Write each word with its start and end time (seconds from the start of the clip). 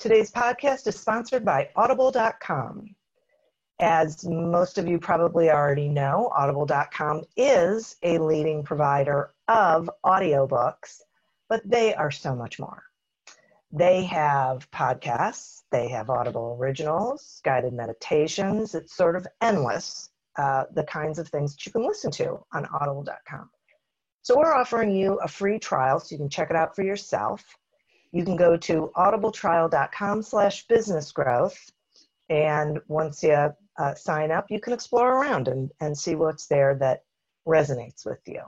Today's 0.00 0.30
podcast 0.30 0.86
is 0.86 0.98
sponsored 0.98 1.44
by 1.44 1.68
Audible.com. 1.76 2.96
As 3.80 4.26
most 4.26 4.78
of 4.78 4.88
you 4.88 4.98
probably 4.98 5.50
already 5.50 5.90
know, 5.90 6.32
Audible.com 6.34 7.24
is 7.36 7.96
a 8.02 8.16
leading 8.16 8.62
provider 8.62 9.34
of 9.46 9.90
audiobooks, 10.02 11.02
but 11.50 11.60
they 11.68 11.92
are 11.94 12.10
so 12.10 12.34
much 12.34 12.58
more. 12.58 12.82
They 13.72 14.04
have 14.04 14.70
podcasts, 14.70 15.64
they 15.70 15.88
have 15.88 16.08
Audible 16.08 16.56
originals, 16.58 17.42
guided 17.44 17.74
meditations. 17.74 18.74
It's 18.74 18.96
sort 18.96 19.16
of 19.16 19.26
endless, 19.42 20.08
uh, 20.38 20.64
the 20.72 20.84
kinds 20.84 21.18
of 21.18 21.28
things 21.28 21.54
that 21.54 21.66
you 21.66 21.72
can 21.72 21.86
listen 21.86 22.10
to 22.12 22.42
on 22.54 22.64
Audible.com. 22.64 23.50
So, 24.22 24.38
we're 24.38 24.54
offering 24.54 24.96
you 24.96 25.18
a 25.22 25.28
free 25.28 25.58
trial 25.58 26.00
so 26.00 26.14
you 26.14 26.18
can 26.18 26.30
check 26.30 26.48
it 26.48 26.56
out 26.56 26.74
for 26.74 26.84
yourself 26.84 27.44
you 28.12 28.24
can 28.24 28.36
go 28.36 28.56
to 28.56 28.90
audibletrial.com 28.96 30.22
slash 30.22 30.66
business 30.66 31.12
growth. 31.12 31.70
And 32.28 32.78
once 32.88 33.22
you 33.22 33.54
uh, 33.78 33.94
sign 33.94 34.30
up, 34.30 34.46
you 34.50 34.60
can 34.60 34.72
explore 34.72 35.20
around 35.20 35.48
and, 35.48 35.70
and 35.80 35.96
see 35.96 36.14
what's 36.14 36.46
there 36.46 36.76
that 36.76 37.04
resonates 37.46 38.04
with 38.04 38.20
you. 38.26 38.42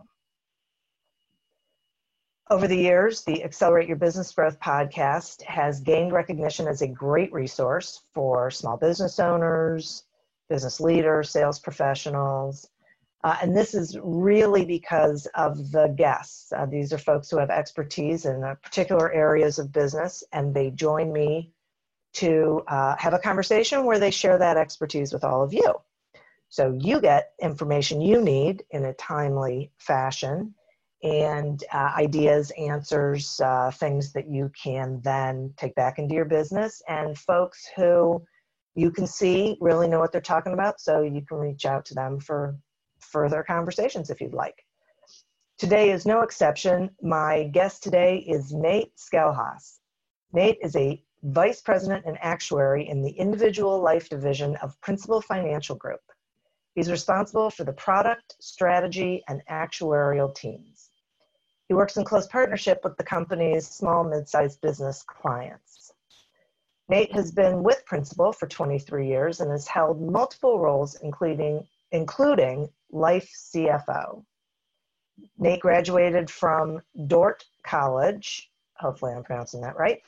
Over 2.51 2.69
the 2.69 2.77
years, 2.77 3.25
the 3.25 3.43
Accelerate 3.45 3.89
Your 3.89 3.97
Business 3.97 4.33
Growth 4.33 4.61
podcast 4.61 5.43
has 5.43 5.81
gained 5.81 6.13
recognition 6.13 6.69
as 6.69 6.83
a 6.83 6.89
great 6.89 7.33
resource 7.33 8.03
for 8.15 8.51
small 8.51 8.77
business 8.77 9.19
owners, 9.19 10.05
business 10.51 10.81
leaders, 10.81 11.31
sales 11.31 11.59
professionals, 11.59 12.69
uh, 13.25 13.37
and 13.41 13.57
this 13.57 13.75
is 13.75 13.97
really 14.03 14.65
because 14.65 15.27
of 15.35 15.71
the 15.71 15.89
guests. 15.97 16.53
Uh, 16.53 16.67
these 16.67 16.93
are 16.93 16.99
folks 16.99 17.31
who 17.31 17.39
have 17.39 17.51
expertise 17.51 18.27
in 18.27 18.43
uh, 18.43 18.55
particular 18.63 19.13
areas 19.13 19.59
of 19.59 19.73
business, 19.73 20.25
and 20.33 20.53
they 20.53 20.71
join 20.71 21.13
me 21.13 21.53
to 22.15 22.63
uh, 22.69 22.97
have 22.99 23.15
a 23.15 23.19
conversation 23.19 23.85
where 23.85 23.99
they 23.99 24.11
share 24.11 24.39
that 24.39 24.57
expertise 24.57 25.13
with 25.13 25.25
all 25.25 25.43
of 25.43 25.55
you. 25.55 25.73
So 26.49 26.77
you 26.79 27.01
get 27.01 27.33
information 27.41 28.01
you 28.01 28.21
need 28.21 28.65
in 28.71 28.85
a 28.85 28.95
timely 28.95 29.71
fashion 29.79 30.55
and 31.03 31.63
uh, 31.73 31.93
ideas, 31.97 32.53
answers, 32.59 33.41
uh, 33.41 33.71
things 33.71 34.13
that 34.13 34.29
you 34.29 34.51
can 34.61 35.01
then 35.03 35.53
take 35.57 35.75
back 35.75 35.99
into 35.99 36.15
your 36.15 36.27
business, 36.27 36.83
and 36.89 37.19
folks 37.19 37.69
who 37.75 38.23
you 38.75 38.91
can 38.91 39.07
see 39.07 39.57
really 39.61 39.89
know 39.89 39.99
what 39.99 40.13
they're 40.13 40.21
talking 40.21 40.53
about, 40.53 40.81
so 40.81 41.03
you 41.03 41.23
can 41.23 41.39
reach 41.39 41.67
out 41.67 41.85
to 41.87 41.95
them 41.95 42.21
for 42.21 42.57
further 43.13 43.43
conversations 43.43 44.11
if 44.11 44.21
you'd 44.21 44.35
like. 44.35 44.65
Today 45.59 45.93
is 45.93 46.07
no 46.07 46.23
exception. 46.23 46.91
My 47.03 47.45
guest 47.53 47.83
today 47.83 48.19
is 48.27 48.53
Nate 48.53 48.97
Schelhaas. 48.97 49.79
Nate 50.33 50.59
is 50.61 50.75
a 50.75 51.01
Vice 51.23 51.61
President 51.61 52.05
and 52.05 52.19
Actuary 52.21 52.89
in 52.89 53.03
the 53.03 53.13
Individual 53.13 53.81
Life 53.81 54.09
Division 54.09 54.57
of 54.57 54.81
Principal 54.81 55.21
Financial 55.21 55.77
Group. 55.77 56.01
He's 56.75 56.91
responsible 56.91 57.51
for 57.51 57.65
the 57.65 57.75
product, 57.75 58.35
strategy, 58.41 59.23
and 59.29 59.43
actuarial 59.49 60.35
teams. 60.35 60.91
He 61.69 61.75
works 61.75 61.97
in 61.97 62.05
close 62.05 62.27
partnership 62.27 62.81
with 62.83 62.97
the 62.97 63.05
company's 63.05 63.69
small 63.69 64.03
mid-sized 64.03 64.61
business 64.63 65.05
clients. 65.07 65.93
Nate 66.89 67.13
has 67.13 67.31
been 67.31 67.63
with 67.63 67.87
Principal 67.87 68.33
for 68.33 68.49
23 68.49 69.07
years 69.07 69.41
and 69.41 69.51
has 69.51 69.69
held 69.69 70.01
multiple 70.01 70.59
roles, 70.59 70.97
including, 70.97 71.67
including 71.93 72.69
Life 72.93 73.31
CFO. 73.35 74.25
Nate 75.39 75.61
graduated 75.61 76.31
from 76.31 76.81
Dordt 77.07 77.45
College, 77.65 78.51
hopefully 78.77 79.13
I'm 79.13 79.23
pronouncing 79.23 79.61
that 79.63 79.77
right, 79.77 80.03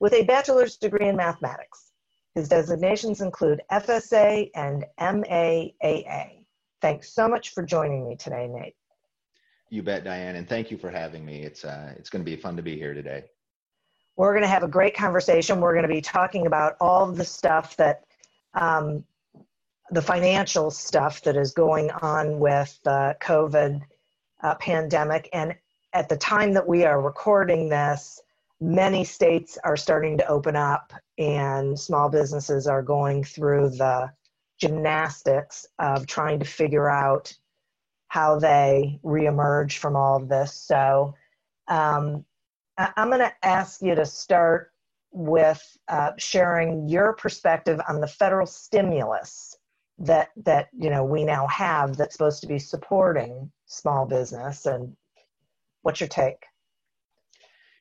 with 0.00 0.12
a 0.14 0.24
bachelor's 0.24 0.76
degree 0.76 1.08
in 1.08 1.16
mathematics. 1.16 1.92
His 2.34 2.48
designations 2.48 3.20
include 3.20 3.60
FSA 3.70 4.50
and 4.54 4.84
MAAA. 5.00 6.44
Thanks 6.80 7.12
so 7.12 7.28
much 7.28 7.50
for 7.50 7.62
joining 7.62 8.08
me 8.08 8.16
today, 8.16 8.48
Nate. 8.48 8.76
You 9.68 9.82
bet, 9.82 10.04
Diane, 10.04 10.36
and 10.36 10.48
thank 10.48 10.70
you 10.70 10.78
for 10.78 10.90
having 10.90 11.24
me. 11.24 11.42
It's 11.42 11.64
uh, 11.64 11.92
it's 11.96 12.10
going 12.10 12.24
to 12.24 12.30
be 12.30 12.36
fun 12.36 12.56
to 12.56 12.62
be 12.62 12.76
here 12.76 12.94
today. 12.94 13.24
We're 14.16 14.32
going 14.32 14.42
to 14.42 14.48
have 14.48 14.64
a 14.64 14.68
great 14.68 14.96
conversation. 14.96 15.60
We're 15.60 15.72
going 15.72 15.86
to 15.86 15.94
be 15.94 16.00
talking 16.00 16.46
about 16.46 16.76
all 16.80 17.10
the 17.10 17.24
stuff 17.24 17.76
that 17.76 18.04
um, 18.54 19.04
the 19.90 20.02
financial 20.02 20.70
stuff 20.70 21.20
that 21.22 21.36
is 21.36 21.52
going 21.52 21.90
on 21.90 22.38
with 22.38 22.78
the 22.84 23.16
COVID 23.20 23.82
uh, 24.42 24.54
pandemic. 24.56 25.28
And 25.32 25.54
at 25.92 26.08
the 26.08 26.16
time 26.16 26.52
that 26.54 26.66
we 26.66 26.84
are 26.84 27.00
recording 27.00 27.68
this, 27.68 28.20
many 28.60 29.04
states 29.04 29.58
are 29.64 29.76
starting 29.76 30.16
to 30.18 30.26
open 30.28 30.54
up, 30.54 30.92
and 31.18 31.78
small 31.78 32.08
businesses 32.08 32.66
are 32.66 32.82
going 32.82 33.24
through 33.24 33.70
the 33.70 34.10
gymnastics 34.60 35.66
of 35.78 36.06
trying 36.06 36.38
to 36.38 36.44
figure 36.44 36.88
out 36.88 37.34
how 38.08 38.38
they 38.38 39.00
reemerge 39.04 39.78
from 39.78 39.96
all 39.96 40.16
of 40.16 40.28
this. 40.28 40.54
So 40.54 41.14
um, 41.68 42.24
I'm 42.76 43.08
going 43.08 43.20
to 43.20 43.32
ask 43.42 43.82
you 43.82 43.94
to 43.94 44.04
start 44.04 44.72
with 45.12 45.76
uh, 45.88 46.12
sharing 46.18 46.88
your 46.88 47.14
perspective 47.14 47.80
on 47.88 48.00
the 48.00 48.06
federal 48.06 48.46
stimulus 48.46 49.49
that 50.00 50.28
that 50.36 50.68
you 50.76 50.90
know 50.90 51.04
we 51.04 51.24
now 51.24 51.46
have 51.46 51.96
that's 51.96 52.14
supposed 52.14 52.40
to 52.40 52.46
be 52.46 52.58
supporting 52.58 53.50
small 53.66 54.06
business 54.06 54.66
and 54.66 54.96
what's 55.82 56.00
your 56.00 56.08
take 56.08 56.44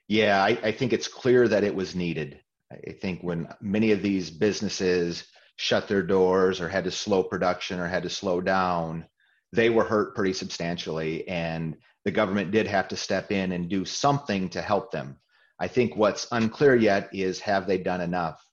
yeah 0.07 0.44
I, 0.44 0.50
I, 0.63 0.71
think 0.71 0.94
it's 0.94 1.07
clear 1.07 1.48
that 1.48 1.63
it 1.63 1.74
was 1.74 1.95
needed 1.95 2.39
i 2.71 2.92
think 2.92 3.21
when 3.21 3.48
many 3.62 3.92
of 3.92 4.01
these 4.01 4.30
businesses 4.30 5.25
shut 5.56 5.88
their 5.88 6.04
doors 6.04 6.62
or 6.62 6.69
had 6.69 6.83
to 6.83 6.92
slow 6.92 7.24
production 7.24 7.80
or 7.80 7.88
had 7.88 8.04
to 8.04 8.10
slow 8.10 8.42
down 8.42 9.06
they 9.51 9.69
were 9.69 9.83
hurt 9.83 10.16
pretty 10.16 10.33
substantially 10.33 11.27
and 11.27 11.77
the 12.06 12.12
government 12.12 12.51
did 12.51 12.68
have 12.68 12.88
to 12.88 12.95
step 12.95 13.31
in 13.31 13.51
and 13.51 13.69
do 13.69 13.86
something 13.86 14.50
to 14.50 14.62
help 14.62 14.92
them. 14.92 15.18
I 15.60 15.68
think 15.68 15.95
what's 15.95 16.27
unclear 16.31 16.75
yet 16.75 17.10
is 17.13 17.39
have 17.42 17.68
they 17.68 17.77
done 17.77 18.01
enough? 18.01 18.44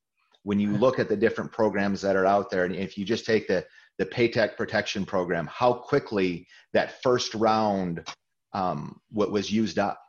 When 0.46 0.60
you 0.60 0.76
look 0.76 1.00
at 1.00 1.08
the 1.08 1.16
different 1.16 1.50
programs 1.50 2.00
that 2.02 2.14
are 2.14 2.24
out 2.24 2.52
there, 2.52 2.64
and 2.64 2.76
if 2.76 2.96
you 2.96 3.04
just 3.04 3.26
take 3.26 3.48
the 3.48 3.66
the 3.98 4.06
Paycheck 4.06 4.56
Protection 4.56 5.04
Program, 5.04 5.48
how 5.50 5.72
quickly 5.72 6.46
that 6.72 7.02
first 7.02 7.34
round 7.34 8.06
um, 8.52 9.00
what 9.10 9.32
was 9.32 9.50
used 9.50 9.80
up, 9.80 10.00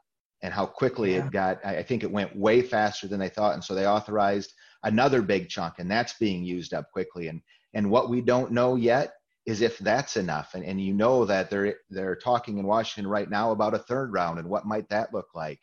and 0.43 0.53
how 0.53 0.67
quickly 0.67 1.15
yeah. 1.15 1.25
it 1.25 1.31
got. 1.31 1.65
I 1.65 1.81
think 1.81 2.03
it 2.03 2.11
went 2.11 2.35
way 2.35 2.61
faster 2.61 3.07
than 3.07 3.19
they 3.19 3.29
thought, 3.29 3.55
and 3.55 3.63
so 3.63 3.73
they 3.73 3.87
authorized 3.87 4.53
another 4.83 5.23
big 5.23 5.49
chunk, 5.49 5.79
and 5.79 5.89
that's 5.89 6.13
being 6.19 6.43
used 6.43 6.71
up 6.71 6.91
quickly. 6.91 7.29
And 7.29 7.41
and 7.73 7.89
what 7.89 8.11
we 8.11 8.21
don't 8.21 8.51
know 8.51 8.75
yet 8.75 9.13
is 9.47 9.61
if 9.61 9.79
that's 9.79 10.17
enough. 10.17 10.53
And 10.53 10.63
and 10.63 10.79
you 10.79 10.93
know 10.93 11.25
that 11.25 11.49
they're 11.49 11.77
they're 11.89 12.15
talking 12.15 12.59
in 12.59 12.67
Washington 12.67 13.09
right 13.09 13.27
now 13.27 13.49
about 13.49 13.73
a 13.73 13.79
third 13.79 14.13
round, 14.13 14.37
and 14.37 14.47
what 14.47 14.67
might 14.67 14.87
that 14.89 15.11
look 15.15 15.29
like? 15.33 15.59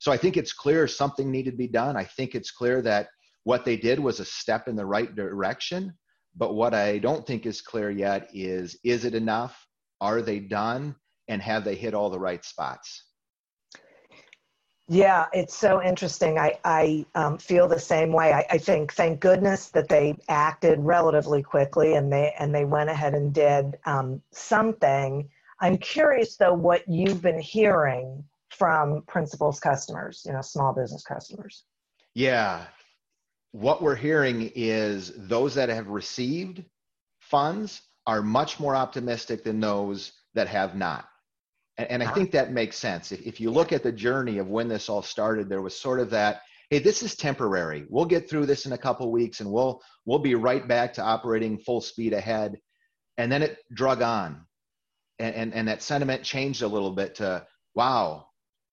So 0.00 0.12
I 0.12 0.18
think 0.18 0.36
it's 0.36 0.52
clear 0.52 0.86
something 0.86 1.30
needed 1.30 1.52
to 1.52 1.56
be 1.56 1.66
done. 1.66 1.96
I 1.96 2.04
think 2.04 2.34
it's 2.34 2.50
clear 2.50 2.82
that 2.82 3.08
what 3.48 3.64
they 3.64 3.78
did 3.78 3.98
was 3.98 4.20
a 4.20 4.26
step 4.26 4.68
in 4.68 4.76
the 4.76 4.84
right 4.84 5.16
direction. 5.16 5.90
But 6.36 6.54
what 6.54 6.74
I 6.74 6.98
don't 6.98 7.26
think 7.26 7.46
is 7.46 7.62
clear 7.62 7.90
yet 7.90 8.28
is 8.34 8.78
is 8.84 9.06
it 9.06 9.14
enough? 9.14 9.56
Are 10.02 10.20
they 10.20 10.38
done? 10.38 10.94
And 11.28 11.40
have 11.40 11.64
they 11.64 11.74
hit 11.74 11.94
all 11.94 12.10
the 12.10 12.20
right 12.20 12.44
spots? 12.44 13.06
Yeah, 14.86 15.26
it's 15.32 15.54
so 15.54 15.82
interesting. 15.82 16.38
I, 16.38 16.58
I 16.62 17.06
um, 17.14 17.38
feel 17.38 17.66
the 17.68 17.78
same 17.78 18.12
way. 18.12 18.34
I, 18.34 18.44
I 18.50 18.58
think, 18.58 18.92
thank 18.92 19.20
goodness 19.20 19.68
that 19.70 19.88
they 19.88 20.18
acted 20.28 20.78
relatively 20.80 21.42
quickly 21.42 21.94
and 21.94 22.12
they 22.12 22.34
and 22.38 22.54
they 22.54 22.66
went 22.66 22.90
ahead 22.90 23.14
and 23.14 23.32
did 23.32 23.78
um, 23.86 24.20
something. 24.30 25.26
I'm 25.60 25.78
curious 25.78 26.36
though 26.36 26.52
what 26.52 26.86
you've 26.86 27.22
been 27.22 27.40
hearing 27.40 28.22
from 28.50 29.04
principals 29.06 29.58
customers, 29.58 30.22
you 30.26 30.34
know, 30.34 30.42
small 30.42 30.74
business 30.74 31.02
customers. 31.02 31.64
Yeah, 32.14 32.66
what 33.52 33.82
we're 33.82 33.96
hearing 33.96 34.52
is 34.54 35.12
those 35.16 35.54
that 35.54 35.68
have 35.68 35.88
received 35.88 36.64
funds 37.20 37.82
are 38.06 38.22
much 38.22 38.58
more 38.60 38.74
optimistic 38.74 39.44
than 39.44 39.60
those 39.60 40.12
that 40.34 40.48
have 40.48 40.74
not. 40.74 41.06
And, 41.76 41.90
and 41.90 42.02
I 42.02 42.06
uh-huh. 42.06 42.14
think 42.14 42.30
that 42.32 42.52
makes 42.52 42.76
sense. 42.78 43.12
If, 43.12 43.20
if 43.22 43.40
you 43.40 43.50
look 43.50 43.72
at 43.72 43.82
the 43.82 43.92
journey 43.92 44.38
of 44.38 44.48
when 44.48 44.68
this 44.68 44.88
all 44.88 45.02
started, 45.02 45.48
there 45.48 45.62
was 45.62 45.78
sort 45.78 46.00
of 46.00 46.10
that, 46.10 46.42
hey, 46.70 46.78
this 46.78 47.02
is 47.02 47.16
temporary. 47.16 47.86
We'll 47.88 48.04
get 48.04 48.28
through 48.28 48.46
this 48.46 48.66
in 48.66 48.72
a 48.72 48.78
couple 48.78 49.10
weeks 49.10 49.40
and 49.40 49.50
we'll 49.50 49.82
we'll 50.04 50.18
be 50.18 50.34
right 50.34 50.66
back 50.66 50.94
to 50.94 51.02
operating 51.02 51.58
full 51.58 51.80
speed 51.80 52.12
ahead. 52.12 52.58
And 53.16 53.30
then 53.30 53.42
it 53.42 53.58
drug 53.72 54.02
on. 54.02 54.44
And, 55.18 55.34
and, 55.34 55.54
and 55.54 55.68
that 55.68 55.82
sentiment 55.82 56.22
changed 56.22 56.62
a 56.62 56.68
little 56.68 56.92
bit 56.92 57.16
to, 57.16 57.44
wow, 57.74 58.28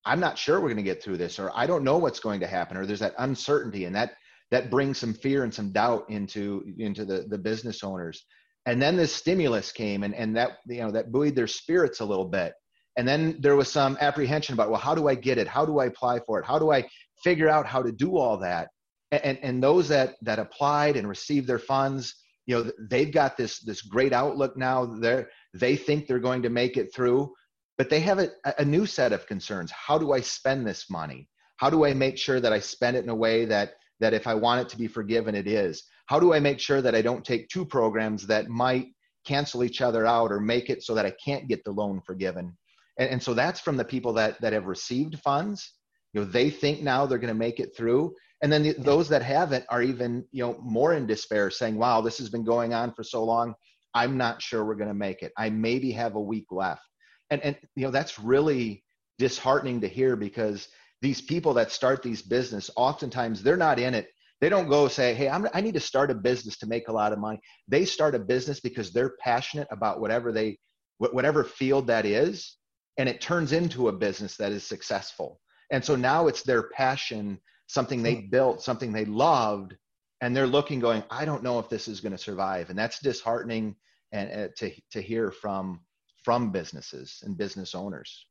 I'm 0.06 0.19
not 0.19 0.38
sure 0.38 0.60
we're 0.60 0.68
going 0.68 0.77
to 0.77 0.83
get 0.83 1.01
through 1.01 1.18
this, 1.18 1.39
or 1.39 1.51
I 1.56 1.66
don't 1.66 1.83
know 1.83 1.98
what's 1.98 2.19
going 2.19 2.39
to 2.42 2.48
happen, 2.48 2.77
or 2.77 2.86
there's 2.86 3.00
that 3.00 3.16
uncertainty, 3.18 3.86
and 3.86 3.95
that 3.95 4.13
that 4.51 4.69
brings 4.69 4.97
some 4.97 5.13
fear 5.13 5.44
and 5.44 5.53
some 5.53 5.71
doubt 5.71 6.06
into 6.09 6.63
into 6.77 7.06
the 7.06 7.25
the 7.30 7.38
business 7.38 7.83
owners. 7.83 8.25
And 8.65 8.81
then 8.81 8.95
this 8.95 9.13
stimulus 9.13 9.71
came, 9.71 10.03
and 10.03 10.15
and 10.15 10.36
that 10.38 10.57
you 10.68 10.81
know 10.81 10.92
that 10.92 11.12
buoyed 11.12 11.36
their 11.36 11.47
spirits 11.47 12.00
a 12.00 12.06
little 12.06 12.25
bit. 12.25 12.53
And 12.97 13.07
then 13.07 13.38
there 13.42 13.57
was 13.57 13.69
some 13.69 13.97
apprehension 14.00 14.53
about, 14.53 14.69
well, 14.69 14.80
how 14.80 14.95
do 14.95 15.09
I 15.09 15.15
get 15.15 15.38
it? 15.38 15.50
How 15.50 15.65
do 15.65 15.80
I 15.80 15.88
apply 15.88 16.19
for 16.25 16.39
it? 16.39 16.45
How 16.45 16.57
do 16.57 16.71
I 16.71 16.88
figure 17.21 17.50
out 17.50 17.65
how 17.65 17.81
to 17.83 17.92
do 17.92 18.18
all 18.18 18.38
that? 18.38 18.69
And 19.12 19.38
and 19.42 19.62
those 19.62 19.89
that 19.89 20.15
that 20.21 20.39
applied 20.39 20.95
and 20.95 21.07
received 21.07 21.48
their 21.48 21.59
funds, 21.59 22.15
you 22.45 22.56
know, 22.56 22.71
they've 22.89 23.12
got 23.12 23.38
this 23.38 23.59
this 23.59 23.81
great 23.81 24.13
outlook 24.13 24.56
now. 24.57 24.86
They 24.86 25.25
they 25.53 25.75
think 25.75 26.07
they're 26.07 26.19
going 26.19 26.44
to 26.44 26.50
make 26.50 26.77
it 26.77 26.94
through 26.94 27.33
but 27.77 27.89
they 27.89 28.00
have 28.00 28.19
a, 28.19 28.30
a 28.57 28.65
new 28.65 28.86
set 28.86 29.12
of 29.12 29.27
concerns 29.27 29.71
how 29.71 29.98
do 29.98 30.13
i 30.13 30.21
spend 30.21 30.65
this 30.65 30.89
money 30.89 31.27
how 31.57 31.69
do 31.69 31.86
i 31.86 31.94
make 31.94 32.18
sure 32.18 32.39
that 32.39 32.53
i 32.53 32.59
spend 32.59 32.95
it 32.95 33.03
in 33.03 33.09
a 33.09 33.15
way 33.15 33.45
that 33.45 33.74
that 34.00 34.13
if 34.13 34.27
i 34.27 34.33
want 34.33 34.62
it 34.62 34.69
to 34.69 34.77
be 34.77 34.88
forgiven 34.88 35.36
it 35.36 35.47
is. 35.47 35.83
How 36.07 36.19
do 36.19 36.33
i 36.33 36.39
make 36.39 36.59
sure 36.59 36.81
that 36.81 36.95
i 36.95 37.01
don't 37.01 37.25
take 37.25 37.50
two 37.50 37.65
programs 37.65 38.27
that 38.27 38.47
might 38.50 38.88
cancel 39.25 39.63
each 39.63 39.81
other 39.81 40.06
out 40.06 40.31
or 40.31 40.39
make 40.39 40.69
it 40.69 40.83
so 40.83 40.94
that 40.95 41.06
i 41.06 41.13
can't 41.24 41.47
get 41.47 41.63
the 41.63 41.71
loan 41.71 42.01
forgiven? 42.01 42.56
And, 43.00 43.09
and 43.09 43.24
so 43.24 43.33
that's 43.33 43.59
from 43.59 43.77
the 43.77 43.86
people 43.86 44.13
that 44.13 44.39
that 44.42 44.53
have 44.53 44.68
received 44.68 45.19
funds. 45.19 45.74
You 46.13 46.21
know 46.21 46.27
they 46.27 46.50
think 46.50 46.81
now 46.81 47.06
they're 47.06 47.18
going 47.18 47.33
to 47.33 47.39
make 47.47 47.59
it 47.59 47.75
through. 47.75 48.13
And 48.42 48.51
then 48.51 48.63
the, 48.63 48.74
those 48.74 49.09
that 49.09 49.24
haven't 49.24 49.65
are 49.69 49.81
even 49.81 50.25
you 50.31 50.44
know 50.44 50.59
more 50.62 50.94
in 50.94 51.07
despair 51.07 51.50
saying 51.50 51.77
wow 51.77 52.01
this 52.01 52.18
has 52.18 52.30
been 52.30 52.45
going 52.45 52.74
on 52.74 52.94
for 52.94 53.03
so 53.03 53.24
long. 53.24 53.53
I'm 53.94 54.18
not 54.18 54.41
sure 54.41 54.65
we're 54.65 54.75
going 54.75 54.89
to 54.89 54.94
make 54.94 55.21
it. 55.24 55.31
I 55.38 55.50
maybe 55.50 55.91
have 55.94 56.15
a 56.15 56.21
week 56.21 56.48
left. 56.51 56.83
And 57.30 57.41
and 57.41 57.56
you 57.75 57.86
know 57.86 57.91
that's 57.91 58.19
really 58.19 58.83
disheartening 59.18 59.81
to 59.81 59.88
hear 59.88 60.15
because 60.15 60.68
these 61.01 61.21
people 61.21 61.53
that 61.53 61.71
start 61.71 62.01
these 62.01 62.21
business 62.21 62.69
oftentimes 62.75 63.42
they're 63.42 63.57
not 63.57 63.80
in 63.80 63.94
it 63.94 64.07
they 64.42 64.50
don't 64.50 64.69
go 64.69 64.88
say 64.88 65.13
hey 65.13 65.30
I'm, 65.30 65.47
i 65.53 65.62
need 65.62 65.74
to 65.74 65.80
start 65.80 66.12
a 66.12 66.15
business 66.15 66.57
to 66.59 66.68
make 66.68 66.88
a 66.88 66.94
lot 66.94 67.13
of 67.13 67.19
money 67.19 67.39
they 67.68 67.86
start 67.86 68.15
a 68.15 68.19
business 68.19 68.59
because 68.59 68.92
they're 68.92 69.15
passionate 69.19 69.68
about 69.71 70.00
whatever 70.00 70.31
they 70.31 70.57
whatever 70.97 71.44
field 71.44 71.88
that 71.88 72.06
is 72.06 72.57
and 72.97 73.09
it 73.09 73.21
turns 73.21 73.51
into 73.51 73.89
a 73.89 73.94
business 73.94 74.38
that 74.38 74.51
is 74.51 74.65
successful 74.65 75.39
and 75.71 75.83
so 75.83 75.95
now 75.95 76.27
it's 76.27 76.44
their 76.44 76.69
passion 76.69 77.38
something 77.68 78.01
they 78.01 78.15
hmm. 78.15 78.30
built 78.30 78.62
something 78.62 78.91
they 78.94 79.06
loved 79.06 79.75
and 80.21 80.36
they're 80.36 80.48
looking 80.48 80.80
going 80.80 81.03
i 81.09 81.25
don't 81.25 81.44
know 81.44 81.59
if 81.59 81.69
this 81.69 81.88
is 81.88 82.00
going 82.00 82.12
to 82.12 82.18
survive 82.18 82.69
and 82.69 82.80
that's 82.80 83.00
disheartening 83.00 83.75
and 84.12 84.31
uh, 84.31 84.48
to 84.57 84.71
to 84.91 85.01
hear 85.01 85.31
from 85.31 85.81
from 86.25 86.51
businesses 86.51 87.21
and 87.24 87.38
business 87.38 87.75
owners? 87.75 88.25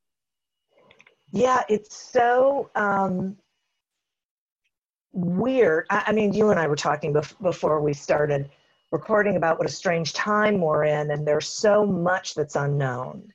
Yeah, 1.33 1.63
it's 1.69 1.97
so 1.97 2.71
um, 2.75 3.37
weird. 5.13 5.87
I, 5.91 6.05
I, 6.09 6.13
mean, 6.13 6.33
you 6.33 6.51
and 6.51 6.61
I 6.61 6.67
were 6.67 6.77
talking 6.77 7.13
bef- 7.13 7.41
before 7.43 7.81
we 7.81 7.93
started 7.93 8.51
recording 8.93 9.37
about 9.37 9.59
what 9.59 9.69
a 9.69 9.73
strange 9.73 10.13
time 10.13 10.61
we're 10.61 10.85
in, 10.85 11.11
and 11.11 11.27
there's 11.27 11.49
so 11.49 11.85
much 11.85 12.35
that's 12.35 12.57
unknown 12.57 13.29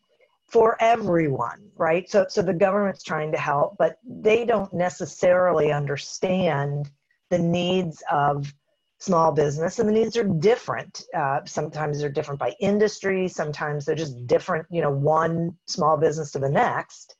for 0.48 0.78
everyone, 0.80 1.70
right? 1.78 2.10
So, 2.10 2.26
so 2.30 2.42
the 2.42 2.54
government's 2.54 3.04
trying 3.04 3.32
to 3.34 3.38
help, 3.38 3.76
but 3.78 3.98
they 4.04 4.46
don't 4.46 4.74
necessarily 4.74 5.72
understand 5.72 6.90
the 7.30 7.40
needs 7.40 8.02
of 8.12 8.52
small 9.00 9.32
business 9.32 9.80
and 9.80 9.88
the 9.88 9.94
needs 9.94 10.18
are 10.18 10.26
different 10.26 11.06
uh, 11.16 11.40
sometimes 11.46 12.00
they're 12.00 12.10
different 12.10 12.38
by 12.40 12.54
industry 12.60 13.30
sometimes 13.30 13.86
they're 13.86 13.96
just 13.96 14.28
different 14.28 14.66
you 14.70 14.82
know 14.82 14.92
one 14.92 15.56
small 15.68 15.96
business 15.96 16.32
to 16.32 16.40
the 16.40 16.50
next 16.50 17.16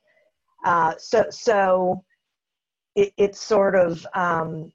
uh, 0.64 0.94
so 0.98 1.24
so 1.30 2.04
it, 2.96 3.12
it's 3.16 3.40
sort 3.40 3.74
of 3.74 4.06
um, 4.14 4.72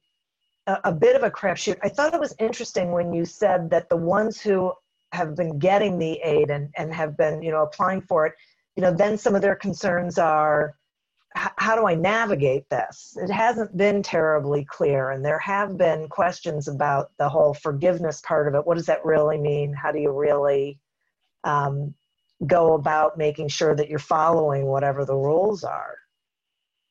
a, 0.66 0.78
a, 0.84 0.92
bit 0.92 1.16
of 1.16 1.22
a 1.22 1.30
crapshoot 1.30 1.78
i 1.82 1.88
thought 1.88 2.14
it 2.14 2.20
was 2.20 2.34
interesting 2.38 2.92
when 2.92 3.12
you 3.12 3.24
said 3.24 3.70
that 3.70 3.88
the 3.88 3.96
ones 3.96 4.40
who 4.40 4.72
have 5.12 5.36
been 5.36 5.58
getting 5.58 5.98
the 5.98 6.20
aid 6.24 6.50
and, 6.50 6.68
and 6.76 6.92
have 6.92 7.16
been 7.16 7.42
you 7.42 7.50
know 7.50 7.62
applying 7.62 8.00
for 8.00 8.26
it 8.26 8.34
you 8.76 8.82
know 8.82 8.92
then 8.92 9.16
some 9.16 9.34
of 9.34 9.42
their 9.42 9.56
concerns 9.56 10.18
are 10.18 10.74
how 11.36 11.76
do 11.76 11.86
I 11.86 11.94
navigate 11.94 12.68
this? 12.70 13.16
It 13.20 13.30
hasn't 13.30 13.76
been 13.76 14.02
terribly 14.02 14.64
clear, 14.64 15.10
and 15.10 15.24
there 15.24 15.38
have 15.38 15.76
been 15.76 16.08
questions 16.08 16.68
about 16.68 17.10
the 17.18 17.28
whole 17.28 17.54
forgiveness 17.54 18.22
part 18.22 18.48
of 18.48 18.54
it. 18.54 18.66
What 18.66 18.76
does 18.76 18.86
that 18.86 19.04
really 19.04 19.38
mean? 19.38 19.72
How 19.74 19.92
do 19.92 19.98
you 19.98 20.12
really 20.12 20.78
um, 21.44 21.94
go 22.46 22.74
about 22.74 23.16
making 23.16 23.48
sure 23.48 23.74
that 23.74 23.88
you're 23.88 23.98
following 23.98 24.66
whatever 24.66 25.04
the 25.04 25.16
rules 25.16 25.64
are? 25.64 25.96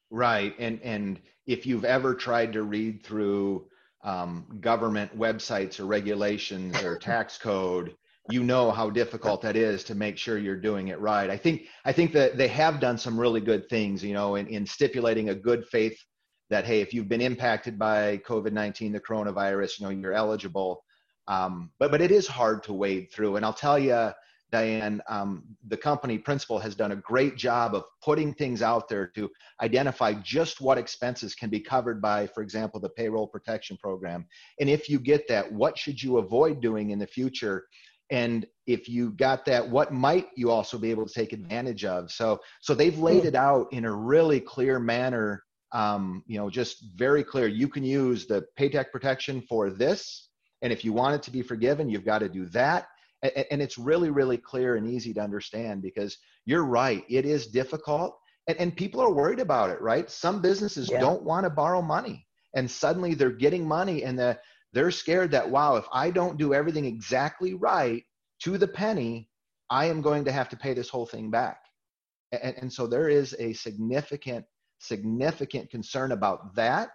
Right, 0.09 0.55
and 0.59 0.81
and 0.81 1.19
if 1.45 1.65
you've 1.65 1.85
ever 1.85 2.15
tried 2.15 2.53
to 2.53 2.63
read 2.63 3.03
through 3.03 3.67
um, 4.03 4.45
government 4.61 5.17
websites 5.17 5.79
or 5.79 5.85
regulations 5.85 6.81
or 6.83 6.97
tax 6.99 7.37
code, 7.37 7.95
you 8.29 8.43
know 8.43 8.71
how 8.71 8.89
difficult 8.89 9.41
that 9.41 9.55
is 9.55 9.83
to 9.83 9.95
make 9.95 10.17
sure 10.17 10.37
you're 10.37 10.55
doing 10.55 10.87
it 10.87 10.99
right. 10.99 11.29
I 11.29 11.37
think 11.37 11.67
I 11.85 11.91
think 11.91 12.11
that 12.13 12.37
they 12.37 12.47
have 12.47 12.79
done 12.79 12.97
some 12.97 13.19
really 13.19 13.41
good 13.41 13.69
things, 13.69 14.03
you 14.03 14.13
know, 14.13 14.35
in, 14.35 14.47
in 14.47 14.65
stipulating 14.65 15.29
a 15.29 15.35
good 15.35 15.65
faith 15.67 15.97
that 16.49 16.65
hey, 16.65 16.81
if 16.81 16.93
you've 16.93 17.09
been 17.09 17.21
impacted 17.21 17.77
by 17.77 18.17
COVID-19, 18.27 18.93
the 18.93 18.99
coronavirus, 18.99 19.79
you 19.79 19.85
know, 19.85 19.91
you're 19.91 20.13
eligible. 20.13 20.83
Um, 21.27 21.71
but 21.79 21.91
but 21.91 22.01
it 22.01 22.11
is 22.11 22.27
hard 22.27 22.63
to 22.63 22.73
wade 22.73 23.11
through, 23.11 23.35
and 23.35 23.45
I'll 23.45 23.53
tell 23.53 23.79
you, 23.79 24.11
Diane, 24.55 25.01
um, 25.09 25.43
the 25.67 25.75
company 25.75 26.17
principal 26.17 26.59
has 26.59 26.75
done 26.75 26.93
a 26.93 26.95
great 26.95 27.35
job 27.35 27.75
of 27.75 27.83
putting 28.01 28.33
things 28.33 28.61
out 28.61 28.87
there 28.87 29.05
to 29.07 29.29
identify 29.61 30.13
just 30.13 30.61
what 30.61 30.77
expenses 30.77 31.35
can 31.35 31.49
be 31.49 31.59
covered 31.59 32.01
by, 32.01 32.25
for 32.27 32.41
example, 32.41 32.79
the 32.79 32.87
payroll 32.87 33.27
protection 33.27 33.75
program. 33.75 34.25
And 34.61 34.69
if 34.69 34.87
you 34.87 34.97
get 34.97 35.27
that, 35.27 35.51
what 35.51 35.77
should 35.77 36.01
you 36.01 36.19
avoid 36.19 36.61
doing 36.61 36.91
in 36.91 36.99
the 36.99 37.07
future? 37.07 37.65
and 38.11 38.45
if 38.67 38.87
you 38.87 39.09
got 39.13 39.45
that 39.45 39.67
what 39.67 39.91
might 39.91 40.27
you 40.35 40.51
also 40.51 40.77
be 40.77 40.91
able 40.91 41.07
to 41.07 41.11
take 41.11 41.33
advantage 41.33 41.83
of 41.83 42.11
so 42.11 42.39
so 42.61 42.75
they've 42.75 42.99
laid 42.99 43.25
it 43.25 43.33
out 43.33 43.65
in 43.71 43.83
a 43.85 43.91
really 43.91 44.39
clear 44.39 44.77
manner 44.77 45.41
um, 45.71 46.23
you 46.27 46.37
know 46.37 46.47
just 46.47 46.85
very 46.93 47.23
clear 47.23 47.47
you 47.47 47.67
can 47.67 47.83
use 47.83 48.27
the 48.27 48.45
paycheck 48.57 48.91
protection 48.91 49.41
for 49.49 49.71
this 49.71 50.29
and 50.61 50.71
if 50.71 50.85
you 50.85 50.93
want 50.93 51.15
it 51.15 51.23
to 51.23 51.31
be 51.31 51.41
forgiven 51.41 51.89
you've 51.89 52.05
got 52.05 52.19
to 52.19 52.29
do 52.29 52.45
that 52.45 52.85
and, 53.35 53.45
and 53.51 53.61
it's 53.61 53.77
really 53.77 54.09
really 54.09 54.37
clear 54.37 54.75
and 54.75 54.87
easy 54.87 55.13
to 55.13 55.21
understand 55.21 55.81
because 55.81 56.17
you're 56.45 56.65
right 56.65 57.03
it 57.09 57.25
is 57.25 57.47
difficult 57.47 58.17
and, 58.47 58.57
and 58.57 58.75
people 58.75 59.01
are 59.01 59.13
worried 59.13 59.39
about 59.39 59.69
it 59.69 59.81
right? 59.81 60.09
Some 60.09 60.41
businesses 60.41 60.89
yeah. 60.89 60.99
don't 60.99 61.23
want 61.23 61.45
to 61.45 61.49
borrow 61.49 61.81
money 61.81 62.25
and 62.55 62.69
suddenly 62.69 63.13
they're 63.13 63.31
getting 63.31 63.67
money 63.67 64.03
and 64.03 64.17
the, 64.17 64.37
they're 64.73 64.91
scared 64.91 65.31
that 65.31 65.49
wow 65.49 65.75
if 65.75 65.85
i 65.91 66.09
don't 66.09 66.37
do 66.37 66.53
everything 66.53 66.85
exactly 66.85 67.53
right 67.53 68.03
to 68.41 68.57
the 68.57 68.67
penny 68.67 69.29
i 69.69 69.85
am 69.85 70.01
going 70.01 70.23
to 70.25 70.31
have 70.31 70.49
to 70.49 70.57
pay 70.57 70.73
this 70.73 70.89
whole 70.89 71.05
thing 71.05 71.29
back. 71.29 71.59
And, 72.31 72.55
and 72.57 72.73
so 72.73 72.87
there 72.87 73.09
is 73.09 73.35
a 73.39 73.53
significant 73.53 74.45
significant 74.79 75.69
concern 75.71 76.11
about 76.11 76.53
that. 76.55 76.89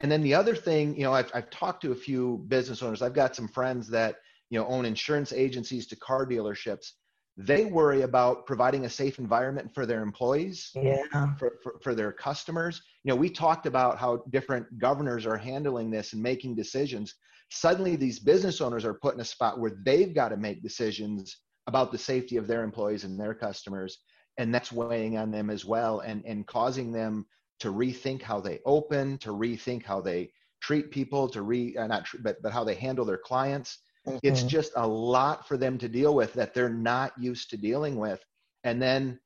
And 0.00 0.10
then 0.10 0.22
the 0.22 0.34
other 0.34 0.54
thing 0.54 0.96
you 0.96 1.04
know 1.04 1.12
I've, 1.12 1.30
I've 1.34 1.50
talked 1.50 1.82
to 1.82 1.92
a 1.92 1.96
few 1.96 2.44
business 2.48 2.82
owners. 2.82 3.02
I've 3.02 3.14
got 3.14 3.36
some 3.36 3.48
friends 3.48 3.88
that 3.88 4.16
you 4.50 4.58
know 4.58 4.66
own 4.66 4.84
insurance 4.84 5.32
agencies 5.32 5.86
to 5.86 5.96
car 5.96 6.26
dealerships 6.26 6.92
they 7.40 7.66
worry 7.66 8.02
about 8.02 8.46
providing 8.46 8.84
a 8.84 8.90
safe 8.90 9.20
environment 9.20 9.72
for 9.72 9.86
their 9.86 10.02
employees 10.02 10.72
yeah. 10.74 11.04
for, 11.38 11.52
for, 11.62 11.76
for, 11.80 11.94
their 11.94 12.10
customers. 12.10 12.82
You 13.04 13.10
know 13.10 13.16
we 13.16 13.30
talked 13.30 13.64
about 13.64 13.96
how 13.96 14.24
different 14.30 14.66
governors 14.76 15.24
are 15.24 15.36
handling 15.36 15.88
this 15.88 16.14
and 16.14 16.22
making 16.22 16.56
decisions. 16.56 17.14
Suddenly 17.50 17.94
these 17.94 18.18
business 18.18 18.60
owners 18.60 18.84
are 18.84 18.94
put 18.94 19.14
in 19.14 19.20
a 19.20 19.24
spot 19.24 19.60
where 19.60 19.78
they've 19.84 20.12
got 20.12 20.30
to 20.30 20.36
make 20.36 20.64
decisions 20.64 21.36
about 21.68 21.92
the 21.92 21.98
safety 21.98 22.36
of 22.38 22.48
their 22.48 22.64
employees 22.64 23.04
and 23.04 23.18
their 23.18 23.34
customers 23.34 23.98
and 24.38 24.52
that's 24.54 24.72
weighing 24.72 25.18
on 25.18 25.30
them 25.30 25.50
as 25.50 25.64
well 25.64 26.00
and 26.00 26.24
and 26.24 26.46
causing 26.46 26.90
them 26.90 27.24
to 27.60 27.72
rethink 27.72 28.22
how 28.22 28.40
they 28.40 28.58
open 28.64 29.18
to 29.18 29.30
rethink 29.30 29.84
how 29.84 30.00
they 30.00 30.30
treat 30.60 30.90
people 30.90 31.28
to 31.28 31.42
re 31.42 31.76
uh, 31.76 31.86
not 31.86 32.06
but 32.20 32.36
but 32.42 32.52
how 32.52 32.64
they 32.64 32.74
handle 32.74 33.04
their 33.04 33.18
clients 33.18 33.78
Mm-hmm. 34.06 34.18
It's 34.22 34.42
just 34.42 34.72
a 34.76 34.86
lot 34.86 35.46
for 35.46 35.56
them 35.56 35.78
to 35.78 35.88
deal 35.88 36.14
with 36.14 36.32
that 36.34 36.54
they're 36.54 36.68
not 36.68 37.12
used 37.18 37.50
to 37.50 37.56
dealing 37.56 37.96
with. 37.96 38.22
And 38.64 38.80
then 38.80 39.18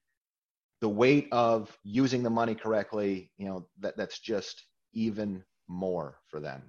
the 0.81 0.89
weight 0.89 1.29
of 1.33 1.77
using 1.85 2.23
the 2.23 2.31
money 2.31 2.55
correctly, 2.55 3.31
you 3.39 3.47
know, 3.47 3.69
that, 3.81 3.97
that's 3.97 4.19
just 4.19 4.65
even 4.93 5.43
more 5.69 6.19
for 6.29 6.41
them. 6.41 6.63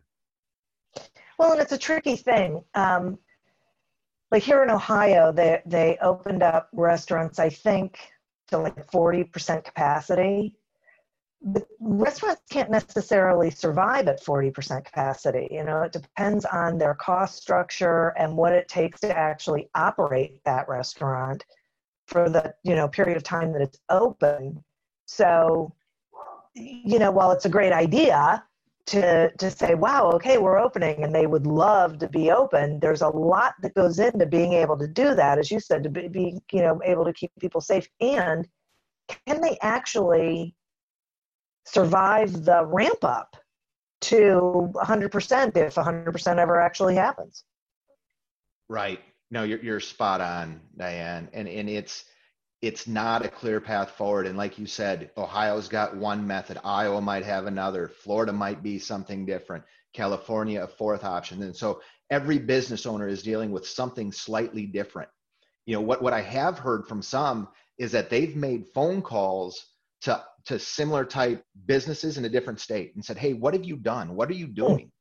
Well, 1.40 1.54
and 1.54 1.62
it's 1.62 1.72
a 1.72 1.78
tricky 1.78 2.16
thing. 2.16 2.64
Um, 2.76 3.18
like 4.32 4.44
here 4.44 4.64
in 4.64 4.70
Ohio, 4.70 5.32
they, 5.32 5.62
they 5.66 5.98
opened 6.02 6.44
up 6.44 6.70
restaurants, 6.74 7.40
I 7.40 7.50
think, 7.50 7.98
to 8.50 8.58
like 8.58 8.90
40% 8.92 9.64
capacity 9.64 10.56
restaurants 11.80 12.42
can't 12.50 12.72
necessarily 12.72 13.50
survive 13.50 14.08
at 14.08 14.24
40% 14.24 14.86
capacity. 14.86 15.48
You 15.52 15.64
know, 15.64 15.82
it 15.82 15.92
depends 15.92 16.46
on 16.46 16.78
their 16.78 16.94
cost 16.96 17.42
structure 17.42 18.14
and 18.18 18.36
what 18.36 18.54
it 18.54 18.68
takes 18.68 19.02
to 19.02 19.18
actually 19.18 19.70
operate 19.76 20.42
that 20.46 20.68
restaurant 20.70 21.46
for 22.08 22.30
the, 22.30 22.54
you 22.64 22.76
know, 22.76 22.88
period 22.88 23.18
of 23.18 23.24
time 23.24 23.52
that 23.54 23.62
it's 23.62 23.80
open. 23.90 24.64
So, 25.06 25.74
you 26.56 27.00
know, 27.00 27.12
while 27.12 27.32
it's 27.32 27.46
a 27.46 27.50
great 27.50 27.74
idea 27.74 28.44
to 28.86 29.32
to 29.38 29.50
say, 29.50 29.76
wow, 29.76 30.12
okay, 30.12 30.38
we're 30.38 30.60
opening 30.60 31.04
and 31.04 31.16
they 31.16 31.28
would 31.28 31.48
love 31.48 32.00
to 32.00 32.08
be 32.08 32.32
open, 32.32 32.80
there's 32.80 33.02
a 33.02 33.08
lot 33.08 33.54
that 33.62 33.74
goes 33.74 34.00
into 34.00 34.26
being 34.26 34.54
able 34.54 34.78
to 34.78 34.88
do 34.88 35.16
that, 35.16 35.40
as 35.40 35.52
you 35.52 35.60
said, 35.60 35.84
to 35.84 35.90
be, 35.90 36.08
be 36.08 36.40
you 36.52 36.62
know, 36.62 36.80
able 36.84 37.06
to 37.06 37.14
keep 37.14 37.32
people 37.40 37.62
safe 37.62 37.88
and 38.02 38.48
can 39.26 39.42
they 39.42 39.58
actually 39.62 40.56
survive 41.66 42.46
the 42.46 42.66
ramp 42.66 43.04
up 43.04 43.36
to 44.02 44.72
100% 44.74 45.58
if 45.58 45.76
100% 45.76 46.38
ever 46.38 46.60
actually 46.60 46.96
happens. 46.96 47.44
Right. 48.70 49.00
No, 49.32 49.44
you're, 49.44 49.60
you're 49.60 49.80
spot 49.80 50.22
on, 50.22 50.62
Diane. 50.78 51.30
And, 51.34 51.48
and 51.48 51.70
it's, 51.70 52.06
it's 52.62 52.88
not 52.88 53.26
a 53.26 53.30
clear 53.30 53.60
path 53.60 53.92
forward. 53.92 54.28
And 54.28 54.38
like 54.38 54.60
you 54.60 54.66
said, 54.66 55.12
Ohio's 55.18 55.68
got 55.68 55.96
one 55.96 56.26
method. 56.26 56.58
Iowa 56.64 57.02
might 57.02 57.26
have 57.26 57.46
another. 57.46 57.88
Florida 57.88 58.34
might 58.34 58.62
be 58.62 58.78
something 58.78 59.26
different. 59.26 59.64
California, 59.94 60.64
a 60.64 60.68
fourth 60.68 61.04
option. 61.04 61.44
And 61.44 61.56
so 61.56 61.82
every 62.10 62.40
business 62.40 62.86
owner 62.86 63.08
is 63.08 63.24
dealing 63.24 63.52
with 63.52 63.68
something 63.68 64.12
slightly 64.12 64.66
different. 64.66 65.10
You 65.66 65.76
know, 65.76 65.82
what, 65.82 66.02
what 66.02 66.14
I 66.14 66.22
have 66.22 66.60
heard 66.60 66.88
from 66.88 67.02
some 67.02 67.48
is 67.78 67.92
that 67.94 68.10
they've 68.10 68.36
made 68.36 68.68
phone 68.74 69.02
calls 69.02 69.66
to 70.02 70.24
to 70.46 70.60
similar 70.60 71.06
type 71.06 71.44
businesses 71.66 72.18
in 72.18 72.26
a 72.26 72.30
different 72.30 72.60
state 72.60 72.94
and 72.96 73.04
said, 73.04 73.18
Hey, 73.18 73.34
what 73.34 73.54
have 73.54 73.64
you 73.64 73.78
done? 73.78 74.16
What 74.16 74.30
are 74.30 74.36
you 74.36 74.48
hmm. 74.48 74.54
doing? 74.54 74.92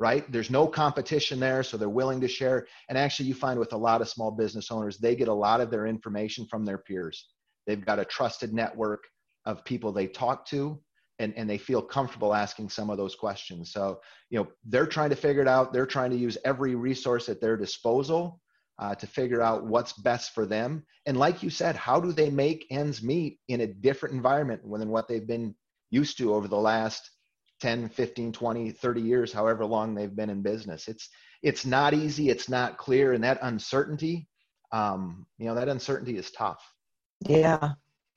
Right? 0.00 0.30
There's 0.30 0.50
no 0.50 0.66
competition 0.66 1.38
there, 1.38 1.62
so 1.62 1.76
they're 1.76 1.88
willing 1.88 2.20
to 2.20 2.28
share. 2.28 2.66
And 2.88 2.98
actually, 2.98 3.26
you 3.26 3.34
find 3.34 3.60
with 3.60 3.72
a 3.72 3.76
lot 3.76 4.00
of 4.00 4.08
small 4.08 4.32
business 4.32 4.72
owners, 4.72 4.98
they 4.98 5.14
get 5.14 5.28
a 5.28 5.32
lot 5.32 5.60
of 5.60 5.70
their 5.70 5.86
information 5.86 6.46
from 6.46 6.64
their 6.64 6.78
peers. 6.78 7.28
They've 7.66 7.84
got 7.84 8.00
a 8.00 8.04
trusted 8.04 8.52
network 8.52 9.04
of 9.46 9.64
people 9.64 9.92
they 9.92 10.08
talk 10.08 10.46
to 10.46 10.80
and, 11.20 11.32
and 11.36 11.48
they 11.48 11.58
feel 11.58 11.80
comfortable 11.80 12.34
asking 12.34 12.70
some 12.70 12.90
of 12.90 12.96
those 12.96 13.14
questions. 13.14 13.72
So, 13.72 14.00
you 14.30 14.38
know, 14.38 14.48
they're 14.64 14.86
trying 14.86 15.10
to 15.10 15.16
figure 15.16 15.42
it 15.42 15.48
out. 15.48 15.72
They're 15.72 15.86
trying 15.86 16.10
to 16.10 16.16
use 16.16 16.36
every 16.44 16.74
resource 16.74 17.28
at 17.28 17.40
their 17.40 17.56
disposal 17.56 18.40
uh, 18.78 18.94
to 18.94 19.06
figure 19.06 19.40
out 19.40 19.64
what's 19.66 19.92
best 19.92 20.32
for 20.32 20.46
them. 20.46 20.84
And 21.06 21.16
like 21.16 21.42
you 21.42 21.50
said, 21.50 21.76
how 21.76 22.00
do 22.00 22.12
they 22.12 22.30
make 22.30 22.66
ends 22.70 23.02
meet 23.02 23.38
in 23.48 23.60
a 23.60 23.66
different 23.66 24.14
environment 24.14 24.62
than 24.64 24.88
what 24.88 25.08
they've 25.08 25.26
been 25.26 25.54
used 25.90 26.18
to 26.18 26.34
over 26.34 26.48
the 26.48 26.56
last 26.56 27.10
10, 27.60 27.88
15, 27.88 28.32
20, 28.32 28.70
30 28.72 29.00
years, 29.00 29.32
however 29.32 29.64
long 29.64 29.94
they've 29.94 30.14
been 30.14 30.30
in 30.30 30.42
business. 30.42 30.88
It's 30.88 31.08
it's 31.42 31.66
not 31.66 31.92
easy, 31.92 32.30
it's 32.30 32.48
not 32.48 32.78
clear, 32.78 33.12
and 33.12 33.22
that 33.22 33.38
uncertainty, 33.42 34.28
um, 34.72 35.26
you 35.38 35.46
know, 35.46 35.54
that 35.54 35.68
uncertainty 35.68 36.16
is 36.16 36.30
tough. 36.30 36.60
Yeah, 37.28 37.72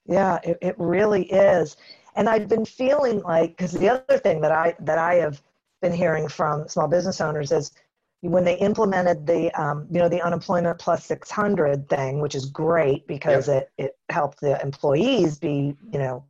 yeah, 0.05 0.39
it, 0.43 0.57
it 0.61 0.75
really 0.77 1.25
is. 1.25 1.75
And 2.15 2.27
I've 2.27 2.47
been 2.47 2.65
feeling 2.65 3.21
like 3.21 3.51
because 3.51 3.73
the 3.73 3.89
other 3.89 4.17
thing 4.17 4.41
that 4.41 4.51
I 4.51 4.75
that 4.79 4.97
I 4.97 5.15
have 5.15 5.41
been 5.81 5.93
hearing 5.93 6.27
from 6.27 6.67
small 6.67 6.87
business 6.87 7.21
owners 7.21 7.51
is 7.51 7.71
when 8.21 8.43
they 8.43 8.57
implemented 8.57 9.27
the 9.27 9.51
um, 9.59 9.87
you 9.91 9.99
know 9.99 10.09
the 10.09 10.21
unemployment 10.21 10.79
plus 10.79 11.05
600 11.05 11.87
thing 11.89 12.19
which 12.19 12.35
is 12.35 12.45
great 12.45 13.05
because 13.07 13.47
yep. 13.47 13.69
it, 13.77 13.85
it 13.85 13.97
helped 14.09 14.39
the 14.41 14.59
employees 14.61 15.37
be 15.37 15.75
you 15.91 15.99
know 15.99 16.23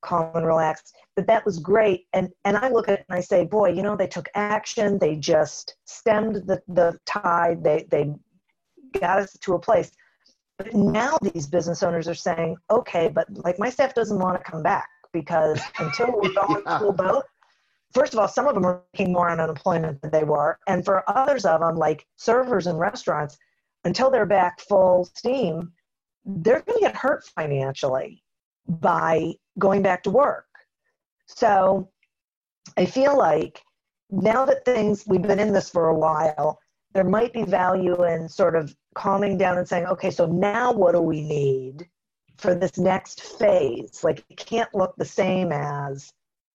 calm 0.00 0.30
and 0.34 0.46
relaxed 0.46 0.96
but 1.16 1.26
that 1.26 1.44
was 1.44 1.58
great 1.58 2.06
and 2.12 2.28
and 2.44 2.56
i 2.56 2.68
look 2.68 2.88
at 2.88 3.00
it 3.00 3.06
and 3.08 3.18
i 3.18 3.20
say 3.20 3.44
boy 3.44 3.68
you 3.68 3.82
know 3.82 3.96
they 3.96 4.06
took 4.06 4.28
action 4.34 4.96
they 4.98 5.16
just 5.16 5.76
stemmed 5.84 6.36
the, 6.46 6.62
the 6.68 6.96
tide 7.04 7.62
they 7.64 7.84
they 7.90 8.14
got 9.00 9.18
us 9.18 9.36
to 9.40 9.54
a 9.54 9.58
place 9.58 9.90
but 10.56 10.72
now 10.72 11.18
these 11.20 11.46
business 11.46 11.82
owners 11.82 12.06
are 12.06 12.14
saying 12.14 12.56
okay 12.70 13.08
but 13.08 13.26
like 13.44 13.58
my 13.58 13.68
staff 13.68 13.92
doesn't 13.92 14.20
want 14.20 14.36
to 14.36 14.50
come 14.50 14.62
back 14.62 14.88
because 15.12 15.60
until 15.80 16.12
we're 16.12 16.32
all 16.40 16.62
yeah. 16.64 16.78
full 16.78 16.92
boat 16.92 17.24
first 17.92 18.12
of 18.12 18.18
all, 18.18 18.28
some 18.28 18.46
of 18.46 18.54
them 18.54 18.66
are 18.66 18.82
making 18.92 19.12
more 19.12 19.28
on 19.28 19.40
unemployment 19.40 20.00
than 20.02 20.10
they 20.10 20.24
were. 20.24 20.58
And 20.66 20.84
for 20.84 21.08
others 21.08 21.44
of 21.44 21.60
them, 21.60 21.76
like 21.76 22.06
servers 22.16 22.66
and 22.66 22.78
restaurants, 22.78 23.38
until 23.84 24.10
they're 24.10 24.26
back 24.26 24.60
full 24.60 25.04
steam, 25.16 25.72
they're 26.24 26.60
going 26.60 26.78
to 26.78 26.84
get 26.84 26.96
hurt 26.96 27.24
financially 27.34 28.22
by 28.68 29.32
going 29.58 29.82
back 29.82 30.02
to 30.02 30.10
work. 30.10 30.46
So 31.26 31.88
I 32.76 32.84
feel 32.84 33.16
like 33.16 33.62
now 34.10 34.44
that 34.44 34.64
things, 34.64 35.04
we've 35.06 35.22
been 35.22 35.40
in 35.40 35.52
this 35.52 35.70
for 35.70 35.88
a 35.88 35.94
while, 35.94 36.58
there 36.94 37.04
might 37.04 37.32
be 37.32 37.44
value 37.44 38.04
in 38.04 38.28
sort 38.28 38.56
of 38.56 38.74
calming 38.94 39.38
down 39.38 39.58
and 39.58 39.68
saying, 39.68 39.86
okay, 39.86 40.10
so 40.10 40.26
now 40.26 40.72
what 40.72 40.92
do 40.92 41.00
we 41.00 41.20
need 41.22 41.86
for 42.36 42.54
this 42.54 42.78
next 42.78 43.22
phase? 43.22 44.02
Like 44.02 44.24
it 44.28 44.36
can't 44.36 44.74
look 44.74 44.94
the 44.96 45.04
same 45.04 45.52
as 45.52 46.12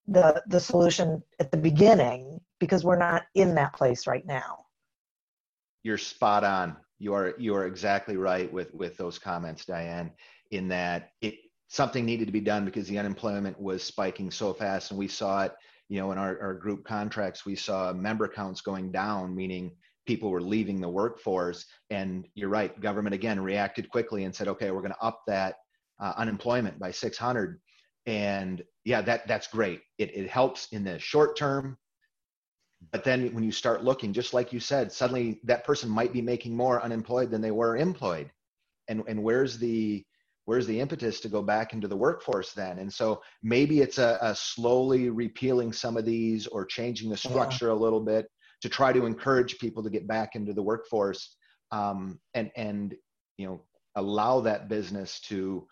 the 0.07 0.43
the 0.47 0.59
solution 0.59 1.23
at 1.39 1.51
the 1.51 1.57
beginning 1.57 2.39
because 2.59 2.83
we're 2.83 2.97
not 2.97 3.23
in 3.35 3.55
that 3.55 3.73
place 3.73 4.07
right 4.07 4.25
now. 4.25 4.65
You're 5.83 5.97
spot 5.97 6.43
on. 6.43 6.77
You 6.99 7.13
are 7.13 7.33
you 7.37 7.55
are 7.55 7.65
exactly 7.65 8.17
right 8.17 8.51
with 8.51 8.73
with 8.73 8.97
those 8.97 9.19
comments 9.19 9.65
diane 9.65 10.11
in 10.51 10.67
that 10.69 11.11
it 11.21 11.35
something 11.67 12.05
needed 12.05 12.25
to 12.25 12.31
be 12.31 12.39
done 12.41 12.65
because 12.65 12.87
the 12.87 12.99
unemployment 12.99 13.59
was 13.59 13.83
spiking 13.83 14.29
so 14.29 14.53
fast. 14.53 14.91
And 14.91 14.97
we 14.97 15.07
saw 15.07 15.43
it 15.43 15.53
you 15.89 15.99
know 15.99 16.11
in 16.11 16.17
our, 16.17 16.39
our 16.41 16.53
group 16.53 16.83
contracts 16.83 17.45
we 17.45 17.55
saw 17.55 17.93
member 17.93 18.27
counts 18.27 18.61
going 18.61 18.91
down 18.91 19.35
meaning 19.35 19.71
people 20.05 20.29
were 20.29 20.41
leaving 20.41 20.81
the 20.81 20.89
workforce. 20.89 21.65
And 21.89 22.27
you're 22.35 22.49
right 22.49 22.79
government 22.81 23.15
again 23.15 23.39
reacted 23.39 23.89
quickly 23.89 24.25
and 24.25 24.35
said 24.35 24.47
okay 24.49 24.71
we're 24.71 24.81
going 24.81 24.91
to 24.91 25.05
up 25.05 25.21
that 25.27 25.55
uh, 25.99 26.13
unemployment 26.17 26.77
by 26.79 26.91
600 26.91 27.59
and 28.05 28.63
yeah 28.85 29.01
that 29.01 29.27
that's 29.27 29.47
great. 29.47 29.81
It, 29.97 30.15
it 30.15 30.29
helps 30.29 30.67
in 30.71 30.83
the 30.83 30.99
short 30.99 31.37
term 31.37 31.77
but 32.91 33.03
then 33.03 33.33
when 33.33 33.43
you 33.43 33.51
start 33.51 33.83
looking 33.83 34.13
just 34.13 34.33
like 34.33 34.51
you 34.51 34.59
said 34.59 34.91
suddenly 34.91 35.39
that 35.43 35.63
person 35.63 35.89
might 35.89 36.13
be 36.13 36.21
making 36.21 36.55
more 36.55 36.81
unemployed 36.81 37.31
than 37.31 37.41
they 37.41 37.51
were 37.51 37.77
employed. 37.77 38.29
And 38.89 39.03
and 39.07 39.23
where's 39.23 39.57
the 39.57 40.03
where's 40.45 40.67
the 40.67 40.79
impetus 40.79 41.21
to 41.21 41.29
go 41.29 41.41
back 41.41 41.73
into 41.73 41.87
the 41.87 41.95
workforce 41.95 42.51
then? 42.51 42.79
And 42.79 42.91
so 42.91 43.21
maybe 43.41 43.79
it's 43.79 43.97
a, 43.97 44.17
a 44.21 44.35
slowly 44.35 45.09
repealing 45.09 45.71
some 45.71 45.95
of 45.95 46.05
these 46.05 46.47
or 46.47 46.65
changing 46.65 47.09
the 47.09 47.17
structure 47.17 47.67
yeah. 47.67 47.73
a 47.73 47.75
little 47.75 48.01
bit 48.01 48.27
to 48.61 48.69
try 48.69 48.91
to 48.91 49.05
encourage 49.05 49.57
people 49.59 49.81
to 49.83 49.89
get 49.89 50.07
back 50.07 50.35
into 50.35 50.53
the 50.53 50.61
workforce 50.61 51.35
um, 51.71 52.19
and 52.33 52.51
and 52.55 52.95
you 53.37 53.47
know 53.47 53.61
allow 53.95 54.41
that 54.41 54.67
business 54.67 55.19
to 55.21 55.67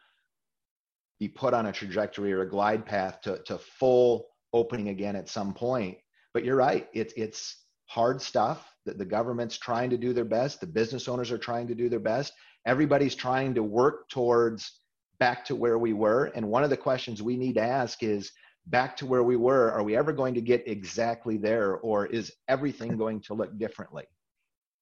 be 1.22 1.28
put 1.28 1.54
on 1.54 1.68
a 1.68 1.72
trajectory 1.72 2.34
or 2.34 2.42
a 2.42 2.50
glide 2.50 2.84
path 2.84 3.22
to, 3.22 3.38
to 3.46 3.60
full 3.60 4.26
opening 4.54 4.90
again 4.90 5.16
at 5.16 5.30
some 5.30 5.54
point. 5.54 5.96
But 6.34 6.44
you're 6.44 6.56
right, 6.56 6.90
it's 6.94 7.14
it's 7.16 7.58
hard 7.86 8.20
stuff 8.20 8.68
that 8.88 8.98
the 8.98 9.06
government's 9.06 9.60
trying 9.60 9.92
to 9.92 9.98
do 9.98 10.14
their 10.14 10.26
best, 10.26 10.60
the 10.60 10.66
business 10.66 11.08
owners 11.08 11.32
are 11.32 11.38
trying 11.38 11.68
to 11.68 11.76
do 11.76 11.90
their 11.90 12.00
best. 12.00 12.34
Everybody's 12.66 13.14
trying 13.14 13.54
to 13.54 13.62
work 13.62 14.10
towards 14.10 14.80
back 15.20 15.46
to 15.46 15.56
where 15.56 15.78
we 15.78 15.94
were. 15.94 16.32
And 16.34 16.48
one 16.48 16.64
of 16.64 16.72
the 16.72 16.78
questions 16.78 17.22
we 17.22 17.38
need 17.38 17.54
to 17.54 17.62
ask 17.62 18.02
is 18.02 18.32
back 18.66 18.98
to 18.98 19.06
where 19.06 19.24
we 19.24 19.36
were, 19.36 19.72
are 19.72 19.84
we 19.84 19.96
ever 19.96 20.12
going 20.12 20.34
to 20.34 20.42
get 20.42 20.68
exactly 20.68 21.38
there 21.38 21.76
or 21.78 22.08
is 22.08 22.32
everything 22.48 22.98
going 22.98 23.22
to 23.22 23.36
look 23.36 23.56
differently? 23.60 24.06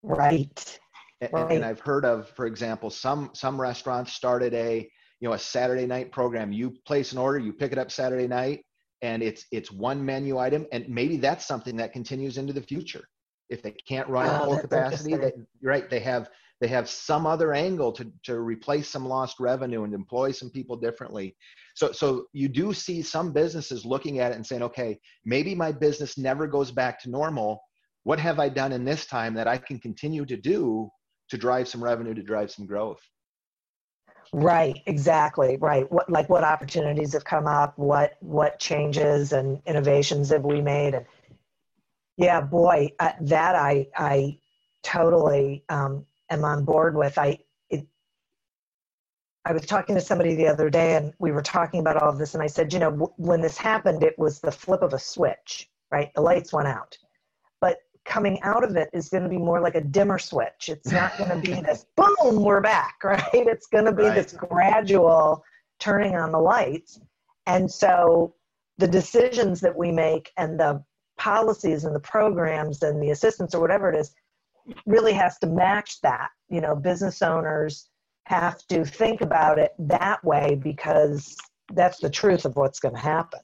Right. 0.02 0.80
And, 1.20 1.34
right. 1.34 1.52
and 1.52 1.66
I've 1.66 1.82
heard 1.82 2.06
of, 2.06 2.30
for 2.30 2.46
example, 2.46 2.90
some 2.90 3.32
some 3.34 3.60
restaurants 3.60 4.14
started 4.14 4.54
a 4.54 4.90
you 5.20 5.28
know 5.28 5.36
a 5.36 5.40
Saturday 5.40 5.86
night 5.86 6.12
program. 6.12 6.52
You 6.52 6.76
place 6.86 7.12
an 7.12 7.18
order, 7.18 7.40
you 7.40 7.54
pick 7.54 7.72
it 7.72 7.78
up 7.78 7.92
Saturday 7.92 8.28
night, 8.28 8.64
and 9.02 9.22
it's 9.22 9.46
it's 9.52 9.72
one 9.72 10.04
menu 10.04 10.38
item, 10.38 10.66
and 10.72 10.88
maybe 10.88 11.18
that's 11.18 11.46
something 11.46 11.76
that 11.78 11.94
continues 11.94 12.38
into 12.38 12.54
the 12.54 12.62
future. 12.62 13.04
If 13.50 13.62
they 13.62 13.72
can't 13.88 14.08
run 14.08 14.28
at 14.28 14.42
oh, 14.42 14.46
full 14.46 14.60
capacity, 14.60 15.16
they, 15.16 15.32
right? 15.62 15.90
They 15.90 16.00
have 16.00 16.30
they 16.62 16.68
have 16.68 16.90
some 16.90 17.26
other 17.26 17.54
angle 17.54 17.92
to 17.94 18.12
to 18.24 18.40
replace 18.40 18.90
some 18.90 19.08
lost 19.08 19.40
revenue 19.40 19.84
and 19.84 19.94
employ 19.94 20.32
some 20.32 20.50
people 20.50 20.78
differently. 20.78 21.36
So 21.76 21.92
so 21.92 22.26
you 22.34 22.48
do 22.48 22.74
see 22.74 23.02
some 23.02 23.34
businesses 23.34 23.86
looking 23.86 24.20
at 24.20 24.32
it 24.32 24.36
and 24.36 24.46
saying, 24.46 24.64
okay, 24.64 25.00
maybe 25.26 25.56
my 25.56 25.72
business 25.72 26.18
never 26.18 26.48
goes 26.48 26.72
back 26.72 27.02
to 27.02 27.10
normal. 27.10 27.62
What 28.04 28.20
have 28.20 28.40
I 28.40 28.50
done 28.50 28.72
in 28.72 28.86
this 28.86 29.06
time 29.06 29.34
that 29.34 29.48
I 29.48 29.58
can 29.58 29.80
continue 29.80 30.26
to 30.26 30.38
do 30.38 30.90
to 31.30 31.38
drive 31.38 31.68
some 31.68 31.84
revenue 31.84 32.14
to 32.14 32.24
drive 32.24 32.52
some 32.52 32.66
growth 32.66 33.02
right 34.34 34.82
exactly 34.86 35.58
right. 35.58 35.92
What 35.92 36.10
like 36.10 36.30
what 36.30 36.44
opportunities 36.44 37.14
have 37.14 37.26
come 37.26 37.48
up 37.48 37.78
what 37.78 38.18
what 38.22 38.60
changes 38.60 39.34
and 39.34 39.62
innovations 39.66 40.30
have 40.30 40.46
we 40.46 40.62
made 40.62 40.94
and 40.96 41.06
yeah 42.18 42.42
boy 42.42 42.90
uh, 43.00 43.14
that 43.22 43.56
i 43.56 43.88
i 43.96 44.40
totally 44.84 45.64
um, 45.70 46.06
am 46.30 46.46
on 46.46 46.66
board 46.66 46.96
with. 46.96 47.18
I 47.18 47.40
it, 47.70 47.88
i 49.46 49.54
was 49.54 49.66
talking 49.66 49.96
to 49.96 50.02
somebody 50.02 50.36
the 50.36 50.48
other 50.48 50.70
day 50.70 50.96
and 50.96 51.14
we 51.20 51.32
were 51.32 51.42
talking 51.42 51.80
about 51.82 51.98
all 52.02 52.10
of 52.10 52.18
this 52.20 52.34
and 52.36 52.44
i 52.44 52.48
said 52.48 52.72
you 52.74 52.80
know 52.80 52.92
w- 52.92 53.14
when 53.18 53.42
this 53.42 53.58
happened 53.58 54.04
it 54.04 54.18
was 54.20 54.40
the 54.40 54.52
flip 54.52 54.82
of 54.82 54.94
a 54.94 55.00
switch 55.00 55.70
right? 55.92 56.12
The 56.16 56.22
lights 56.22 56.54
went 56.54 56.68
out 56.68 56.98
coming 58.10 58.42
out 58.42 58.64
of 58.64 58.76
it 58.76 58.90
is 58.92 59.08
going 59.08 59.24
to 59.24 59.30
be 59.30 59.38
more 59.38 59.62
like 59.62 59.76
a 59.76 59.82
dimmer 59.82 60.18
switch. 60.18 60.68
It's 60.68 60.92
not 60.92 61.18
going 61.18 61.30
to 61.30 61.38
be 61.38 61.62
this 61.62 61.86
boom, 61.96 62.44
we're 62.44 62.60
back, 62.60 62.96
right? 63.04 63.24
It's 63.34 63.68
going 63.68 63.86
to 63.86 63.94
be 63.94 64.04
right. 64.04 64.16
this 64.16 64.34
gradual 64.34 65.44
turning 65.80 66.16
on 66.16 66.32
the 66.32 66.40
lights. 66.40 67.00
And 67.46 67.70
so 67.72 68.34
the 68.80 68.88
decisions 68.88 69.62
that 69.62 69.78
we 69.78 69.92
make 69.92 70.32
and 70.38 70.60
the 70.60 70.84
policies 71.18 71.86
and 71.86 71.96
the 71.96 72.00
programs 72.00 72.82
and 72.82 73.02
the 73.02 73.12
assistance 73.12 73.54
or 73.54 73.62
whatever 73.62 73.92
it 73.92 73.98
is 73.98 74.12
really 74.86 75.14
has 75.14 75.38
to 75.40 75.48
match 75.48 76.02
that. 76.02 76.30
You 76.50 76.62
know, 76.62 76.76
business 76.76 77.22
owners 77.22 77.90
have 78.26 78.66
to 78.68 78.86
think 78.86 79.22
about 79.22 79.60
it 79.60 79.72
that 79.80 80.24
way 80.24 80.60
because 80.62 81.38
that's 81.74 82.00
the 82.00 82.10
truth 82.10 82.46
of 82.46 82.56
what's 82.56 82.80
going 82.80 82.96
to 82.96 83.02
happen. 83.02 83.40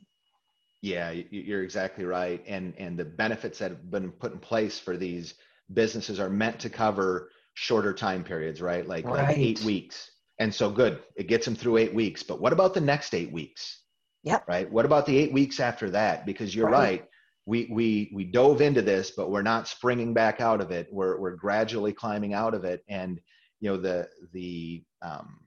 Yeah, 0.86 1.10
you're 1.10 1.63
exactly 1.63 2.06
right. 2.06 2.44
And 2.46 2.75
and 2.77 2.96
the 2.96 3.06
benefits 3.06 3.58
that 3.58 3.72
have 3.72 3.89
been 3.89 4.12
put 4.12 4.34
in 4.34 4.38
place 4.38 4.77
for 4.77 4.96
these 4.96 5.34
businesses 5.74 6.20
are 6.20 6.30
meant 6.30 6.60
to 6.60 6.70
cover 6.70 7.32
shorter 7.56 7.92
time 7.92 8.24
periods, 8.24 8.62
right? 8.62 8.88
Like 8.88 9.04
right. 9.06 9.30
like 9.30 9.38
eight 9.38 9.62
weeks. 9.62 10.12
And 10.38 10.54
so 10.54 10.70
good, 10.70 11.01
it 11.15 11.25
gets 11.25 11.44
them 11.44 11.56
through 11.56 11.77
eight 11.77 11.96
weeks. 11.96 12.22
But 12.22 12.39
what 12.39 12.54
about 12.54 12.75
the 12.75 12.82
next 12.82 13.15
eight 13.15 13.32
weeks? 13.32 13.82
Yeah. 14.22 14.42
Right. 14.48 14.72
What 14.72 14.86
about 14.86 15.08
the 15.08 15.18
eight 15.18 15.34
weeks 15.34 15.60
after 15.60 15.89
that? 15.89 16.24
Because 16.24 16.54
you're 16.54 16.70
right. 16.70 17.01
right. 17.01 17.06
We 17.48 17.68
we 17.72 18.12
we 18.13 18.24
dove 18.24 18.62
into 18.62 18.84
this, 18.84 19.10
but 19.10 19.32
we're 19.32 19.41
not 19.41 19.67
springing 19.67 20.13
back 20.13 20.39
out 20.39 20.62
of 20.62 20.69
it. 20.69 20.88
We're 20.91 21.19
we're 21.19 21.36
gradually 21.36 21.93
climbing 21.93 22.36
out 22.36 22.54
of 22.54 22.63
it. 22.63 22.84
And 22.88 23.19
you 23.60 23.71
know 23.71 23.78
the 23.78 24.08
the 24.34 24.84
um, 25.02 25.39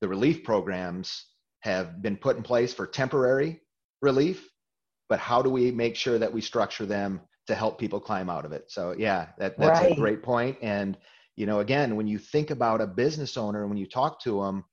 the 0.00 0.08
relief 0.08 0.42
programs 0.42 1.26
have 1.60 2.02
been 2.02 2.16
put 2.16 2.36
in 2.36 2.42
place 2.42 2.74
for 2.74 2.88
temporary 2.88 3.60
relief 4.00 4.48
but 5.12 5.18
how 5.18 5.42
do 5.42 5.50
we 5.50 5.70
make 5.70 5.94
sure 5.94 6.18
that 6.18 6.32
we 6.32 6.40
structure 6.40 6.86
them 6.86 7.20
to 7.46 7.54
help 7.54 7.78
people 7.78 8.00
climb 8.00 8.30
out 8.30 8.46
of 8.46 8.52
it 8.52 8.64
so 8.68 8.94
yeah 8.96 9.26
that, 9.36 9.58
that's 9.58 9.80
right. 9.80 9.92
a 9.92 9.94
great 9.94 10.22
point 10.22 10.56
and 10.62 10.96
you 11.36 11.44
know 11.44 11.60
again 11.60 11.96
when 11.96 12.06
you 12.06 12.18
think 12.18 12.50
about 12.50 12.80
a 12.80 12.86
business 12.86 13.36
owner 13.36 13.60
and 13.60 13.68
when 13.68 13.76
you 13.76 13.86
talk 13.86 14.18
to 14.22 14.40
them 14.40 14.64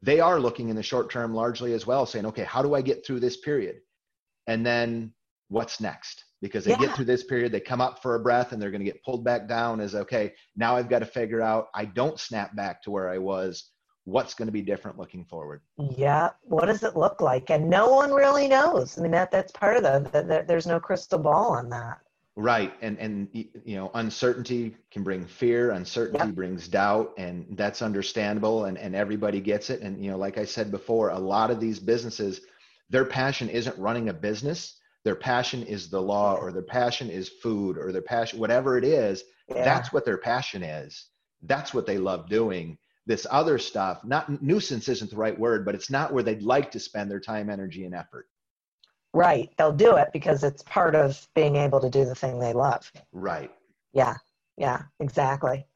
they 0.00 0.20
are 0.20 0.38
looking 0.38 0.68
in 0.68 0.76
the 0.76 0.84
short 0.84 1.10
term 1.10 1.34
largely 1.34 1.72
as 1.72 1.84
well 1.84 2.06
saying 2.06 2.24
okay 2.24 2.44
how 2.44 2.62
do 2.62 2.76
i 2.76 2.80
get 2.80 3.04
through 3.04 3.18
this 3.18 3.38
period 3.38 3.80
and 4.46 4.64
then 4.64 5.12
what's 5.48 5.80
next 5.80 6.26
because 6.40 6.64
they 6.64 6.70
yeah. 6.70 6.78
get 6.78 6.94
through 6.94 7.04
this 7.04 7.24
period 7.24 7.50
they 7.50 7.58
come 7.58 7.80
up 7.80 8.00
for 8.00 8.14
a 8.14 8.20
breath 8.20 8.52
and 8.52 8.62
they're 8.62 8.70
going 8.70 8.84
to 8.84 8.92
get 8.92 9.02
pulled 9.02 9.24
back 9.24 9.48
down 9.48 9.80
as 9.80 9.96
okay 9.96 10.32
now 10.54 10.76
i've 10.76 10.88
got 10.88 11.00
to 11.00 11.06
figure 11.06 11.42
out 11.42 11.66
i 11.74 11.84
don't 11.84 12.20
snap 12.20 12.54
back 12.54 12.80
to 12.80 12.92
where 12.92 13.08
i 13.08 13.18
was 13.18 13.72
what's 14.08 14.34
going 14.34 14.46
to 14.46 14.52
be 14.52 14.62
different 14.62 14.98
looking 14.98 15.24
forward. 15.24 15.60
Yeah 15.96 16.30
what 16.42 16.66
does 16.66 16.82
it 16.82 16.96
look 16.96 17.20
like? 17.20 17.50
And 17.50 17.68
no 17.68 17.90
one 17.90 18.12
really 18.12 18.48
knows. 18.48 18.98
I 18.98 19.02
mean 19.02 19.12
that 19.12 19.30
that's 19.30 19.52
part 19.52 19.76
of 19.76 19.82
the, 19.82 20.10
the, 20.10 20.22
the 20.22 20.44
there's 20.46 20.66
no 20.66 20.80
crystal 20.80 21.18
ball 21.18 21.52
on 21.52 21.68
that. 21.70 21.98
Right 22.36 22.72
and 22.80 22.98
and 22.98 23.28
you 23.32 23.76
know 23.76 23.90
uncertainty 23.94 24.76
can 24.90 25.02
bring 25.02 25.26
fear 25.26 25.72
uncertainty 25.72 26.26
yep. 26.26 26.34
brings 26.34 26.68
doubt 26.68 27.12
and 27.18 27.46
that's 27.50 27.82
understandable 27.82 28.66
and 28.66 28.78
and 28.78 28.94
everybody 28.94 29.40
gets 29.40 29.70
it 29.70 29.80
and 29.80 30.02
you 30.04 30.10
know 30.12 30.16
like 30.16 30.38
i 30.38 30.44
said 30.44 30.70
before 30.70 31.10
a 31.10 31.18
lot 31.18 31.50
of 31.50 31.58
these 31.58 31.80
businesses 31.80 32.42
their 32.90 33.04
passion 33.04 33.48
isn't 33.48 33.76
running 33.78 34.08
a 34.08 34.14
business. 34.14 34.76
Their 35.04 35.14
passion 35.14 35.62
is 35.62 35.90
the 35.90 36.00
law 36.00 36.36
or 36.36 36.52
their 36.52 36.62
passion 36.62 37.10
is 37.10 37.28
food 37.28 37.76
or 37.76 37.92
their 37.92 38.02
passion 38.02 38.38
whatever 38.38 38.78
it 38.78 38.84
is 38.84 39.24
yeah. 39.48 39.64
that's 39.64 39.92
what 39.92 40.04
their 40.04 40.18
passion 40.18 40.62
is. 40.62 41.06
That's 41.42 41.72
what 41.72 41.86
they 41.86 41.98
love 41.98 42.28
doing 42.28 42.78
this 43.08 43.26
other 43.30 43.58
stuff. 43.58 44.04
Not 44.04 44.42
nuisance 44.42 44.88
isn't 44.88 45.10
the 45.10 45.16
right 45.16 45.36
word 45.36 45.64
but 45.64 45.74
it's 45.74 45.90
not 45.90 46.12
where 46.12 46.22
they'd 46.22 46.42
like 46.42 46.70
to 46.72 46.78
spend 46.78 47.10
their 47.10 47.18
time 47.18 47.50
energy 47.50 47.84
and 47.86 47.94
effort. 47.94 48.28
Right. 49.14 49.50
They'll 49.56 49.72
do 49.72 49.96
it 49.96 50.10
because 50.12 50.44
it's 50.44 50.62
part 50.64 50.94
of 50.94 51.26
being 51.34 51.56
able 51.56 51.80
to 51.80 51.88
do 51.88 52.04
the 52.04 52.14
thing 52.14 52.38
they 52.38 52.52
love. 52.52 52.92
Right. 53.12 53.50
Yeah. 53.94 54.14
Yeah 54.58 54.82
exactly. 55.00 55.66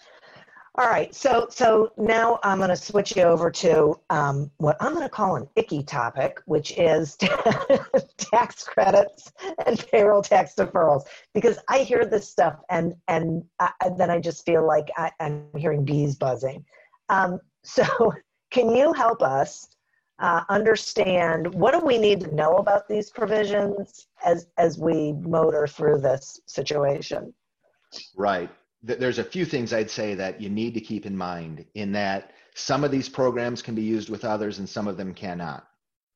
All 0.75 0.88
right. 0.88 1.14
So 1.14 1.47
so 1.51 1.92
now 1.97 2.38
i'm 2.45 2.59
going 2.59 2.68
to 2.68 2.77
switch 2.77 3.16
you 3.16 3.23
over 3.23 3.51
to 3.51 3.99
um, 4.11 4.51
what 4.59 4.77
i'm 4.81 4.92
going 4.92 5.05
to 5.05 5.09
call 5.09 5.37
an 5.37 5.49
icky 5.57 5.83
topic 5.83 6.38
which 6.45 6.73
is 6.79 7.16
tax 8.18 8.64
credits 8.64 9.33
and 9.66 9.87
payroll 9.90 10.21
tax 10.23 10.55
deferrals. 10.55 11.05
Because 11.33 11.59
i 11.71 11.79
hear 11.79 12.05
this 12.05 12.29
stuff 12.29 12.61
and 12.68 12.95
and 13.09 13.42
I, 13.59 13.73
then 13.97 14.11
i 14.11 14.18
just 14.18 14.45
feel 14.45 14.66
like 14.66 14.90
I, 14.99 15.11
i'm 15.18 15.47
hearing 15.57 15.83
bees 15.83 16.14
buzzing 16.16 16.62
um, 17.12 17.40
so, 17.62 17.85
can 18.51 18.75
you 18.75 18.92
help 18.92 19.22
us 19.22 19.68
uh, 20.18 20.42
understand 20.48 21.53
what 21.55 21.72
do 21.72 21.85
we 21.85 21.98
need 21.98 22.20
to 22.20 22.35
know 22.35 22.57
about 22.57 22.88
these 22.88 23.11
provisions 23.11 24.07
as 24.25 24.46
as 24.59 24.79
we 24.79 25.12
motor 25.12 25.66
through 25.66 26.01
this 26.01 26.40
situation? 26.46 27.33
Right. 28.16 28.51
There's 28.83 29.18
a 29.18 29.25
few 29.25 29.44
things 29.44 29.72
I'd 29.72 29.90
say 29.90 30.14
that 30.16 30.40
you 30.40 30.48
need 30.48 30.75
to 30.75 30.81
keep 30.81 31.07
in 31.07 31.16
mind. 31.16 31.64
In 31.75 31.92
that 31.92 32.33
some 32.55 32.83
of 32.83 32.90
these 32.90 33.09
programs 33.09 33.62
can 33.62 33.75
be 33.75 33.83
used 33.83 34.11
with 34.11 34.25
others, 34.25 34.59
and 34.59 34.68
some 34.68 34.88
of 34.88 34.96
them 34.96 35.14
cannot. 35.14 35.66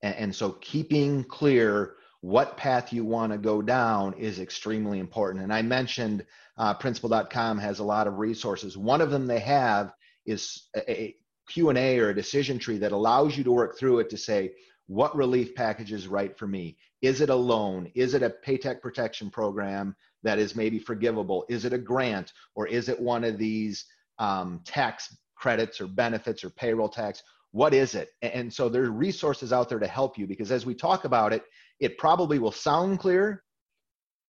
And, 0.03 0.15
and 0.17 0.35
so, 0.35 0.53
keeping 0.61 1.25
clear 1.25 1.95
what 2.23 2.57
path 2.57 2.93
you 2.93 3.05
want 3.05 3.33
to 3.33 3.39
go 3.39 3.63
down 3.63 4.15
is 4.15 4.41
extremely 4.41 4.99
important. 4.99 5.45
And 5.45 5.53
I 5.53 5.63
mentioned 5.63 6.25
uh, 6.59 6.75
Principal.com 6.75 7.59
has 7.59 7.79
a 7.79 7.85
lot 7.85 8.07
of 8.07 8.19
resources. 8.19 8.77
One 8.77 9.01
of 9.01 9.11
them 9.11 9.27
they 9.27 9.39
have 9.41 9.93
is 10.27 10.69
a, 10.77 11.15
Q&A 11.49 11.99
or 11.99 12.11
a 12.11 12.15
decision 12.15 12.59
tree 12.59 12.79
that 12.79 12.93
allows 12.93 13.37
you 13.37 13.45
to 13.45 13.53
work 13.53 13.79
through 13.79 14.01
it 14.01 14.11
to 14.11 14.17
say, 14.17 14.53
what 14.89 15.17
relief 15.17 15.55
package 15.55 15.93
is 15.93 16.09
right 16.09 16.37
for 16.37 16.47
me? 16.47 16.77
Is 17.03 17.21
it 17.21 17.31
a 17.31 17.35
loan? 17.35 17.91
Is 17.95 18.15
it 18.15 18.23
a 18.23 18.31
paycheck 18.31 18.83
protection 18.83 19.31
program 19.31 19.95
that 20.23 20.39
is 20.39 20.57
maybe 20.57 20.79
forgivable? 20.79 21.45
Is 21.49 21.65
it 21.65 21.73
a 21.73 21.79
grant? 21.79 22.33
Or 22.55 22.67
is 22.67 22.89
it 22.89 22.99
one 22.99 23.25
of 23.25 23.39
these 23.39 23.85
um, 24.19 24.61
tax 24.65 25.15
credits 25.37 25.81
or 25.81 25.87
benefits 25.87 26.45
or 26.45 26.51
payroll 26.51 26.89
tax? 26.89 27.23
What 27.53 27.75
is 27.75 27.95
it? 27.95 28.11
And 28.23 28.53
so 28.53 28.69
there's 28.69 28.89
resources 28.89 29.53
out 29.53 29.69
there 29.69 29.79
to 29.79 29.87
help 29.87 30.19
you 30.19 30.27
because 30.27 30.53
as 30.53 30.67
we 30.67 30.75
talk 30.75 31.05
about 31.05 31.33
it, 31.33 31.43
it 31.81 31.99
probably 31.99 32.39
will 32.39 32.53
sound 32.53 32.99
clear, 32.99 33.43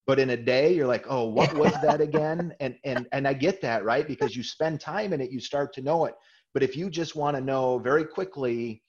but 0.08 0.20
in 0.20 0.32
a 0.32 0.38
day 0.38 0.74
you're 0.74 0.88
like 0.88 1.06
oh 1.10 1.26
what 1.26 1.54
was 1.54 1.74
that 1.84 2.02
again? 2.02 2.54
And 2.60 2.76
and 2.84 3.08
and 3.12 3.28
i 3.28 3.34
get 3.34 3.62
that 3.62 3.84
right? 3.84 4.08
Because 4.08 4.36
you 4.36 4.44
spend 4.44 4.80
time 4.80 5.14
in 5.14 5.22
it 5.22 5.32
you 5.32 5.40
start 5.40 5.74
to 5.74 5.82
know 5.82 6.06
it. 6.06 6.16
But 6.54 6.64
if 6.64 6.76
you 6.76 6.90
just 6.90 7.16
want 7.16 7.38
to 7.38 7.42
know 7.42 7.78
very 7.78 8.06
quickly 8.06 8.82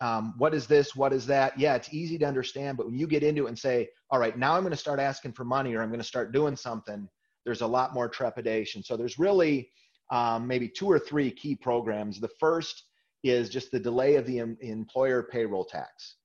um, 0.00 0.34
what 0.38 0.52
is 0.52 0.66
this 0.66 0.96
what 0.96 1.12
is 1.12 1.26
that 1.26 1.58
yeah 1.58 1.74
it's 1.74 1.92
easy 1.92 2.18
to 2.18 2.24
understand. 2.24 2.76
But 2.76 2.86
when 2.86 2.98
you 2.98 3.06
get 3.06 3.22
into 3.22 3.46
it 3.46 3.48
and 3.48 3.58
say 3.58 3.88
all 4.10 4.18
right 4.18 4.36
now 4.38 4.54
i'm 4.54 4.62
going 4.62 4.72
to 4.72 4.76
start 4.76 5.00
asking 5.00 5.32
for 5.32 5.44
money 5.44 5.74
or 5.74 5.82
i'm 5.82 5.90
going 5.90 6.00
to 6.00 6.06
start 6.06 6.32
doing 6.32 6.56
something 6.56 7.08
there's 7.44 7.62
a 7.62 7.66
lot 7.66 7.94
more 7.94 8.08
trepidation. 8.08 8.82
So 8.82 8.96
there's 8.96 9.18
really 9.18 9.70
um, 10.10 10.46
maybe 10.46 10.68
two 10.68 10.90
or 10.90 10.98
three 10.98 11.30
key 11.30 11.54
programs. 11.56 12.20
The 12.20 12.30
first 12.38 12.84
is 13.24 13.48
just 13.48 13.70
the 13.70 13.80
delay 13.80 14.16
of 14.16 14.26
the 14.26 14.40
em- 14.40 14.58
employer 14.60 15.22
payroll 15.22 15.64
tax. 15.64 16.16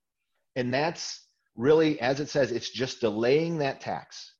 And 0.55 0.73
that's 0.73 1.26
really, 1.57 1.99
as 1.99 2.19
it 2.19 2.29
says, 2.29 2.51
it's 2.51 2.69
just 2.69 3.01
delaying 3.01 3.57
that 3.59 3.81
tax. 3.81 4.33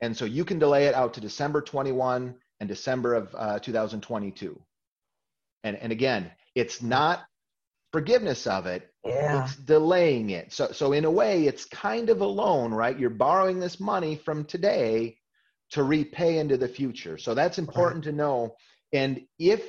And 0.00 0.16
so 0.16 0.24
you 0.24 0.44
can 0.44 0.58
delay 0.58 0.86
it 0.86 0.94
out 0.94 1.14
to 1.14 1.20
December 1.20 1.60
21 1.62 2.34
and 2.60 2.68
December 2.68 3.14
of 3.14 3.34
uh, 3.36 3.58
2022. 3.60 4.60
And, 5.64 5.76
and 5.76 5.92
again, 5.92 6.30
it's 6.54 6.82
not 6.82 7.24
forgiveness 7.92 8.46
of 8.46 8.66
it, 8.66 8.90
Yeah. 9.04 9.44
it's 9.44 9.56
delaying 9.56 10.30
it. 10.30 10.52
So, 10.52 10.72
so 10.72 10.92
in 10.92 11.04
a 11.04 11.10
way, 11.10 11.46
it's 11.46 11.64
kind 11.66 12.10
of 12.10 12.20
a 12.20 12.26
loan, 12.26 12.72
right? 12.72 12.98
You're 12.98 13.10
borrowing 13.10 13.60
this 13.60 13.80
money 13.80 14.16
from 14.16 14.44
today 14.44 15.18
to 15.70 15.82
repay 15.82 16.38
into 16.38 16.56
the 16.56 16.68
future. 16.68 17.18
So 17.18 17.34
that's 17.34 17.58
important 17.58 18.04
to 18.04 18.12
know. 18.12 18.56
And 18.92 19.22
if 19.38 19.62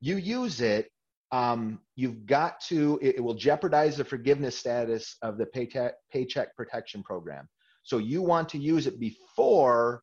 you 0.00 0.16
use 0.16 0.60
it, 0.60 0.90
um, 1.32 1.80
you've 1.96 2.26
got 2.26 2.60
to, 2.62 2.98
it, 3.02 3.16
it 3.16 3.20
will 3.20 3.34
jeopardize 3.34 3.96
the 3.96 4.04
forgiveness 4.04 4.56
status 4.56 5.16
of 5.22 5.38
the 5.38 5.46
paycheck, 5.46 5.94
paycheck 6.12 6.56
protection 6.56 7.02
program. 7.02 7.48
So 7.82 7.98
you 7.98 8.22
want 8.22 8.48
to 8.50 8.58
use 8.58 8.86
it 8.86 8.98
before 8.98 10.02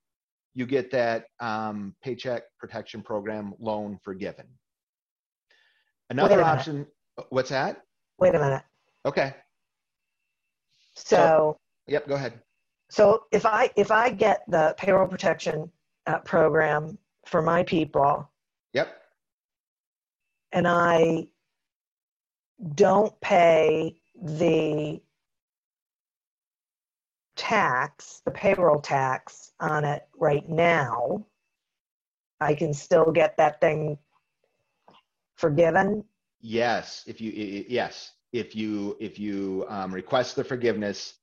you 0.54 0.66
get 0.66 0.90
that 0.92 1.26
um, 1.40 1.96
paycheck 2.02 2.44
protection 2.60 3.02
program 3.02 3.54
loan 3.60 4.00
forgiven. 4.04 4.46
Another 6.10 6.42
option, 6.42 6.88
what's 7.30 7.50
that? 7.50 7.82
Wait 8.20 8.34
a 8.34 8.40
minute. 8.40 8.64
Okay. 9.06 9.36
So, 10.96 11.58
Yep, 11.88 12.08
go 12.08 12.16
ahead. 12.16 12.42
so 12.90 13.24
if 13.32 13.46
I 13.46 13.70
if 13.76 13.92
I 13.92 14.10
get 14.10 14.42
the 14.48 14.74
payroll 14.78 15.08
protection 15.08 15.72
uh, 16.08 16.20
program 16.20 16.98
for 17.26 17.42
my 17.42 17.64
people 17.64 18.30
Yep. 18.74 18.96
And 20.52 20.68
I 20.68 21.28
don't 22.76 23.20
pay 23.22 24.00
the 24.22 25.02
tax, 27.36 28.22
the 28.26 28.32
payroll 28.32 28.82
tax 28.82 29.52
on 29.60 29.86
it 29.86 30.08
right 30.18 30.48
now, 30.50 31.26
I 32.40 32.54
can 32.54 32.74
still 32.74 33.12
get 33.12 33.38
that 33.38 33.62
thing 33.62 33.98
forgiven. 35.36 36.04
Yes, 36.42 37.04
if 37.08 37.22
you 37.22 37.66
yes, 37.68 38.14
if 38.32 38.56
you 38.56 38.96
if 39.00 39.20
you 39.20 39.66
um, 39.70 39.94
request 39.94 40.36
the 40.36 40.44
forgiveness 40.44 41.16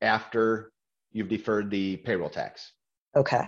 after 0.00 0.72
you've 1.12 1.28
deferred 1.28 1.70
the 1.70 1.96
payroll 1.98 2.30
tax, 2.30 2.72
Okay. 3.14 3.46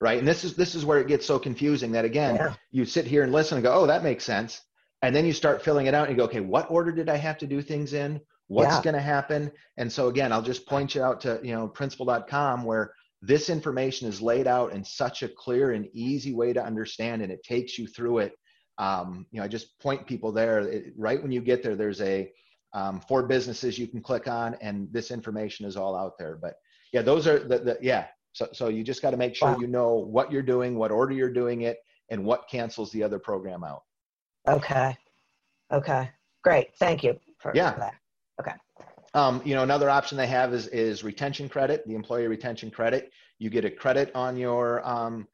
Right? 0.00 0.18
And 0.18 0.26
this 0.26 0.44
is 0.44 0.54
this 0.54 0.74
is 0.74 0.84
where 0.84 0.98
it 0.98 1.06
gets 1.08 1.26
so 1.26 1.38
confusing 1.38 1.92
that 1.92 2.04
again, 2.04 2.36
Yeah. 2.36 2.54
you 2.70 2.84
sit 2.84 3.06
here 3.06 3.22
and 3.22 3.32
listen 3.32 3.56
and 3.58 3.64
go, 3.64 3.72
oh, 3.72 3.86
that 3.86 4.02
makes 4.02 4.24
sense, 4.24 4.60
and 5.02 5.14
then 5.14 5.26
you 5.26 5.32
start 5.32 5.62
filling 5.62 5.86
it 5.86 5.94
out 5.94 6.08
and 6.08 6.16
you 6.16 6.22
go, 6.22 6.24
okay, 6.24 6.40
what 6.40 6.70
order 6.70 6.92
did 6.92 7.08
I 7.08 7.16
have 7.16 7.38
to 7.38 7.46
do 7.46 7.62
things 7.62 7.92
in? 7.92 8.20
What's 8.48 8.76
Yeah. 8.76 8.82
going 8.82 8.94
to 8.94 9.00
happen? 9.00 9.52
And 9.76 9.92
so 9.92 10.08
again, 10.08 10.32
I'll 10.32 10.42
just 10.42 10.66
point 10.66 10.94
you 10.94 11.02
out 11.02 11.20
to 11.22 11.40
you 11.42 11.54
know 11.54 11.68
principal.com 11.68 12.64
where 12.64 12.92
this 13.22 13.50
information 13.50 14.08
is 14.08 14.22
laid 14.22 14.46
out 14.46 14.72
in 14.72 14.82
such 14.82 15.22
a 15.22 15.28
clear 15.28 15.72
and 15.72 15.86
easy 15.92 16.34
way 16.34 16.52
to 16.54 16.64
understand, 16.64 17.22
and 17.22 17.30
it 17.30 17.42
takes 17.42 17.78
you 17.78 17.86
through 17.86 18.18
it. 18.18 18.32
Um, 18.78 19.26
you 19.30 19.38
know, 19.40 19.44
I 19.44 19.48
just 19.48 19.78
point 19.78 20.06
people 20.06 20.32
there. 20.32 20.60
It, 20.60 20.94
right 20.96 21.22
when 21.22 21.30
you 21.30 21.42
get 21.42 21.62
there, 21.62 21.76
there's 21.76 22.00
a 22.00 22.32
um, 22.72 23.00
for 23.08 23.24
businesses 23.26 23.78
you 23.78 23.86
can 23.88 24.00
click 24.00 24.26
on, 24.28 24.54
and 24.62 24.88
this 24.92 25.10
information 25.10 25.66
is 25.66 25.76
all 25.76 25.94
out 25.94 26.16
there. 26.18 26.38
But 26.40 26.54
yeah, 26.92 27.02
those 27.02 27.26
are 27.26 27.38
the, 27.40 27.58
the 27.58 27.78
yeah. 27.82 28.06
So 28.32 28.48
so 28.52 28.68
you 28.68 28.84
just 28.84 29.02
got 29.02 29.10
to 29.10 29.16
make 29.16 29.34
sure 29.34 29.52
Wow. 29.52 29.58
you 29.58 29.66
know 29.66 29.94
what 29.94 30.30
you're 30.30 30.42
doing, 30.42 30.76
what 30.76 30.90
order 30.90 31.12
you're 31.14 31.32
doing 31.32 31.62
it, 31.62 31.78
and 32.10 32.24
what 32.24 32.48
cancels 32.50 32.90
the 32.92 33.02
other 33.02 33.18
program 33.18 33.64
out. 33.64 33.82
Okay. 34.48 34.96
Okay. 35.72 36.10
Great. 36.42 36.74
Thank 36.76 37.02
you 37.04 37.18
for, 37.38 37.52
Yeah. 37.54 37.72
for 37.72 37.80
that. 37.80 37.94
Um, 39.12 39.42
you 39.44 39.56
know, 39.56 39.64
another 39.64 39.90
option 39.90 40.16
they 40.16 40.28
have 40.28 40.54
is 40.54 40.68
is 40.68 41.02
retention 41.02 41.48
credit, 41.48 41.84
the 41.86 41.96
employee 41.96 42.28
retention 42.28 42.70
credit. 42.70 43.10
You 43.40 43.50
get 43.50 43.64
a 43.64 43.70
credit 43.70 44.12
on 44.14 44.36
your 44.36 44.86
um, 44.88 45.26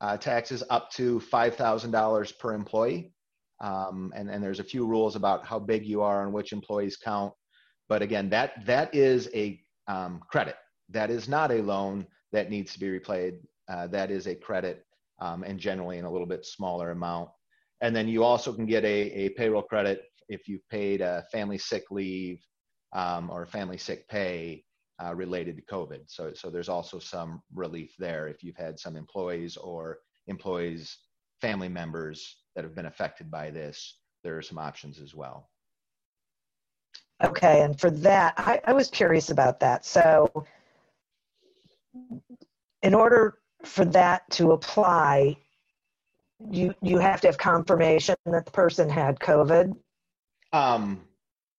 uh, 0.00 0.16
taxes 0.16 0.62
up 0.70 0.88
to 0.92 1.18
five 1.18 1.56
thousand 1.56 1.90
dollars 1.90 2.30
per 2.30 2.54
employee, 2.54 3.12
um, 3.60 4.12
and 4.14 4.30
and 4.30 4.40
there's 4.42 4.60
a 4.60 4.64
few 4.64 4.86
rules 4.86 5.16
about 5.16 5.44
how 5.44 5.58
big 5.58 5.84
you 5.84 6.00
are 6.00 6.22
and 6.22 6.32
which 6.32 6.52
employees 6.52 6.96
count. 6.96 7.32
But 7.88 8.02
again, 8.02 8.30
that 8.30 8.64
that 8.66 8.94
is 8.94 9.28
a 9.34 9.60
um, 9.88 10.20
credit. 10.30 10.54
That 10.90 11.10
is 11.10 11.28
not 11.28 11.50
a 11.50 11.60
loan 11.60 12.06
that 12.34 12.50
needs 12.54 12.70
to 12.74 12.80
be 12.84 12.88
replayed, 12.98 13.36
Uh, 13.74 13.86
that 13.96 14.10
is 14.10 14.26
a 14.26 14.34
credit, 14.48 14.76
um, 15.26 15.40
and 15.48 15.56
generally 15.68 15.96
in 16.00 16.04
a 16.04 16.12
little 16.14 16.30
bit 16.34 16.44
smaller 16.56 16.88
amount. 16.98 17.28
And 17.84 17.92
then 17.96 18.06
you 18.14 18.20
also 18.30 18.50
can 18.52 18.66
get 18.66 18.84
a, 18.84 18.98
a 19.24 19.24
payroll 19.38 19.66
credit 19.72 19.98
if 20.36 20.40
you've 20.48 20.68
paid 20.78 20.98
a 21.00 21.24
family 21.34 21.58
sick 21.70 21.84
leave 21.90 22.38
um, 23.02 23.30
or 23.34 23.46
family 23.46 23.78
sick 23.78 24.00
pay 24.16 24.64
uh, 25.02 25.14
related 25.24 25.54
to 25.56 25.74
COVID. 25.76 26.02
So, 26.16 26.22
so 26.40 26.50
there's 26.50 26.72
also 26.76 26.98
some 26.98 27.30
relief 27.64 27.92
there 27.98 28.24
if 28.28 28.38
you've 28.44 28.62
had 28.66 28.78
some 28.84 28.98
employees 29.04 29.56
or 29.56 29.80
employees, 30.34 30.82
family 31.40 31.70
members 31.82 32.18
that 32.54 32.64
have 32.66 32.74
been 32.78 32.90
affected 32.92 33.26
by 33.30 33.46
this. 33.60 33.76
There 34.22 34.36
are 34.38 34.46
some 34.50 34.60
options 34.68 34.96
as 35.06 35.12
well. 35.14 35.38
Okay. 37.28 37.56
And 37.64 37.72
for 37.82 37.90
that, 38.08 38.34
I, 38.36 38.60
I 38.70 38.72
was 38.80 38.88
curious 38.90 39.30
about 39.30 39.56
that. 39.60 39.84
So, 39.84 40.04
in 42.82 42.94
order 42.94 43.38
for 43.64 43.84
that 43.86 44.28
to 44.30 44.52
apply, 44.52 45.36
you 46.50 46.74
you 46.82 46.98
have 46.98 47.20
to 47.22 47.28
have 47.28 47.38
confirmation 47.38 48.16
that 48.26 48.44
the 48.44 48.50
person 48.50 48.88
had 48.88 49.18
COVID. 49.20 49.74
Um, 50.52 51.02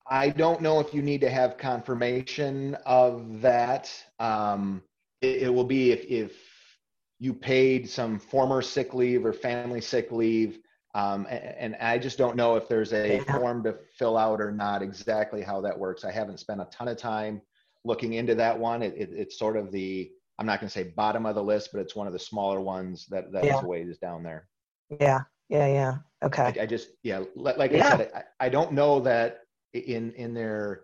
I 0.08 0.30
don't 0.30 0.62
know 0.62 0.80
if 0.80 0.94
you 0.94 1.02
need 1.02 1.22
to 1.22 1.30
have 1.30 1.58
confirmation 1.58 2.76
of 2.86 3.42
that. 3.42 3.92
Um, 4.20 4.84
it, 5.22 5.44
it 5.44 5.50
will 5.54 5.64
be 5.66 5.92
if, 5.92 6.06
if 6.06 6.34
you 7.20 7.34
paid 7.34 7.90
some 7.90 8.20
former 8.20 8.62
sick 8.62 8.94
leave 8.94 9.26
or 9.26 9.34
family 9.34 9.82
sick 9.82 10.12
leave. 10.12 10.60
Um, 10.94 11.26
a- 11.26 11.62
and, 11.62 11.76
I 11.82 11.98
just 11.98 12.18
don't 12.18 12.36
know 12.36 12.56
if 12.56 12.70
there's 12.70 12.94
a 12.94 13.18
Yeah. 13.18 13.38
form 13.38 13.64
to 13.64 13.76
fill 13.98 14.18
out 14.18 14.40
or 14.40 14.52
not 14.52 14.82
exactly 14.82 15.42
how 15.42 15.60
that 15.62 15.78
works. 15.78 16.06
I 16.06 16.12
haven't 16.12 16.40
spent 16.40 16.62
a 16.62 16.66
ton 16.66 16.88
of 16.88 16.98
time 16.98 17.42
looking 17.84 18.14
into 18.14 18.36
that 18.36 18.58
one. 18.58 18.82
It, 18.84 18.94
it, 18.96 19.10
it's 19.12 19.38
sort 19.40 19.58
of 19.58 19.72
the, 19.72 20.12
I'm 20.38 20.46
not 20.46 20.60
going 20.60 20.68
to 20.68 20.74
say 20.74 20.84
bottom 20.84 21.26
of 21.26 21.36
the 21.36 21.44
list, 21.44 21.70
but 21.72 21.80
it's 21.80 21.96
one 21.96 22.08
of 22.08 22.14
the 22.14 22.20
smaller 22.20 22.60
ones 22.62 23.06
that, 23.08 23.32
that 23.32 23.46
is 23.46 23.52
Yeah. 23.52 23.64
ways 23.66 23.98
down 23.98 24.24
there. 24.24 24.48
Yeah. 25.00 25.22
Yeah. 25.50 25.68
Yeah. 25.68 25.98
Okay. 26.24 26.54
I 26.60 26.66
just 26.66 26.90
yeah, 27.04 27.24
like, 27.36 27.58
like 27.58 27.72
Yeah. 27.72 27.88
I 27.88 27.98
said, 27.98 28.12
I, 28.14 28.46
I 28.46 28.50
don't 28.50 28.74
know 28.74 29.00
that 29.02 29.42
in 29.74 30.12
in 30.14 30.34
their 30.34 30.82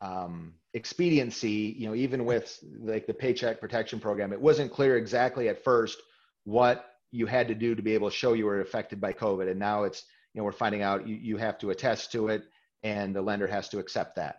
um, 0.00 0.54
expediency, 0.74 1.74
you 1.78 1.86
know, 1.86 1.94
even 1.94 2.24
with 2.24 2.58
like 2.80 3.06
the 3.06 3.14
Paycheck 3.14 3.60
Protection 3.60 4.00
Program, 4.00 4.32
it 4.32 4.40
wasn't 4.40 4.72
clear 4.72 4.96
exactly 4.96 5.48
at 5.48 5.62
first 5.62 5.98
what 6.44 6.86
you 7.12 7.26
had 7.26 7.48
to 7.48 7.54
do 7.54 7.74
to 7.74 7.82
be 7.82 7.92
able 7.94 8.08
to 8.08 8.16
show 8.16 8.32
you 8.32 8.46
were 8.46 8.60
affected 8.60 9.00
by 9.00 9.12
COVID, 9.12 9.50
and 9.50 9.58
now 9.58 9.84
it's 9.84 10.04
you 10.32 10.40
know 10.40 10.44
we're 10.44 10.52
finding 10.52 10.82
out 10.82 11.06
you, 11.06 11.16
you 11.16 11.36
have 11.36 11.58
to 11.58 11.70
attest 11.70 12.12
to 12.12 12.28
it, 12.28 12.44
and 12.82 13.14
the 13.14 13.20
lender 13.22 13.46
has 13.46 13.68
to 13.68 13.78
accept 13.78 14.16
that. 14.16 14.36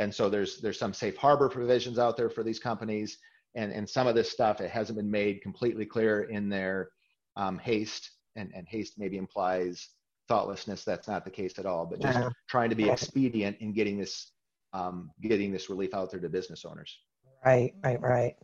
And 0.00 0.12
so 0.12 0.28
there's 0.28 0.60
there's 0.60 0.78
some 0.78 0.92
safe 0.94 1.16
harbor 1.16 1.48
provisions 1.48 1.98
out 1.98 2.16
there 2.16 2.30
for 2.30 2.42
these 2.42 2.58
companies, 2.58 3.18
and 3.54 3.72
and 3.72 3.88
some 3.88 4.06
of 4.06 4.14
this 4.14 4.30
stuff 4.30 4.60
it 4.60 4.70
hasn't 4.70 4.96
been 4.96 5.10
made 5.10 5.42
completely 5.42 5.86
clear 5.86 6.24
in 6.24 6.48
their 6.48 6.88
um, 7.36 7.58
haste 7.58 8.10
and, 8.36 8.50
and 8.54 8.66
haste 8.68 8.94
maybe 8.98 9.16
implies 9.16 9.88
thoughtlessness. 10.28 10.84
That's 10.84 11.08
not 11.08 11.24
the 11.24 11.30
case 11.30 11.58
at 11.58 11.66
all, 11.66 11.86
but 11.86 12.00
just 12.00 12.18
Yeah. 12.18 12.30
trying 12.48 12.70
to 12.70 12.76
be 12.76 12.88
expedient 12.88 13.58
in 13.60 13.72
getting 13.72 13.98
this 13.98 14.32
um, 14.72 15.10
getting 15.20 15.52
this 15.52 15.70
relief 15.70 15.94
out 15.94 16.10
there 16.10 16.20
to 16.20 16.28
business 16.28 16.64
owners. 16.64 16.98
Right. 17.44 17.74
Right. 17.84 18.00
Right. 18.00 18.36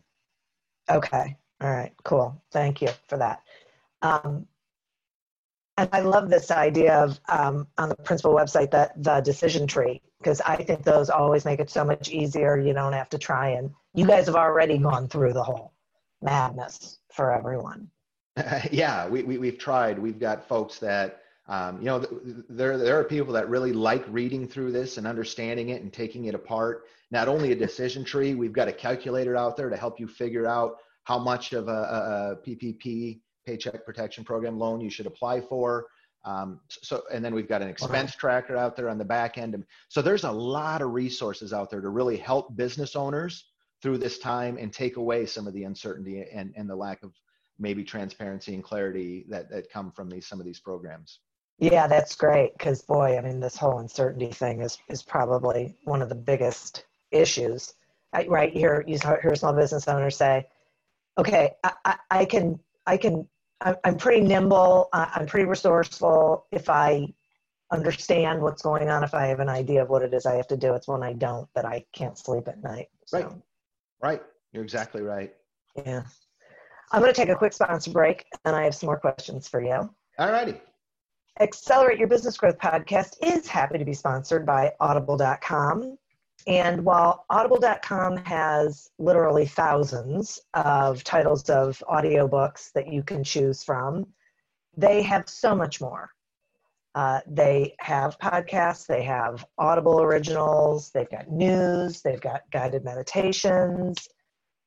Okay. 0.89 1.35
All 1.59 1.69
right. 1.69 1.93
Cool. 2.03 2.41
Thank 2.51 2.81
you 2.81 2.89
for 3.07 3.17
that. 3.17 3.41
Um, 4.01 4.47
and 5.77 5.89
I 5.91 6.01
love 6.01 6.29
this 6.29 6.51
idea 6.51 6.95
of 6.95 7.19
um, 7.27 7.67
on 7.77 7.89
the 7.89 7.95
principal 7.95 8.33
website 8.33 8.71
that 8.71 9.01
the 9.03 9.19
decision 9.21 9.67
tree 9.67 10.01
because 10.19 10.39
I 10.41 10.55
think 10.57 10.83
those 10.83 11.09
always 11.09 11.45
make 11.45 11.59
it 11.59 11.69
so 11.69 11.83
much 11.83 12.09
easier. 12.09 12.57
You 12.57 12.73
don't 12.73 12.93
have 12.93 13.09
to 13.09 13.17
try 13.17 13.49
and 13.49 13.71
you 13.93 14.05
guys 14.05 14.25
have 14.25 14.35
already 14.35 14.77
gone 14.77 15.07
through 15.07 15.33
the 15.33 15.43
whole 15.43 15.73
madness 16.21 16.99
for 17.13 17.31
everyone. 17.31 17.89
yeah, 18.71 19.07
we, 19.07 19.23
we 19.23 19.37
we've 19.37 19.57
tried. 19.57 19.99
We've 19.99 20.19
got 20.19 20.47
folks 20.47 20.79
that 20.79 21.21
um, 21.47 21.79
you 21.79 21.85
know 21.85 21.99
th- 21.99 22.21
there 22.49 22.77
there 22.77 22.99
are 22.99 23.03
people 23.03 23.33
that 23.33 23.49
really 23.49 23.73
like 23.73 24.05
reading 24.07 24.47
through 24.47 24.71
this 24.71 24.97
and 24.97 25.05
understanding 25.05 25.69
it 25.69 25.81
and 25.81 25.91
taking 25.91 26.25
it 26.25 26.35
apart. 26.35 26.83
Not 27.11 27.27
only 27.27 27.51
a 27.51 27.55
decision 27.55 28.05
tree, 28.05 28.35
we've 28.35 28.53
got 28.53 28.69
a 28.69 28.73
calculator 28.73 29.35
out 29.35 29.57
there 29.57 29.69
to 29.69 29.75
help 29.75 29.99
you 29.99 30.07
figure 30.07 30.47
out 30.47 30.77
how 31.03 31.19
much 31.19 31.51
of 31.51 31.67
a, 31.67 31.71
a, 31.71 32.31
a 32.31 32.35
PPP 32.47 33.19
Paycheck 33.45 33.85
Protection 33.85 34.23
Program 34.23 34.57
loan 34.57 34.79
you 34.79 34.89
should 34.89 35.07
apply 35.07 35.41
for. 35.41 35.87
Um, 36.23 36.61
so 36.69 37.01
and 37.11 37.25
then 37.25 37.33
we've 37.33 37.49
got 37.49 37.61
an 37.61 37.67
expense 37.67 38.15
tracker 38.15 38.55
out 38.55 38.77
there 38.77 38.87
on 38.87 38.97
the 38.97 39.03
back 39.03 39.37
end. 39.37 39.61
So 39.89 40.01
there's 40.01 40.23
a 40.23 40.31
lot 40.31 40.81
of 40.81 40.91
resources 40.91 41.51
out 41.51 41.69
there 41.69 41.81
to 41.81 41.89
really 41.89 42.15
help 42.15 42.55
business 42.55 42.95
owners 42.95 43.50
through 43.81 43.97
this 43.97 44.19
time 44.19 44.57
and 44.57 44.71
take 44.71 44.97
away 44.97 45.25
some 45.25 45.47
of 45.47 45.53
the 45.53 45.63
uncertainty 45.63 46.25
and, 46.33 46.53
and 46.55 46.69
the 46.69 46.75
lack 46.75 47.03
of 47.03 47.13
maybe 47.59 47.83
transparency 47.83 48.53
and 48.53 48.63
clarity 48.63 49.25
that 49.29 49.49
that 49.49 49.71
come 49.71 49.91
from 49.91 50.09
these 50.09 50.25
some 50.25 50.39
of 50.39 50.45
these 50.45 50.59
programs. 50.59 51.19
Yeah, 51.59 51.87
that's 51.87 52.15
great 52.15 52.57
because 52.57 52.81
boy, 52.81 53.17
I 53.17 53.21
mean, 53.21 53.39
this 53.39 53.55
whole 53.55 53.79
uncertainty 53.79 54.31
thing 54.31 54.61
is 54.61 54.77
is 54.89 55.03
probably 55.03 55.75
one 55.83 56.01
of 56.01 56.09
the 56.09 56.15
biggest 56.15 56.85
issues. 57.11 57.73
I, 58.13 58.25
right 58.27 58.51
here, 58.51 58.83
you 58.87 58.97
hear 59.21 59.35
small 59.35 59.53
business 59.53 59.87
owners 59.87 60.17
say, 60.17 60.47
"Okay, 61.17 61.51
I, 61.63 61.73
I, 61.85 61.95
I 62.09 62.25
can, 62.25 62.59
I 62.87 62.97
can, 62.97 63.27
I'm 63.61 63.95
pretty 63.95 64.21
nimble. 64.21 64.89
I'm 64.91 65.27
pretty 65.27 65.45
resourceful. 65.45 66.45
If 66.51 66.69
I 66.69 67.13
understand 67.71 68.41
what's 68.41 68.63
going 68.63 68.89
on, 68.89 69.03
if 69.03 69.13
I 69.13 69.27
have 69.27 69.39
an 69.39 69.47
idea 69.47 69.81
of 69.81 69.89
what 69.89 70.01
it 70.01 70.13
is 70.13 70.25
I 70.25 70.35
have 70.35 70.47
to 70.47 70.57
do, 70.57 70.73
it's 70.73 70.87
when 70.87 71.03
I 71.03 71.13
don't 71.13 71.47
that 71.53 71.65
I 71.65 71.85
can't 71.93 72.17
sleep 72.17 72.47
at 72.47 72.61
night." 72.63 72.87
So, 73.05 73.19
right, 73.19 73.31
right. 74.01 74.21
You're 74.51 74.63
exactly 74.63 75.01
right. 75.01 75.33
Yeah. 75.85 76.03
I'm 76.91 77.01
going 77.01 77.13
to 77.13 77.19
take 77.19 77.29
a 77.29 77.35
quick 77.35 77.53
sponsor 77.53 77.91
break, 77.91 78.25
and 78.43 78.55
I 78.55 78.63
have 78.63 78.75
some 78.75 78.87
more 78.87 78.99
questions 78.99 79.47
for 79.47 79.63
you. 79.63 79.89
All 80.19 80.29
righty. 80.31 80.59
Accelerate 81.39 81.97
Your 81.97 82.09
Business 82.09 82.35
Growth 82.35 82.57
podcast 82.57 83.15
is 83.21 83.47
happy 83.47 83.77
to 83.77 83.85
be 83.85 83.93
sponsored 83.93 84.45
by 84.45 84.73
Audible.com. 84.81 85.97
And 86.47 86.83
while 86.83 87.25
Audible.com 87.29 88.17
has 88.17 88.89
literally 88.99 89.45
thousands 89.45 90.39
of 90.53 91.03
titles 91.03 91.49
of 91.49 91.81
audiobooks 91.89 92.71
that 92.73 92.91
you 92.91 93.03
can 93.03 93.23
choose 93.23 93.63
from, 93.63 94.05
they 94.75 95.01
have 95.03 95.29
so 95.29 95.55
much 95.55 95.79
more. 95.79 96.09
Uh, 96.93 97.21
they 97.25 97.73
have 97.79 98.19
podcasts, 98.19 98.85
they 98.85 99.03
have 99.03 99.45
Audible 99.57 100.01
originals, 100.01 100.91
they've 100.91 101.09
got 101.09 101.29
news, 101.29 102.01
they've 102.01 102.19
got 102.19 102.41
guided 102.51 102.83
meditations, 102.83 104.09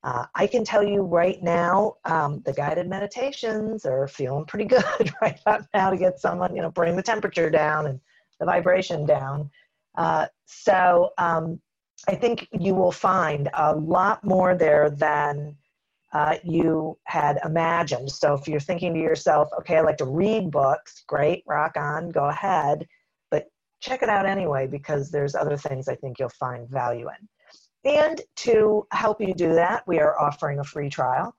uh, 0.04 0.26
I 0.34 0.46
can 0.46 0.64
tell 0.64 0.82
you 0.82 1.00
right 1.00 1.42
now, 1.42 1.94
um, 2.04 2.42
the 2.44 2.52
guided 2.52 2.88
meditations 2.88 3.86
are 3.86 4.06
feeling 4.06 4.44
pretty 4.44 4.64
good 4.66 5.12
right 5.22 5.40
about 5.40 5.66
now 5.72 5.90
to 5.90 5.96
get 5.96 6.20
someone, 6.20 6.54
you 6.54 6.60
know, 6.60 6.70
bring 6.70 6.94
the 6.94 7.02
temperature 7.02 7.48
down 7.48 7.86
and 7.86 7.98
the 8.38 8.44
vibration 8.44 9.06
down. 9.06 9.50
Uh, 9.96 10.26
so 10.44 11.10
um, 11.16 11.58
I 12.06 12.14
think 12.16 12.46
you 12.52 12.74
will 12.74 12.92
find 12.92 13.48
a 13.54 13.74
lot 13.74 14.22
more 14.22 14.54
there 14.54 14.90
than 14.90 15.56
uh, 16.14 16.36
you 16.44 16.96
had 17.04 17.38
imagined. 17.44 18.10
So 18.10 18.34
if 18.34 18.46
you're 18.46 18.60
thinking 18.60 18.94
to 18.94 19.00
yourself, 19.00 19.48
okay, 19.58 19.78
I 19.78 19.80
like 19.80 19.96
to 19.96 20.04
read 20.04 20.50
books, 20.50 21.02
great, 21.08 21.42
rock 21.46 21.76
on, 21.76 22.10
go 22.10 22.26
ahead. 22.26 22.86
But 23.30 23.46
check 23.80 24.02
it 24.02 24.08
out 24.08 24.24
anyway 24.24 24.68
because 24.68 25.10
there's 25.10 25.34
other 25.34 25.56
things 25.56 25.88
I 25.88 25.96
think 25.96 26.20
you'll 26.20 26.28
find 26.28 26.68
value 26.68 27.08
in. 27.08 27.92
And 27.96 28.20
to 28.36 28.86
help 28.92 29.20
you 29.20 29.34
do 29.34 29.54
that, 29.54 29.86
we 29.88 29.98
are 29.98 30.18
offering 30.18 30.60
a 30.60 30.64
free 30.64 30.88
trial. 30.88 31.34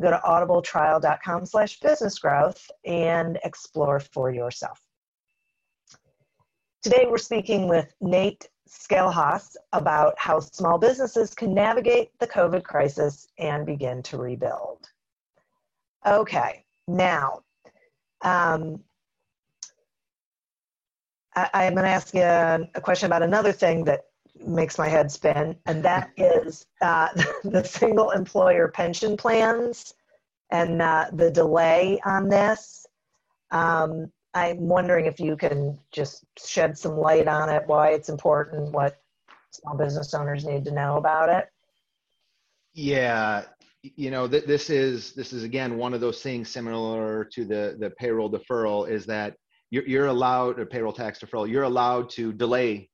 Go 0.00 0.10
to 0.10 0.20
audibletrial.com 0.24 1.46
slash 1.46 1.78
business 1.78 2.18
growth 2.18 2.68
and 2.84 3.38
explore 3.44 4.00
for 4.00 4.32
yourself. 4.32 4.80
Today 6.82 7.06
we're 7.08 7.18
speaking 7.18 7.68
with 7.68 7.94
Nate 8.00 8.48
Schelhaas 8.74 9.56
about 9.72 10.14
how 10.18 10.40
small 10.40 10.78
businesses 10.78 11.34
can 11.34 11.54
navigate 11.54 12.10
the 12.18 12.26
COVID 12.26 12.64
crisis 12.64 13.28
and 13.38 13.64
begin 13.64 14.02
to 14.04 14.18
rebuild. 14.18 14.88
Okay, 16.06 16.64
now 16.86 17.40
um, 18.22 18.80
I, 21.34 21.64
am 21.64 21.74
going 21.74 21.84
to 21.84 21.90
ask 21.90 22.14
you 22.14 22.22
a 22.22 22.80
question 22.80 23.06
about 23.06 23.22
another 23.22 23.52
thing 23.52 23.84
that 23.84 24.02
makes 24.44 24.78
my 24.78 24.88
head 24.88 25.10
spin, 25.10 25.56
and 25.66 25.82
that 25.84 26.10
is 26.16 26.66
uh, 26.80 27.08
the 27.44 27.64
single 27.64 28.10
employer 28.10 28.68
pension 28.68 29.16
plans 29.16 29.94
and 30.50 30.82
uh, 30.82 31.06
the 31.12 31.30
delay 31.30 32.00
on 32.04 32.28
this. 32.28 32.86
Um, 33.50 34.10
I'm 34.34 34.68
wondering 34.68 35.06
if 35.06 35.20
you 35.20 35.36
can 35.36 35.78
just 35.92 36.24
shed 36.44 36.76
some 36.76 36.96
light 36.96 37.28
on 37.28 37.48
it, 37.48 37.62
why 37.66 37.90
it's 37.90 38.08
important, 38.08 38.72
what 38.72 39.00
small 39.50 39.76
business 39.76 40.12
owners 40.14 40.44
need 40.44 40.64
to 40.64 40.72
know 40.72 40.96
about 40.96 41.28
it. 41.28 41.48
Yeah, 42.72 43.44
you 43.82 44.10
know 44.10 44.26
th- 44.26 44.44
this 44.44 44.70
is 44.70 45.12
this 45.12 45.32
is 45.32 45.44
again 45.44 45.76
one 45.76 45.94
of 45.94 46.00
those 46.00 46.22
things 46.22 46.48
similar 46.48 47.24
to 47.24 47.44
the 47.44 47.76
the 47.78 47.90
payroll 47.90 48.30
deferral 48.30 48.88
is 48.88 49.06
that 49.06 49.36
you're, 49.70 49.86
you're 49.86 50.06
allowed 50.06 50.58
or 50.58 50.66
payroll 50.66 50.92
tax 50.92 51.18
deferral 51.18 51.48
you're 51.48 51.64
allowed 51.64 52.08
to 52.10 52.32
delay 52.32 52.88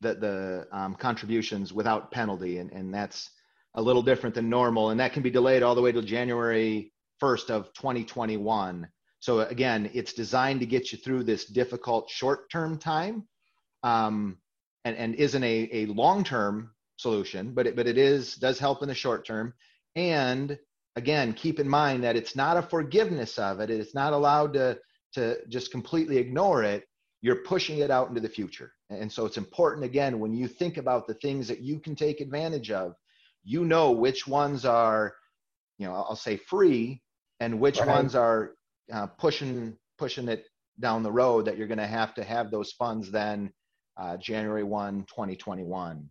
the 0.00 0.14
the 0.14 0.66
um, 0.72 0.94
contributions 0.94 1.72
without 1.72 2.10
penalty, 2.10 2.58
and 2.58 2.72
and 2.72 2.92
that's 2.92 3.30
a 3.74 3.82
little 3.82 4.02
different 4.02 4.34
than 4.34 4.48
normal, 4.48 4.90
and 4.90 5.00
that 5.00 5.12
can 5.12 5.22
be 5.22 5.30
delayed 5.30 5.62
all 5.62 5.74
the 5.74 5.82
way 5.82 5.92
to 5.92 6.02
January 6.02 6.92
1st 7.22 7.50
of 7.50 7.72
2021. 7.74 8.88
So 9.20 9.40
again, 9.40 9.90
it's 9.94 10.12
designed 10.12 10.60
to 10.60 10.66
get 10.66 10.92
you 10.92 10.98
through 10.98 11.24
this 11.24 11.44
difficult 11.44 12.08
short-term 12.08 12.78
time, 12.78 13.26
um, 13.82 14.38
and 14.84 14.96
and 14.96 15.14
isn't 15.14 15.42
a 15.42 15.68
a 15.72 15.86
long-term 15.86 16.70
solution, 16.96 17.52
but 17.52 17.66
it 17.66 17.76
but 17.76 17.86
it 17.86 17.98
is 17.98 18.36
does 18.36 18.58
help 18.58 18.82
in 18.82 18.88
the 18.88 18.94
short 18.94 19.26
term, 19.26 19.54
and 19.96 20.58
again, 20.96 21.32
keep 21.32 21.60
in 21.60 21.68
mind 21.68 22.04
that 22.04 22.16
it's 22.16 22.34
not 22.34 22.56
a 22.56 22.62
forgiveness 22.62 23.38
of 23.38 23.60
it. 23.60 23.70
It's 23.70 23.94
not 23.94 24.12
allowed 24.12 24.52
to 24.54 24.78
to 25.14 25.38
just 25.48 25.70
completely 25.70 26.18
ignore 26.18 26.62
it 26.62 26.84
you're 27.20 27.36
pushing 27.36 27.78
it 27.78 27.90
out 27.90 28.08
into 28.08 28.20
the 28.20 28.28
future. 28.28 28.72
And 28.90 29.10
so 29.10 29.26
it's 29.26 29.36
important, 29.36 29.84
again, 29.84 30.18
when 30.18 30.32
you 30.32 30.48
think 30.48 30.76
about 30.76 31.06
the 31.06 31.14
things 31.14 31.48
that 31.48 31.60
you 31.60 31.78
can 31.78 31.94
take 31.94 32.20
advantage 32.20 32.70
of, 32.70 32.94
you 33.44 33.64
know 33.64 33.90
which 33.90 34.26
ones 34.26 34.64
are, 34.64 35.14
you 35.78 35.86
know, 35.86 35.94
I'll 35.94 36.16
say 36.16 36.36
free 36.36 37.02
and 37.40 37.60
which 37.60 37.78
right. 37.78 37.88
ones 37.88 38.14
are 38.14 38.52
uh, 38.92 39.06
pushing 39.06 39.76
pushing 39.98 40.28
it 40.28 40.46
down 40.80 41.02
the 41.02 41.12
road 41.12 41.44
that 41.44 41.58
you're 41.58 41.66
going 41.66 41.78
to 41.78 41.86
have 41.86 42.14
to 42.14 42.24
have 42.24 42.50
those 42.50 42.72
funds 42.72 43.10
then 43.10 43.52
uh, 43.96 44.16
January 44.16 44.62
1, 44.62 45.06
2021. 45.08 46.08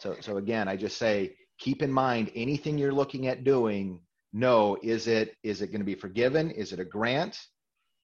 So, 0.00 0.16
so 0.20 0.38
again, 0.38 0.66
I 0.66 0.76
just 0.76 0.98
say, 0.98 1.36
keep 1.56 1.82
in 1.82 1.92
mind 1.92 2.32
anything 2.34 2.78
you're 2.78 2.90
looking 2.90 3.28
at 3.28 3.44
doing, 3.44 4.00
No, 4.32 4.76
is 4.82 5.06
it, 5.06 5.36
is 5.44 5.62
it 5.62 5.68
going 5.68 5.82
to 5.82 5.86
be 5.86 5.94
forgiven? 5.94 6.50
Is 6.50 6.72
it 6.72 6.80
a 6.80 6.84
grant? 6.84 7.38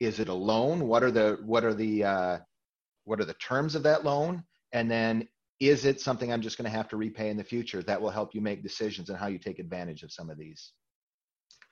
is 0.00 0.20
it 0.20 0.28
a 0.28 0.34
loan 0.34 0.86
what 0.86 1.02
are 1.02 1.10
the 1.10 1.38
what 1.44 1.64
are 1.64 1.74
the 1.74 2.04
uh, 2.04 2.38
what 3.04 3.20
are 3.20 3.24
the 3.24 3.34
terms 3.34 3.74
of 3.74 3.82
that 3.82 4.04
loan 4.04 4.42
and 4.72 4.90
then 4.90 5.26
is 5.60 5.84
it 5.84 6.00
something 6.00 6.32
i'm 6.32 6.40
just 6.40 6.56
going 6.56 6.70
to 6.70 6.76
have 6.76 6.88
to 6.88 6.96
repay 6.96 7.30
in 7.30 7.36
the 7.36 7.44
future 7.44 7.82
that 7.82 8.00
will 8.00 8.10
help 8.10 8.34
you 8.34 8.40
make 8.40 8.62
decisions 8.62 9.08
and 9.08 9.18
how 9.18 9.26
you 9.26 9.38
take 9.38 9.58
advantage 9.58 10.02
of 10.02 10.12
some 10.12 10.30
of 10.30 10.38
these 10.38 10.72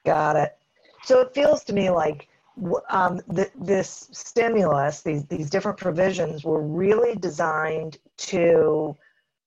got 0.05 0.35
it 0.35 0.57
so 1.07 1.21
it 1.21 1.33
feels 1.33 1.63
to 1.63 1.73
me 1.73 1.89
like 1.89 2.27
um, 2.89 3.21
th- 3.33 3.51
this 3.55 4.09
stimulus 4.11 5.01
these, 5.01 5.25
these 5.25 5.49
different 5.49 5.77
provisions 5.77 6.43
were 6.43 6.61
really 6.61 7.15
designed 7.15 7.97
to 8.17 8.93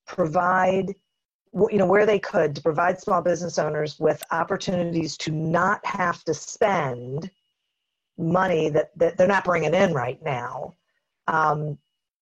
provide 0.07 0.95
you 1.71 1.79
know 1.79 1.87
where 1.87 2.07
they 2.07 2.19
could 2.19 2.55
to 2.55 2.63
provide 2.63 2.99
small 2.99 3.21
business 3.21 3.59
owners 3.59 3.99
with 4.01 4.23
opportunities 4.31 5.17
to 5.19 5.33
not 5.33 5.85
have 5.85 6.25
to 6.25 6.33
spend 6.33 7.31
money 8.17 8.71
that, 8.71 8.97
that 8.97 9.17
they're 9.17 9.27
not 9.27 9.45
bringing 9.45 9.75
in 9.75 9.93
right 9.93 10.23
now. 10.23 10.75
Um, 11.27 11.77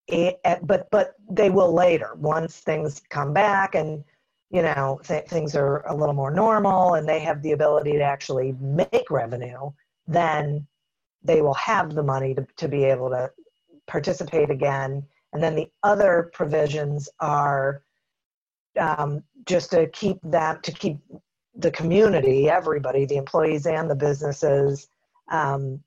it, 0.07 0.41
but 0.63 0.89
but 0.91 1.15
they 1.31 1.51
will 1.51 1.73
later 1.73 2.15
once 2.17 2.59
things 2.61 3.03
come 3.11 3.35
back 3.35 3.75
and 3.75 4.03
you 4.51 4.63
know 4.63 5.01
th- 5.05 5.27
things 5.27 5.55
are 5.55 5.87
a 5.87 5.95
little 5.95 6.15
more 6.15 6.31
normal 6.31 6.95
and 6.95 7.09
they 7.09 7.21
have 7.21 7.43
the 7.43 7.53
ability 7.53 7.93
to 7.93 8.03
actually 8.03 8.53
make 8.61 9.11
revenue 9.11 9.71
then 10.07 10.67
they 11.23 11.43
will 11.43 11.55
have 11.55 11.95
the 11.95 12.03
money 12.03 12.35
to, 12.35 12.47
to 12.57 12.69
be 12.69 12.85
able 12.85 13.11
to 13.11 13.31
participate 13.87 14.51
again. 14.51 15.05
And 15.33 15.43
then 15.43 15.55
the 15.55 15.71
other 15.83 16.31
provisions 16.33 17.09
are 17.21 17.83
um, 18.79 19.23
just 19.47 19.71
to 19.73 19.89
keep 19.89 20.19
that 20.25 20.63
to 20.63 20.73
keep 20.73 20.99
the 21.57 21.71
community 21.73 22.49
everybody 22.49 23.05
the 23.05 23.17
employees 23.17 23.67
and 23.67 23.91
the 23.91 23.95
businesses 23.95 24.89
um, 25.33 25.83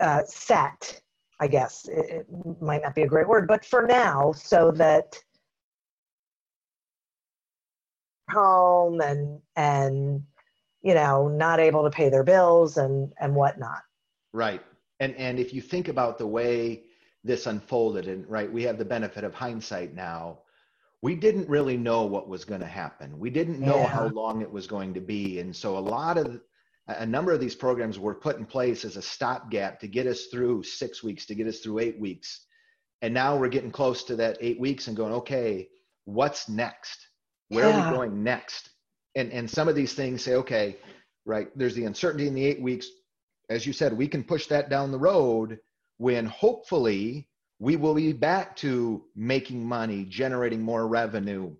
uh, 0.00 0.22
set, 0.26 1.00
I 1.40 1.46
guess. 1.46 1.86
It, 1.88 2.26
it 2.28 2.60
might 2.60 2.82
not 2.82 2.94
be 2.94 3.02
a 3.02 3.06
great 3.06 3.28
word, 3.28 3.46
but 3.46 3.64
for 3.64 3.86
now, 3.86 4.32
so 4.32 4.72
that 4.72 5.16
home 8.30 9.00
and 9.00 9.40
and 9.56 10.22
you 10.82 10.94
know 10.94 11.28
not 11.28 11.60
able 11.60 11.84
to 11.84 11.90
pay 11.90 12.08
their 12.08 12.24
bills 12.24 12.76
and 12.76 13.12
and 13.20 13.34
whatnot. 13.34 13.82
Right, 14.32 14.62
and 15.00 15.14
and 15.16 15.38
if 15.38 15.52
you 15.54 15.60
think 15.60 15.88
about 15.88 16.18
the 16.18 16.26
way 16.26 16.84
this 17.24 17.46
unfolded, 17.46 18.06
and 18.06 18.28
right, 18.28 18.50
we 18.50 18.62
have 18.64 18.78
the 18.78 18.84
benefit 18.84 19.24
of 19.24 19.34
hindsight 19.34 19.94
now. 19.94 20.40
We 21.02 21.14
didn't 21.14 21.48
really 21.48 21.76
know 21.76 22.04
what 22.04 22.28
was 22.28 22.44
going 22.44 22.62
to 22.62 22.66
happen. 22.66 23.18
We 23.18 23.30
didn't 23.30 23.60
know 23.60 23.76
yeah. 23.76 23.86
how 23.86 24.08
long 24.08 24.40
it 24.40 24.50
was 24.50 24.66
going 24.66 24.94
to 24.94 25.00
be, 25.00 25.40
and 25.40 25.54
so 25.54 25.76
a 25.76 25.78
lot 25.78 26.18
of 26.18 26.40
a 26.88 27.06
number 27.06 27.32
of 27.32 27.40
these 27.40 27.54
programs 27.54 27.98
were 27.98 28.14
put 28.14 28.38
in 28.38 28.46
place 28.46 28.84
as 28.84 28.96
a 28.96 29.02
stopgap 29.02 29.80
to 29.80 29.88
get 29.88 30.06
us 30.06 30.26
through 30.26 30.62
six 30.62 31.02
weeks, 31.02 31.26
to 31.26 31.34
get 31.34 31.46
us 31.46 31.58
through 31.58 31.80
eight 31.80 31.98
weeks. 31.98 32.46
And 33.02 33.12
now 33.12 33.36
we're 33.36 33.48
getting 33.48 33.72
close 33.72 34.04
to 34.04 34.16
that 34.16 34.38
eight 34.40 34.60
weeks 34.60 34.86
and 34.86 34.96
going, 34.96 35.12
okay, 35.12 35.68
what's 36.04 36.48
next? 36.48 37.08
Where 37.48 37.68
yeah. 37.68 37.88
are 37.88 37.90
we 37.90 37.96
going 37.96 38.24
next? 38.24 38.70
And, 39.14 39.32
and 39.32 39.50
some 39.50 39.68
of 39.68 39.74
these 39.74 39.94
things 39.94 40.22
say, 40.22 40.34
okay, 40.34 40.76
right? 41.24 41.48
There's 41.56 41.74
the 41.74 41.84
uncertainty 41.84 42.26
in 42.26 42.34
the 42.34 42.44
eight 42.44 42.60
weeks. 42.60 42.88
As 43.48 43.66
you 43.66 43.72
said, 43.72 43.92
we 43.92 44.08
can 44.08 44.24
push 44.24 44.46
that 44.48 44.68
down 44.68 44.90
the 44.90 44.98
road 44.98 45.58
when 45.98 46.26
hopefully 46.26 47.28
we 47.58 47.76
will 47.76 47.94
be 47.94 48.12
back 48.12 48.56
to 48.56 49.04
making 49.14 49.64
money, 49.64 50.04
generating 50.04 50.60
more 50.60 50.86
revenue. 50.86 51.54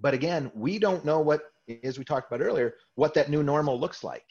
But 0.00 0.14
again, 0.14 0.50
we 0.54 0.78
don't 0.78 1.04
know 1.04 1.20
what, 1.20 1.42
as 1.82 1.98
we 1.98 2.04
talked 2.04 2.32
about 2.32 2.44
earlier, 2.44 2.74
what 2.94 3.14
that 3.14 3.28
new 3.28 3.42
normal 3.42 3.78
looks 3.78 4.02
like. 4.02 4.24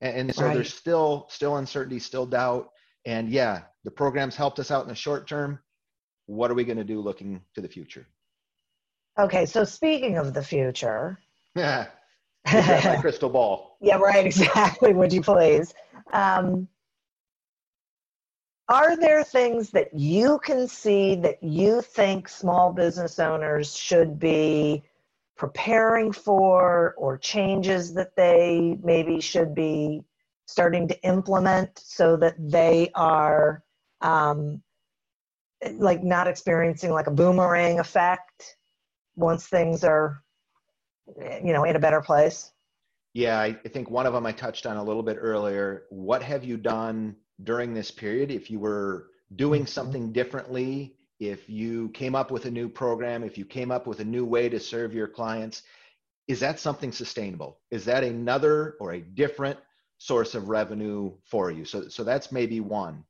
And, 0.00 0.16
and 0.16 0.34
so 0.34 0.46
right. 0.46 0.54
there's 0.54 0.72
still 0.72 1.26
still 1.28 1.56
uncertainty, 1.56 1.98
still 1.98 2.26
doubt. 2.26 2.68
And 3.04 3.30
yeah, 3.30 3.62
the 3.84 3.90
programs 3.90 4.36
helped 4.36 4.58
us 4.58 4.70
out 4.70 4.84
in 4.84 4.88
the 4.88 4.94
short 4.94 5.28
term. 5.28 5.58
What 6.26 6.50
are 6.50 6.54
we 6.54 6.64
going 6.64 6.78
to 6.78 6.84
do 6.84 7.00
looking 7.00 7.42
to 7.54 7.60
the 7.60 7.68
future? 7.68 8.06
Okay, 9.18 9.46
so 9.46 9.64
speaking 9.64 10.16
of 10.16 10.32
the 10.32 10.42
future, 10.42 11.18
yeah, 11.54 11.88
my 12.52 12.96
crystal 13.00 13.28
ball. 13.28 13.76
Yeah, 13.80 13.96
right. 13.96 14.26
Exactly. 14.26 14.92
Would 14.92 15.12
you 15.12 15.22
please? 15.22 15.74
Um, 16.12 16.68
are 18.68 18.96
there 18.96 19.22
things 19.24 19.70
that 19.70 19.92
you 19.92 20.38
can 20.38 20.66
see 20.66 21.16
that 21.16 21.42
you 21.42 21.82
think 21.82 22.28
small 22.28 22.72
business 22.72 23.18
owners 23.18 23.76
should 23.76 24.18
be 24.18 24.82
preparing 25.36 26.12
for 26.12 26.94
or 26.96 27.18
changes 27.18 27.92
that 27.94 28.16
they 28.16 28.78
maybe 28.82 29.20
should 29.20 29.54
be 29.54 30.02
starting 30.46 30.86
to 30.88 31.02
implement 31.02 31.78
so 31.78 32.16
that 32.16 32.34
they 32.38 32.90
are 32.94 33.62
um, 34.00 34.62
like 35.74 36.02
not 36.02 36.28
experiencing 36.28 36.92
like 36.92 37.08
a 37.08 37.10
boomerang 37.10 37.78
effect 37.78 38.56
once 39.16 39.46
things 39.46 39.84
are 39.84 40.22
you 41.44 41.52
know 41.52 41.64
in 41.64 41.76
a 41.76 41.80
better 41.80 42.00
place? 42.00 42.52
Yeah 43.14 43.38
I, 43.38 43.56
I 43.64 43.68
think 43.68 43.90
one 43.90 44.06
of 44.06 44.12
them 44.12 44.26
i 44.26 44.32
touched 44.32 44.66
on 44.66 44.76
a 44.76 44.84
little 44.84 45.02
bit 45.02 45.18
earlier. 45.20 45.84
What 45.90 46.22
have 46.22 46.44
you 46.44 46.56
done 46.56 47.16
during 47.42 47.74
this 47.74 47.90
period? 47.90 48.30
If 48.30 48.50
you 48.50 48.58
were 48.58 49.08
doing 49.36 49.62
mm-hmm. 49.62 49.68
something 49.68 50.12
differently 50.12 50.96
if 51.20 51.48
you 51.48 51.88
came 51.90 52.14
up 52.14 52.30
with 52.30 52.46
a 52.46 52.50
new 52.50 52.68
program 52.68 53.22
if 53.22 53.38
you 53.38 53.44
came 53.44 53.70
up 53.70 53.86
with 53.86 54.00
a 54.00 54.04
new 54.04 54.24
way 54.24 54.48
to 54.48 54.58
serve 54.58 54.92
your 54.92 55.08
clients 55.08 55.62
is 56.28 56.40
that 56.40 56.60
something 56.60 56.92
sustainable? 56.92 57.58
Is 57.70 57.84
that 57.86 58.04
another 58.04 58.76
or 58.80 58.92
a 58.92 59.00
different 59.00 59.58
source 59.98 60.34
of 60.34 60.48
revenue 60.48 61.12
for 61.24 61.50
you? 61.50 61.64
So 61.64 61.88
so 61.88 62.04
that's 62.04 62.32
maybe 62.32 62.60
one. 62.60 63.04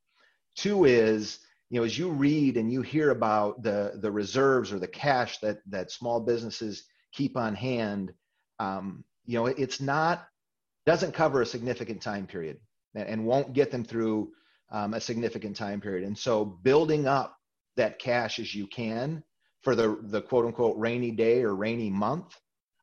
Two 0.56 0.84
is 0.84 1.40
you 1.72 1.80
know 1.80 1.84
as 1.84 1.98
you 1.98 2.10
read 2.10 2.56
and 2.56 2.70
you 2.72 2.82
hear 2.82 3.10
about 3.10 3.62
the 3.64 3.92
the 3.96 4.12
reserves 4.12 4.72
or 4.72 4.78
the 4.78 4.86
cash 4.86 5.38
that 5.38 5.58
that 5.66 5.90
small 5.90 6.20
businesses 6.20 6.84
keep 7.12 7.36
on 7.36 7.56
hand 7.56 8.12
um, 8.60 9.02
you 9.24 9.36
know 9.36 9.46
it's 9.46 9.80
not 9.80 10.28
doesn't 10.86 11.12
cover 11.12 11.42
a 11.42 11.46
significant 11.46 12.02
time 12.02 12.26
period 12.26 12.58
and 12.94 13.24
won't 13.24 13.52
get 13.52 13.70
them 13.70 13.84
through 13.84 14.30
um, 14.70 14.94
a 14.94 15.00
significant 15.00 15.56
time 15.56 15.80
period. 15.80 16.06
And 16.06 16.16
so 16.16 16.44
building 16.44 17.06
up 17.06 17.36
that 17.76 17.98
cash 17.98 18.38
as 18.38 18.54
you 18.54 18.66
can 18.66 19.22
for 19.62 19.76
the, 19.76 19.98
the 20.02 20.22
quote 20.22 20.46
unquote 20.46 20.76
rainy 20.78 21.10
day 21.10 21.42
or 21.42 21.54
rainy 21.54 21.90
month, 21.90 22.34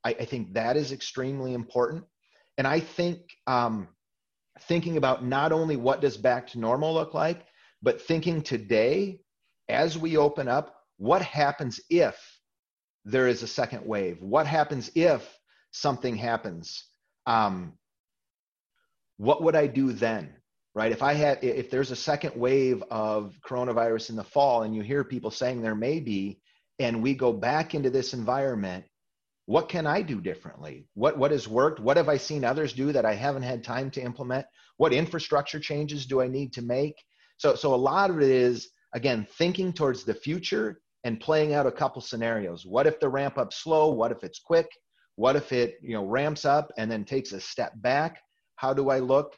I, 0.04 0.12
I 0.12 0.26
think 0.26 0.54
that 0.54 0.78
is 0.78 0.92
extremely 0.92 1.54
important. 1.54 2.06
And 2.58 2.68
I 2.68 2.80
think 2.80 3.22
um, 3.48 3.90
thinking 4.62 4.98
about 4.98 5.26
not 5.26 5.52
only 5.52 5.76
what 5.76 6.02
does 6.02 6.18
back 6.18 6.48
to 6.48 6.60
normal 6.60 6.94
look 6.94 7.14
like, 7.14 7.46
but 7.82 8.02
thinking 8.02 8.42
today 8.42 9.20
as 9.68 9.98
we 9.98 10.18
open 10.18 10.48
up, 10.48 10.76
what 10.98 11.22
happens 11.22 11.80
if 11.90 12.16
there 13.06 13.28
is 13.28 13.44
a 13.44 13.48
second 13.48 13.86
wave? 13.86 14.22
What 14.22 14.48
happens 14.48 14.92
if 14.96 15.28
something 15.72 16.16
happens? 16.16 16.86
Um, 17.26 17.74
what 19.18 19.44
would 19.44 19.56
I 19.56 19.68
do 19.68 19.94
then? 19.94 20.34
Right? 20.76 20.92
If 20.92 21.02
I 21.02 21.14
had, 21.14 21.44
if 21.44 21.70
there's 21.70 21.92
a 21.92 21.96
second 21.96 22.36
wave 22.36 22.84
of 22.92 23.36
coronavirus 23.46 24.12
in 24.12 24.16
the 24.16 24.24
fall 24.24 24.64
and 24.64 24.76
you 24.76 24.82
hear 24.82 25.04
people 25.04 25.32
saying 25.32 25.62
there 25.62 25.76
may 25.76 26.00
be, 26.00 26.40
and 26.80 27.04
we 27.04 27.14
go 27.14 27.34
back 27.34 27.76
into 27.76 27.90
this 27.90 28.14
environment, 28.14 28.86
what 29.46 29.68
can 29.68 29.88
I 29.88 30.02
do 30.02 30.22
differently? 30.22 30.88
What, 30.94 31.18
what 31.18 31.32
has 31.32 31.48
worked? 31.48 31.80
What 31.80 31.98
have 31.98 32.08
I 32.08 32.18
seen 32.18 32.46
others 32.46 32.72
do 32.72 32.92
that 32.92 33.06
I 33.06 33.16
haven't 33.16 33.44
had 33.44 33.64
time 33.64 33.90
to 33.92 34.02
implement? 34.02 34.46
What 34.78 34.94
infrastructure 34.94 35.60
changes 35.60 36.06
do 36.06 36.22
I 36.22 36.28
need 36.28 36.54
to 36.54 36.62
make? 36.62 36.96
So, 37.40 37.56
so 37.56 37.74
a 37.74 37.76
lot 37.76 38.10
of 38.10 38.22
it 38.22 38.30
is, 38.30 38.70
again, 38.94 39.26
thinking 39.38 39.74
towards 39.74 40.04
the 40.04 40.14
future 40.14 40.82
and 41.06 41.20
playing 41.20 41.54
out 41.54 41.66
a 41.66 41.72
couple 41.72 42.02
scenarios. 42.02 42.66
What 42.66 42.86
if 42.86 43.00
the 43.00 43.10
ramp 43.10 43.38
up 43.38 43.54
slow? 43.54 43.92
What 43.92 44.12
if 44.12 44.24
it's 44.24 44.40
quick? 44.40 44.68
What 45.16 45.36
if 45.36 45.52
it, 45.52 45.80
you 45.82 45.94
know, 45.94 46.06
ramps 46.06 46.44
up 46.46 46.72
and 46.78 46.92
then 46.92 47.06
takes 47.06 47.32
a 47.32 47.40
step 47.40 47.74
back? 47.78 48.20
How 48.58 48.74
do 48.74 48.90
I 48.90 49.00
look? 49.00 49.36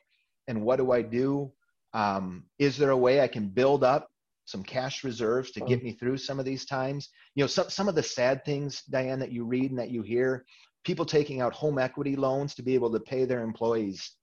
And 0.47 0.63
what 0.63 0.77
do 0.77 0.91
I 0.91 1.03
do? 1.03 1.51
Um, 1.93 2.45
is 2.57 2.75
there 2.77 2.89
a 2.89 2.97
way 2.97 3.21
I 3.21 3.27
can 3.27 3.49
build 3.49 3.83
up 3.83 4.09
some 4.45 4.63
cash 4.63 5.03
reserves 5.03 5.51
to 5.51 5.59
get 5.61 5.81
mm. 5.81 5.83
me 5.83 5.91
through 5.93 6.17
some 6.17 6.39
of 6.39 6.45
these 6.45 6.65
times? 6.65 7.09
You 7.35 7.43
know, 7.43 7.47
some, 7.47 7.69
some 7.69 7.87
of 7.87 7.93
the 7.93 8.03
sad 8.03 8.43
things, 8.43 8.81
Diane, 8.89 9.19
that 9.19 9.31
you 9.31 9.45
read 9.45 9.69
and 9.69 9.79
that 9.79 9.91
you 9.91 10.01
hear, 10.01 10.43
people 10.83 11.05
taking 11.05 11.39
out 11.39 11.53
home 11.53 11.77
equity 11.77 12.15
loans 12.15 12.55
to 12.55 12.63
be 12.63 12.73
able 12.73 12.91
to 12.91 12.99
pay 12.99 13.25
their 13.25 13.43
employees. 13.43 14.15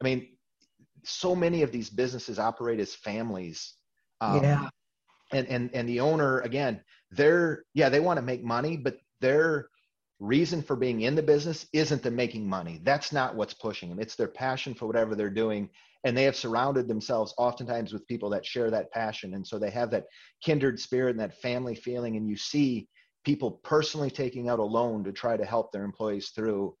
I 0.00 0.04
mean, 0.04 0.28
so 1.04 1.34
many 1.34 1.62
of 1.62 1.72
these 1.72 1.90
businesses 1.90 2.38
operate 2.38 2.80
as 2.80 2.94
families. 2.94 3.74
Um, 4.20 4.42
yeah. 4.42 4.68
And, 5.32 5.46
and, 5.48 5.70
and 5.74 5.88
the 5.88 6.00
owner, 6.00 6.40
again, 6.40 6.80
they're, 7.10 7.64
yeah, 7.74 7.88
they 7.88 8.00
want 8.00 8.18
to 8.18 8.22
make 8.22 8.42
money, 8.42 8.76
but 8.76 8.98
they're, 9.20 9.68
reason 10.20 10.60
for 10.60 10.76
being 10.76 11.00
in 11.00 11.14
the 11.14 11.22
business 11.22 11.66
isn't 11.72 12.02
the 12.02 12.10
making 12.10 12.46
money. 12.46 12.78
That's 12.84 13.10
not 13.10 13.34
what's 13.34 13.54
pushing 13.54 13.88
them. 13.88 13.98
It's 13.98 14.16
their 14.16 14.28
passion 14.28 14.74
for 14.74 14.86
whatever 14.86 15.14
they're 15.14 15.30
doing. 15.30 15.70
And 16.04 16.16
they 16.16 16.24
have 16.24 16.36
surrounded 16.36 16.86
themselves 16.86 17.34
oftentimes 17.38 17.92
with 17.92 18.06
people 18.06 18.28
that 18.30 18.44
share 18.44 18.70
that 18.70 18.92
passion. 18.92 19.34
And 19.34 19.46
so 19.46 19.58
they 19.58 19.70
have 19.70 19.90
that 19.92 20.04
kindred 20.42 20.78
spirit 20.78 21.12
and 21.12 21.20
that 21.20 21.40
family 21.40 21.74
feeling. 21.74 22.16
And 22.16 22.28
you 22.28 22.36
see 22.36 22.86
people 23.24 23.60
personally 23.64 24.10
taking 24.10 24.50
out 24.50 24.58
a 24.58 24.62
loan 24.62 25.04
to 25.04 25.12
try 25.12 25.38
to 25.38 25.44
help 25.44 25.72
their 25.72 25.84
employees 25.84 26.30
through. 26.30 26.74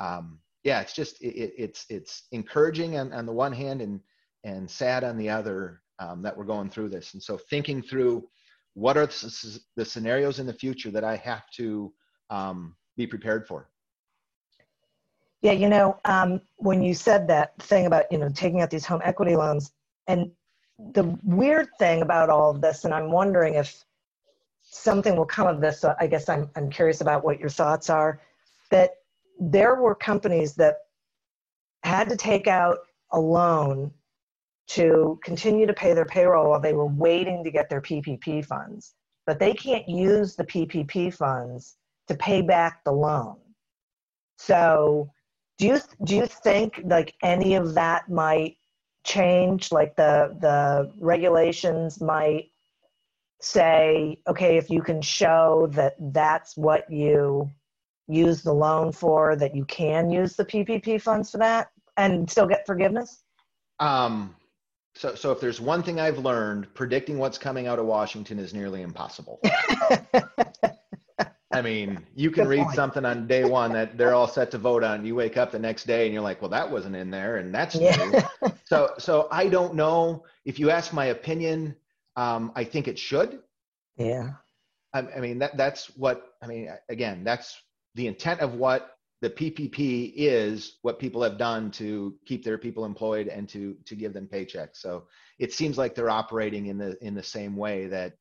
Um, 0.00 0.38
yeah, 0.66 0.80
it's 0.80 0.92
just, 0.92 1.22
it, 1.22 1.54
it's, 1.56 1.86
it's 1.88 2.24
encouraging 2.32 2.98
on, 2.98 3.12
on 3.12 3.24
the 3.24 3.32
one 3.32 3.52
hand 3.52 3.80
and, 3.80 4.00
and 4.42 4.68
sad 4.68 5.04
on 5.04 5.16
the 5.16 5.28
other 5.28 5.80
um, 6.00 6.22
that 6.22 6.36
we're 6.36 6.44
going 6.44 6.68
through 6.68 6.88
this. 6.88 7.14
And 7.14 7.22
so 7.22 7.38
thinking 7.38 7.80
through 7.80 8.28
what 8.74 8.96
are 8.96 9.06
the, 9.06 9.60
the 9.76 9.84
scenarios 9.84 10.40
in 10.40 10.46
the 10.46 10.52
future 10.52 10.90
that 10.90 11.04
I 11.04 11.14
have 11.18 11.48
to 11.58 11.92
um, 12.30 12.74
be 12.96 13.06
prepared 13.06 13.46
for. 13.46 13.70
Yeah, 15.40 15.52
you 15.52 15.68
know, 15.68 16.00
um, 16.04 16.40
when 16.56 16.82
you 16.82 16.94
said 16.94 17.28
that 17.28 17.56
thing 17.62 17.86
about 17.86 18.10
you 18.10 18.18
know 18.18 18.28
taking 18.30 18.60
out 18.62 18.70
these 18.70 18.84
home 18.84 19.00
equity 19.04 19.36
loans, 19.36 19.70
and 20.08 20.32
the 20.94 21.16
weird 21.22 21.68
thing 21.78 22.02
about 22.02 22.30
all 22.30 22.50
of 22.50 22.60
this, 22.60 22.84
and 22.84 22.92
I'm 22.92 23.12
wondering 23.12 23.54
if 23.54 23.84
something 24.62 25.14
will 25.14 25.26
come 25.26 25.46
of 25.46 25.60
this. 25.60 25.78
So 25.80 25.94
I 26.00 26.08
guess 26.08 26.28
I'm 26.28 26.50
I'm 26.56 26.68
curious 26.68 27.00
about 27.00 27.22
what 27.22 27.38
your 27.38 27.50
thoughts 27.50 27.88
are. 27.90 28.20
That 28.70 28.96
there 29.38 29.76
were 29.76 29.94
companies 29.94 30.54
that 30.54 30.76
had 31.82 32.08
to 32.08 32.16
take 32.16 32.46
out 32.46 32.78
a 33.12 33.20
loan 33.20 33.92
to 34.68 35.18
continue 35.22 35.66
to 35.66 35.72
pay 35.72 35.94
their 35.94 36.04
payroll 36.04 36.50
while 36.50 36.60
they 36.60 36.72
were 36.72 36.86
waiting 36.86 37.44
to 37.44 37.50
get 37.50 37.70
their 37.70 37.80
PPP 37.80 38.44
funds, 38.44 38.94
but 39.26 39.38
they 39.38 39.52
can't 39.54 39.88
use 39.88 40.34
the 40.34 40.44
PPP 40.44 41.14
funds 41.14 41.76
to 42.08 42.16
pay 42.16 42.42
back 42.42 42.82
the 42.84 42.92
loan. 42.92 43.36
So, 44.38 45.10
do 45.58 45.66
you 45.66 45.80
do 46.04 46.16
you 46.16 46.26
think 46.26 46.80
like 46.84 47.14
any 47.22 47.54
of 47.54 47.74
that 47.74 48.10
might 48.10 48.56
change? 49.04 49.72
Like 49.72 49.96
the 49.96 50.36
the 50.40 50.92
regulations 51.00 52.00
might 52.00 52.50
say, 53.40 54.18
okay, 54.28 54.56
if 54.56 54.68
you 54.68 54.82
can 54.82 55.00
show 55.00 55.68
that 55.72 55.94
that's 56.12 56.56
what 56.56 56.90
you 56.90 57.50
use 58.08 58.42
the 58.42 58.52
loan 58.52 58.92
for, 58.92 59.36
that 59.36 59.54
you 59.54 59.64
can 59.64 60.10
use 60.10 60.36
the 60.36 60.44
PPP 60.44 61.00
funds 61.00 61.30
for 61.30 61.38
that 61.38 61.68
and 61.96 62.30
still 62.30 62.46
get 62.46 62.66
forgiveness? 62.66 63.24
Um, 63.80 64.34
so, 64.94 65.14
so 65.14 65.30
if 65.32 65.40
there's 65.40 65.60
one 65.60 65.82
thing 65.82 66.00
I've 66.00 66.18
learned, 66.18 66.72
predicting 66.74 67.18
what's 67.18 67.36
coming 67.38 67.66
out 67.66 67.78
of 67.78 67.86
Washington 67.86 68.38
is 68.38 68.54
nearly 68.54 68.82
impossible. 68.82 69.40
I 71.52 71.62
mean, 71.62 72.04
you 72.14 72.30
can 72.30 72.44
Good 72.44 72.50
read 72.50 72.64
point. 72.64 72.76
something 72.76 73.04
on 73.04 73.26
day 73.26 73.44
one 73.44 73.72
that 73.72 73.96
they're 73.96 74.14
all 74.14 74.28
set 74.28 74.50
to 74.50 74.58
vote 74.58 74.82
on. 74.82 75.04
You 75.06 75.14
wake 75.14 75.36
up 75.36 75.52
the 75.52 75.58
next 75.58 75.86
day 75.86 76.04
and 76.04 76.12
you're 76.12 76.22
like, 76.22 76.42
well, 76.42 76.50
that 76.50 76.70
wasn't 76.70 76.96
in 76.96 77.10
there, 77.10 77.36
and 77.36 77.54
that's 77.54 77.74
yeah. 77.74 77.96
new. 78.42 78.52
so, 78.64 78.92
so 78.98 79.28
I 79.30 79.48
don't 79.48 79.74
know. 79.74 80.24
If 80.44 80.58
you 80.58 80.70
ask 80.70 80.92
my 80.92 81.06
opinion, 81.06 81.76
um, 82.16 82.52
I 82.54 82.64
think 82.64 82.88
it 82.88 82.98
should. 82.98 83.40
Yeah. 83.96 84.32
I, 84.92 85.00
I 85.16 85.20
mean, 85.20 85.38
that 85.38 85.56
that's 85.56 85.86
what 85.96 86.34
I 86.42 86.46
mean. 86.46 86.68
Again, 86.88 87.22
that's 87.24 87.60
the 87.96 88.06
intent 88.06 88.40
of 88.40 88.54
what 88.54 88.96
the 89.22 89.30
PPP 89.30 90.12
is. 90.14 90.76
What 90.82 90.98
people 90.98 91.22
have 91.22 91.38
done 91.38 91.70
to 91.72 92.14
keep 92.26 92.44
their 92.44 92.58
people 92.58 92.84
employed 92.84 93.28
and 93.28 93.48
to 93.48 93.76
to 93.86 93.94
give 93.96 94.12
them 94.12 94.28
paychecks. 94.30 94.76
So 94.76 95.04
it 95.38 95.52
seems 95.52 95.76
like 95.78 95.94
they're 95.94 96.10
operating 96.10 96.66
in 96.66 96.78
the 96.78 96.96
in 97.04 97.14
the 97.14 97.22
same 97.22 97.56
way 97.56 97.86
that 97.86 98.12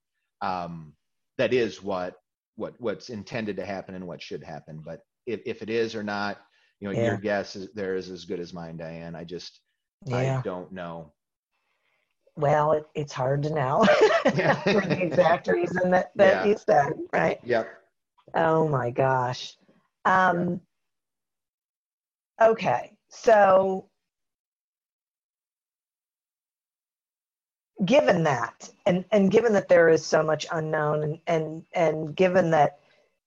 um, 0.41 0.93
that 1.37 1.53
is 1.53 1.83
what 1.83 2.15
what 2.55 2.73
what's 2.79 3.09
intended 3.09 3.57
to 3.57 3.65
happen 3.65 3.95
and 3.95 4.07
what 4.07 4.21
should 4.21 4.43
happen. 4.43 4.81
But 4.83 5.01
if, 5.27 5.41
if 5.45 5.61
it 5.61 5.69
is 5.69 5.95
or 5.95 6.03
not, 6.03 6.39
you 6.79 6.87
know, 6.87 6.93
yeah. 6.93 7.07
your 7.07 7.17
guess 7.17 7.55
is 7.55 7.69
there 7.73 7.95
is 7.95 8.09
as 8.09 8.25
good 8.25 8.39
as 8.39 8.53
mine, 8.53 8.77
Diane. 8.77 9.15
I 9.15 9.25
just 9.25 9.59
yeah. 10.05 10.39
I 10.39 10.41
don't 10.41 10.71
know. 10.71 11.11
Well, 12.37 12.73
it, 12.73 12.85
it's 12.95 13.13
hard 13.13 13.43
to 13.43 13.49
know 13.49 13.85
for 14.23 14.81
the 14.81 14.99
exact 15.01 15.47
reason 15.47 15.91
that, 15.91 16.11
that 16.15 16.45
you 16.47 16.57
said, 16.57 16.93
right? 17.13 17.39
Yep. 17.43 17.67
Oh 18.33 18.67
my 18.67 18.91
gosh. 18.91 19.55
Um, 20.05 20.61
okay, 22.41 22.95
so 23.09 23.89
given 27.83 28.23
that, 28.23 28.69
and, 28.85 29.03
and 29.11 29.31
given 29.31 29.51
that 29.53 29.67
there 29.67 29.89
is 29.89 30.05
so 30.05 30.23
much 30.23 30.45
unknown, 30.51 31.03
and, 31.03 31.19
and, 31.27 31.63
and 31.73 32.15
given 32.15 32.51
that 32.51 32.79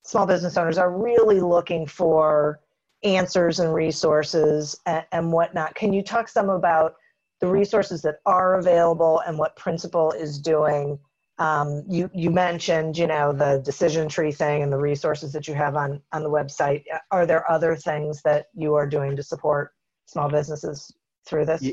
small 0.03 0.27
business 0.27 0.57
owners 0.57 0.79
are 0.79 0.91
really 0.91 1.41
looking 1.41 1.87
for 1.87 2.61
answers 3.03 3.61
and 3.61 3.75
resources 3.75 4.81
and, 4.87 5.05
and 5.13 5.33
whatnot, 5.33 5.75
can 5.75 5.93
you 5.93 6.03
talk 6.03 6.29
some 6.29 6.49
about 6.49 6.95
the 7.41 7.47
resources 7.47 8.03
that 8.03 8.21
are 8.27 8.59
available 8.59 9.21
and 9.27 9.39
what 9.39 9.55
Principal 9.57 10.13
is 10.13 10.39
doing 10.39 10.99
um, 11.39 11.85
you 11.89 12.11
you 12.13 12.31
mentioned 12.31 12.99
you 12.99 13.07
know 13.07 13.33
the 13.33 13.63
decision 13.65 14.09
tree 14.09 14.33
thing 14.33 14.63
and 14.63 14.73
the 14.73 14.79
resources 14.79 15.33
that 15.33 15.47
you 15.47 15.55
have 15.55 15.77
on 15.77 16.03
on 16.13 16.23
the 16.23 16.31
website. 16.31 16.85
Are 17.11 17.27
there 17.27 17.49
other 17.51 17.77
things 17.77 18.23
that 18.23 18.47
you 18.55 18.75
are 18.75 18.87
doing 18.87 19.15
to 19.17 19.23
support 19.23 19.73
small 20.07 20.29
businesses 20.29 20.93
through 21.27 21.47
this? 21.47 21.65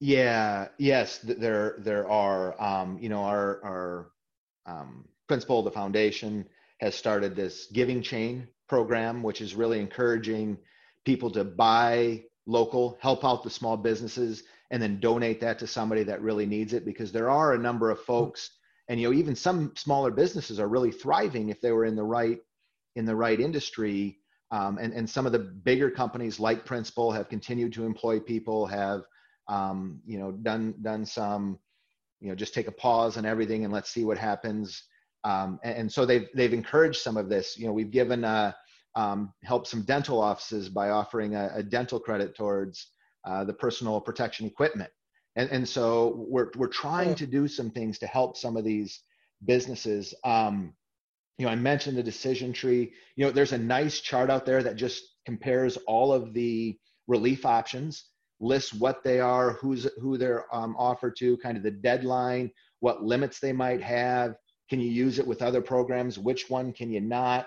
Yeah. 0.00 0.68
Yes. 0.78 1.18
There 1.18 1.76
there 1.78 2.08
are. 2.08 2.60
Um, 2.60 2.98
you 3.00 3.08
know 3.08 3.22
our 3.22 3.60
our 3.64 4.10
um, 4.66 5.04
principal 5.28 5.62
the 5.62 5.70
foundation 5.70 6.44
has 6.80 6.94
started 6.94 7.34
this 7.34 7.66
giving 7.72 8.02
chain 8.02 8.48
program, 8.68 9.22
which 9.22 9.40
is 9.40 9.54
really 9.54 9.80
encouraging 9.80 10.58
people 11.04 11.30
to 11.30 11.44
buy 11.44 12.22
local, 12.46 12.98
help 13.00 13.24
out 13.24 13.44
the 13.44 13.50
small 13.50 13.76
businesses, 13.76 14.42
and 14.72 14.82
then 14.82 14.98
donate 14.98 15.40
that 15.40 15.58
to 15.60 15.66
somebody 15.66 16.02
that 16.02 16.20
really 16.20 16.44
needs 16.44 16.72
it. 16.72 16.84
Because 16.84 17.12
there 17.12 17.30
are 17.30 17.54
a 17.54 17.58
number 17.58 17.90
of 17.90 18.00
folks 18.00 18.50
and 18.88 19.00
you 19.00 19.08
know 19.08 19.16
even 19.16 19.34
some 19.34 19.72
smaller 19.76 20.10
businesses 20.10 20.60
are 20.60 20.68
really 20.68 20.92
thriving 20.92 21.48
if 21.48 21.60
they 21.60 21.72
were 21.72 21.84
in 21.84 21.96
the 21.96 22.02
right 22.02 22.38
in 22.94 23.04
the 23.04 23.16
right 23.16 23.40
industry. 23.40 24.18
Um, 24.52 24.78
and, 24.78 24.92
and 24.92 25.10
some 25.10 25.26
of 25.26 25.32
the 25.32 25.40
bigger 25.40 25.90
companies 25.90 26.38
like 26.38 26.64
principal 26.64 27.10
have 27.10 27.28
continued 27.28 27.72
to 27.72 27.84
employ 27.84 28.20
people 28.20 28.64
have 28.66 29.02
um, 29.48 30.00
you 30.06 30.18
know 30.18 30.32
done 30.32 30.74
done 30.82 31.04
some 31.04 31.58
you 32.20 32.28
know 32.28 32.34
just 32.34 32.54
take 32.54 32.68
a 32.68 32.72
pause 32.72 33.16
on 33.16 33.26
everything 33.26 33.64
and 33.64 33.72
let's 33.72 33.90
see 33.90 34.04
what 34.04 34.18
happens. 34.18 34.84
Um, 35.24 35.58
and, 35.64 35.76
and, 35.76 35.92
so 35.92 36.06
they've 36.06 36.28
they've 36.34 36.52
encouraged 36.52 37.00
some 37.00 37.16
of 37.16 37.28
this. 37.28 37.58
You 37.58 37.66
know 37.66 37.72
we've 37.72 37.90
given 37.90 38.24
uh, 38.24 38.52
um, 38.94 39.32
help 39.42 39.66
some 39.66 39.82
dental 39.82 40.20
offices 40.20 40.68
by 40.68 40.90
offering 40.90 41.34
a, 41.34 41.50
a 41.54 41.62
dental 41.62 41.98
credit 41.98 42.36
towards 42.36 42.92
uh, 43.26 43.42
the 43.42 43.52
personal 43.52 44.00
protection 44.00 44.46
equipment 44.46 44.90
and 45.36 45.50
and 45.50 45.68
so 45.68 46.26
we're 46.28 46.50
we're 46.56 46.66
trying 46.66 47.14
to 47.16 47.26
do 47.26 47.46
some 47.46 47.70
things 47.70 47.98
to 47.98 48.06
help 48.06 48.36
some 48.36 48.56
of 48.56 48.64
these 48.64 49.00
businesses. 49.44 50.14
Um, 50.24 50.72
you 51.38 51.44
know 51.44 51.52
i 51.52 51.54
mentioned 51.54 51.96
the 51.98 52.02
decision 52.02 52.52
tree. 52.52 52.92
You 53.14 53.26
know 53.26 53.30
there's 53.30 53.52
a 53.52 53.58
nice 53.58 54.00
chart 54.00 54.30
out 54.30 54.46
there 54.46 54.62
that 54.62 54.76
just 54.76 55.02
compares 55.26 55.76
all 55.86 56.12
of 56.12 56.32
the 56.32 56.78
relief 57.06 57.44
options 57.46 58.06
lists 58.40 58.74
what 58.74 59.02
they 59.02 59.20
are 59.20 59.52
who's 59.52 59.86
who 60.00 60.18
they're 60.18 60.44
um, 60.54 60.76
offered 60.78 61.16
to 61.16 61.38
kind 61.38 61.56
of 61.56 61.62
the 61.62 61.70
deadline 61.70 62.50
what 62.80 63.02
limits 63.02 63.40
they 63.40 63.52
might 63.52 63.82
have. 63.82 64.36
Can 64.68 64.80
you 64.80 64.90
use 64.90 65.18
it 65.18 65.26
with 65.26 65.42
other 65.42 65.62
programs? 65.62 66.18
Which 66.18 66.50
one 66.50 66.72
can 66.72 66.90
you 66.90 67.00
not? 67.00 67.46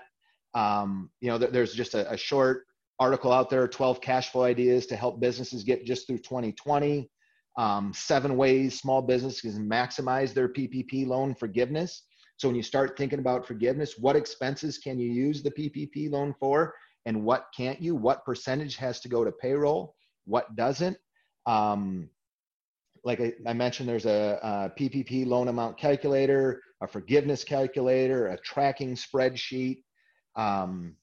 Um, 0.54 1.10
you 1.22 1.30
know 1.30 1.38
there's 1.38 1.74
just 1.74 1.96
a, 1.96 2.12
a 2.12 2.18
short 2.18 2.66
article 3.00 3.32
out 3.32 3.50
there 3.50 3.68
12 3.68 4.02
cash 4.02 4.32
flow 4.32 4.44
ideas 4.44 4.86
to 4.88 4.96
help 4.96 5.20
businesses 5.20 5.64
get 5.64 5.86
just 5.86 6.06
through 6.06 6.18
2020 6.18 7.10
um, 7.58 7.92
seven 7.94 8.38
ways 8.38 8.80
small 8.80 9.02
businesses 9.02 9.42
can 9.42 9.70
maximize 9.70 10.34
their 10.34 10.50
PPP 10.50 11.08
loan 11.08 11.36
forgiveness. 11.36 12.04
So 12.38 12.48
when 12.48 12.56
you 12.56 12.64
start 12.64 12.98
thinking 12.98 13.20
about 13.20 13.46
forgiveness, 13.46 13.96
what 13.98 14.16
expenses 14.16 14.78
can 14.78 14.98
you 14.98 15.12
use 15.12 15.44
the 15.44 15.52
PPP 15.52 16.10
loan 16.10 16.34
for, 16.40 16.74
and 17.06 17.24
what 17.24 17.48
can't 17.56 17.82
you? 17.82 17.96
What 17.96 18.24
percentage 18.24 18.78
has 18.78 19.02
to 19.02 19.10
go 19.10 19.26
to 19.26 19.32
payroll? 19.32 19.96
What 20.26 20.56
doesn't? 20.56 20.98
Um, 21.46 22.10
like 23.04 23.20
I, 23.20 23.34
I, 23.48 23.54
mentioned, 23.54 23.90
there's 23.90 24.06
a, 24.06 24.40
a, 24.42 24.80
PPP 24.80 25.26
loan 25.26 25.48
amount 25.48 25.78
calculator, 25.78 26.62
a 26.82 26.88
forgiveness 26.88 27.44
calculator, 27.44 28.28
a 28.28 28.38
tracking 28.38 28.96
spreadsheet. 28.96 29.84
Um, 30.36 30.96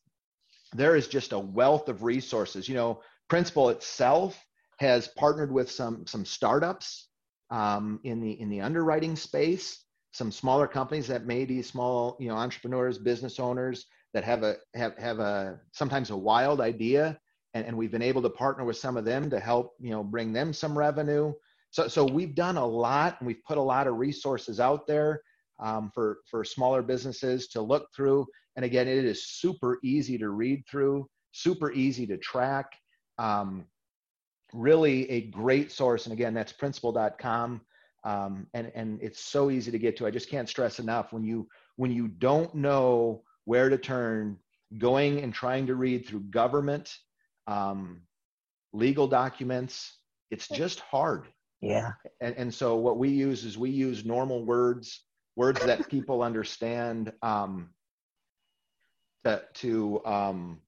there 0.73 0.95
is 0.95 1.09
just 1.09 1.33
a 1.33 1.39
wealth 1.39 1.89
of 1.89 2.03
resources. 2.03 2.69
You 2.69 2.75
know, 2.75 3.01
Principal 3.29 3.71
itself 3.71 4.46
has 4.77 5.09
partnered 5.09 5.53
with 5.53 5.71
some 5.71 6.07
some 6.07 6.25
startups 6.25 7.09
um, 7.51 8.01
in 8.05 8.21
the 8.21 8.41
in 8.41 8.49
the 8.49 8.61
underwriting 8.61 9.17
space, 9.17 9.85
some 10.13 10.33
smaller 10.33 10.67
companies 10.67 11.07
that 11.09 11.27
may 11.27 11.45
be 11.45 11.63
small, 11.63 12.17
you 12.21 12.29
know, 12.29 12.35
entrepreneurs, 12.35 12.99
business 12.99 13.39
owners 13.39 13.87
that 14.13 14.25
have 14.25 14.43
a 14.43 14.57
have 14.75 14.97
have 14.99 15.19
a 15.19 15.61
sometimes 15.73 16.11
a 16.11 16.17
wild 16.17 16.61
idea, 16.61 17.19
and, 17.55 17.67
and 17.67 17.77
we've 17.77 17.91
been 17.91 18.03
able 18.03 18.23
to 18.23 18.31
partner 18.31 18.65
with 18.65 18.77
some 18.77 18.97
of 18.97 19.05
them 19.05 19.31
to 19.31 19.41
help 19.41 19.75
you 19.81 19.91
know 19.91 20.03
bring 20.03 20.33
them 20.33 20.53
some 20.53 20.77
revenue. 20.77 21.33
So 21.71 21.89
so 21.89 22.05
we've 22.05 22.35
done 22.35 22.57
a 22.57 22.67
lot, 22.67 23.17
and 23.21 23.27
we've 23.27 23.45
put 23.47 23.59
a 23.59 23.63
lot 23.63 23.87
of 23.87 23.97
resources 23.97 24.61
out 24.61 24.87
there 24.87 25.23
um, 25.59 25.91
for 25.95 26.19
for 26.31 26.45
smaller 26.45 26.83
businesses 26.83 27.49
to 27.49 27.61
look 27.61 27.89
through. 27.95 28.27
And 28.57 28.65
again, 28.65 28.89
it 28.89 29.05
is 29.05 29.29
super 29.29 29.79
easy 29.85 30.17
to 30.19 30.31
read 30.31 30.65
through, 30.69 31.07
super 31.33 31.71
easy 31.73 32.07
to 32.07 32.17
track. 32.17 32.73
Um, 33.19 33.67
really 34.57 35.09
a 35.11 35.23
great 35.23 35.71
source. 35.71 36.07
And 36.07 36.13
again, 36.13 36.35
that's 36.35 36.53
principal.com. 36.53 37.61
Um, 38.05 38.47
and, 38.55 38.71
and 38.75 39.01
it's 39.03 39.21
so 39.21 39.51
easy 39.51 39.71
to 39.71 39.79
get 39.79 39.97
to. 39.99 40.07
I 40.07 40.11
just 40.11 40.31
can't 40.31 40.49
stress 40.49 40.79
enough 40.79 41.13
when 41.13 41.25
you, 41.25 41.49
when 41.77 41.91
you 41.91 42.09
don't 42.09 42.55
know 42.55 43.23
where 43.45 43.69
to 43.69 43.77
turn, 43.77 44.39
going 44.79 45.21
and 45.21 45.33
trying 45.33 45.67
to 45.67 45.75
read 45.75 46.07
through 46.07 46.21
government, 46.21 46.97
um, 47.47 48.03
legal 48.73 49.07
documents, 49.07 49.99
it's 50.31 50.49
just 50.49 50.81
hard. 50.81 51.27
Yeah. 51.61 51.93
And, 52.21 52.35
and 52.37 52.55
so 52.55 52.77
what 52.77 52.99
we 52.99 53.09
use 53.09 53.45
is 53.45 53.57
we 53.57 53.71
use 53.71 54.05
normal 54.05 54.45
words, 54.45 55.05
words 55.37 55.65
that 55.65 55.89
people 55.91 56.23
understand 56.23 57.13
um, 57.23 57.71
to, 59.25 59.43
to 59.55 60.05
um, 60.05 60.61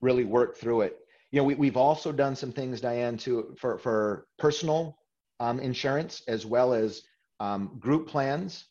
really 0.00 0.24
work 0.24 0.56
through 0.56 0.82
it 0.82 0.96
you 1.30 1.40
know, 1.40 1.44
we, 1.44 1.54
we've 1.54 1.76
also 1.76 2.12
done 2.12 2.34
some 2.34 2.52
things, 2.52 2.80
Diane, 2.80 3.16
to 3.18 3.54
for 3.58 3.78
for 3.78 4.26
personal 4.38 4.96
um, 5.38 5.60
insurance 5.60 6.22
as 6.28 6.44
well 6.44 6.72
as 6.74 7.02
um, 7.38 7.76
group 7.78 8.08
plans. 8.08 8.66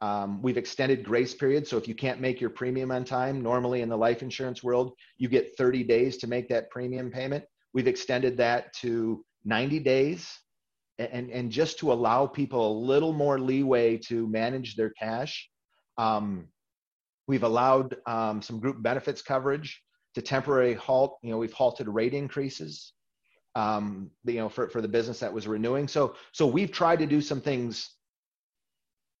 Um, 0.00 0.42
we've 0.42 0.56
extended 0.56 1.04
grace 1.04 1.34
periods, 1.34 1.70
so 1.70 1.76
if 1.76 1.86
you 1.86 1.94
can't 1.94 2.20
make 2.20 2.40
your 2.40 2.50
premium 2.50 2.90
on 2.90 3.04
time, 3.04 3.40
normally 3.40 3.82
in 3.82 3.88
the 3.88 3.96
life 3.96 4.22
insurance 4.22 4.62
world, 4.62 4.94
you 5.16 5.28
get 5.28 5.56
30 5.56 5.84
days 5.84 6.16
to 6.18 6.26
make 6.26 6.48
that 6.48 6.70
premium 6.70 7.08
payment. 7.08 7.44
We've 7.72 7.86
extended 7.86 8.36
that 8.38 8.72
to 8.74 9.24
90 9.44 9.78
days, 9.80 10.28
and 10.98 11.30
and 11.30 11.50
just 11.50 11.78
to 11.80 11.92
allow 11.92 12.26
people 12.26 12.72
a 12.72 12.78
little 12.78 13.12
more 13.12 13.38
leeway 13.40 13.96
to 14.08 14.26
manage 14.28 14.76
their 14.76 14.90
cash. 14.90 15.48
Um, 15.98 16.48
we've 17.26 17.44
allowed 17.44 17.96
um, 18.06 18.40
some 18.42 18.60
group 18.60 18.82
benefits 18.82 19.22
coverage 19.22 19.82
to 20.14 20.22
temporary 20.22 20.74
halt. 20.74 21.18
You 21.22 21.30
know, 21.30 21.38
we've 21.38 21.52
halted 21.52 21.88
rate 21.88 22.14
increases. 22.14 22.92
Um, 23.54 24.10
you 24.24 24.36
know, 24.36 24.48
for, 24.48 24.70
for 24.70 24.80
the 24.80 24.88
business 24.88 25.20
that 25.20 25.32
was 25.32 25.46
renewing. 25.46 25.86
So 25.86 26.14
so 26.32 26.46
we've 26.46 26.72
tried 26.72 27.00
to 27.00 27.06
do 27.06 27.20
some 27.20 27.42
things 27.42 27.90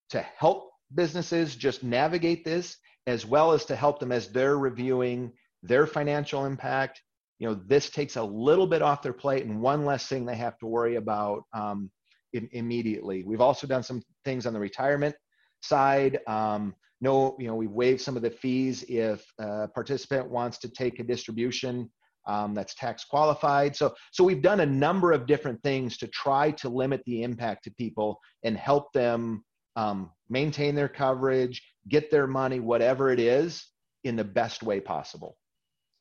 to 0.08 0.22
help 0.22 0.70
businesses 0.94 1.54
just 1.54 1.82
navigate 1.82 2.44
this, 2.44 2.76
as 3.06 3.26
well 3.26 3.52
as 3.52 3.64
to 3.66 3.76
help 3.76 3.98
them 3.98 4.12
as 4.12 4.28
they're 4.28 4.58
reviewing 4.58 5.32
their 5.62 5.86
financial 5.86 6.46
impact. 6.46 7.02
You 7.38 7.48
know, 7.48 7.54
this 7.66 7.90
takes 7.90 8.16
a 8.16 8.22
little 8.22 8.66
bit 8.66 8.82
off 8.82 9.02
their 9.02 9.12
plate 9.12 9.44
and 9.44 9.60
one 9.60 9.84
less 9.84 10.06
thing 10.06 10.24
they 10.24 10.36
have 10.36 10.58
to 10.58 10.66
worry 10.66 10.96
about 10.96 11.42
um, 11.52 11.90
in, 12.32 12.48
immediately. 12.52 13.24
We've 13.24 13.40
also 13.40 13.66
done 13.66 13.82
some 13.82 14.02
things 14.24 14.46
on 14.46 14.52
the 14.52 14.60
retirement 14.60 15.14
side. 15.60 16.20
Um, 16.26 16.74
no, 17.02 17.36
you 17.38 17.48
know, 17.48 17.56
we've 17.56 17.70
waived 17.70 18.00
some 18.00 18.16
of 18.16 18.22
the 18.22 18.30
fees 18.30 18.84
if 18.88 19.26
a 19.40 19.66
participant 19.68 20.30
wants 20.30 20.58
to 20.58 20.68
take 20.68 21.00
a 21.00 21.02
distribution 21.02 21.90
um, 22.28 22.54
that's 22.54 22.74
tax 22.76 23.04
qualified. 23.04 23.74
So, 23.74 23.92
so 24.12 24.22
we've 24.22 24.40
done 24.40 24.60
a 24.60 24.66
number 24.66 25.10
of 25.10 25.26
different 25.26 25.60
things 25.64 25.98
to 25.98 26.06
try 26.06 26.52
to 26.52 26.68
limit 26.68 27.02
the 27.04 27.24
impact 27.24 27.64
to 27.64 27.72
people 27.72 28.20
and 28.44 28.56
help 28.56 28.92
them 28.92 29.44
um, 29.74 30.12
maintain 30.30 30.76
their 30.76 30.88
coverage, 30.88 31.60
get 31.88 32.08
their 32.08 32.28
money, 32.28 32.60
whatever 32.60 33.10
it 33.10 33.18
is, 33.18 33.66
in 34.04 34.14
the 34.14 34.24
best 34.24 34.62
way 34.62 34.78
possible. 34.78 35.36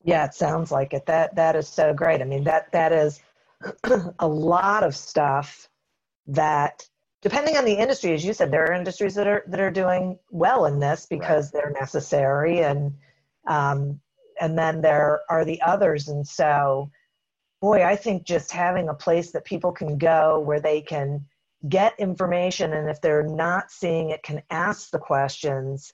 Yeah, 0.03 0.25
it 0.25 0.35
sounds 0.35 0.71
like 0.71 0.93
it. 0.93 1.07
That 1.07 1.35
that 1.35 1.55
is 1.55 1.67
so 1.67 1.93
great. 1.93 2.21
I 2.21 2.25
mean, 2.25 2.43
that 2.43 2.71
that 2.71 2.91
is 2.91 3.21
a 4.19 4.27
lot 4.27 4.83
of 4.83 4.95
stuff 4.95 5.67
that 6.27 6.87
depending 7.21 7.57
on 7.57 7.65
the 7.65 7.73
industry, 7.73 8.13
as 8.13 8.25
you 8.25 8.33
said, 8.33 8.51
there 8.51 8.65
are 8.65 8.73
industries 8.73 9.15
that 9.15 9.27
are 9.27 9.43
that 9.47 9.59
are 9.59 9.71
doing 9.71 10.17
well 10.29 10.65
in 10.65 10.79
this 10.79 11.05
because 11.05 11.53
right. 11.53 11.63
they're 11.63 11.79
necessary 11.79 12.63
and 12.63 12.93
um, 13.47 13.99
and 14.39 14.57
then 14.57 14.81
there 14.81 15.21
are 15.29 15.45
the 15.45 15.61
others. 15.61 16.07
And 16.07 16.27
so, 16.27 16.89
boy, 17.61 17.83
I 17.83 17.95
think 17.95 18.23
just 18.23 18.51
having 18.51 18.89
a 18.89 18.93
place 18.93 19.31
that 19.31 19.45
people 19.45 19.71
can 19.71 19.97
go 19.97 20.39
where 20.39 20.59
they 20.59 20.81
can 20.81 21.25
get 21.69 21.93
information 21.99 22.73
and 22.73 22.89
if 22.89 22.99
they're 23.01 23.27
not 23.27 23.71
seeing 23.71 24.09
it, 24.09 24.23
can 24.23 24.41
ask 24.49 24.89
the 24.89 24.99
questions 24.99 25.93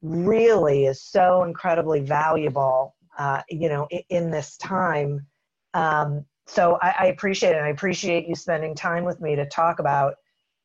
really 0.00 0.86
is 0.86 1.02
so 1.02 1.44
incredibly 1.44 2.00
valuable, 2.00 2.96
uh, 3.18 3.42
you 3.50 3.68
know, 3.68 3.86
in, 3.90 4.02
in 4.08 4.30
this 4.30 4.56
time. 4.56 5.26
Um, 5.74 6.24
so 6.46 6.78
I, 6.80 6.94
I 7.00 7.06
appreciate 7.06 7.54
it. 7.54 7.60
I 7.60 7.68
appreciate 7.68 8.26
you 8.26 8.34
spending 8.34 8.74
time 8.74 9.04
with 9.04 9.20
me 9.20 9.36
to 9.36 9.46
talk 9.46 9.78
about 9.78 10.14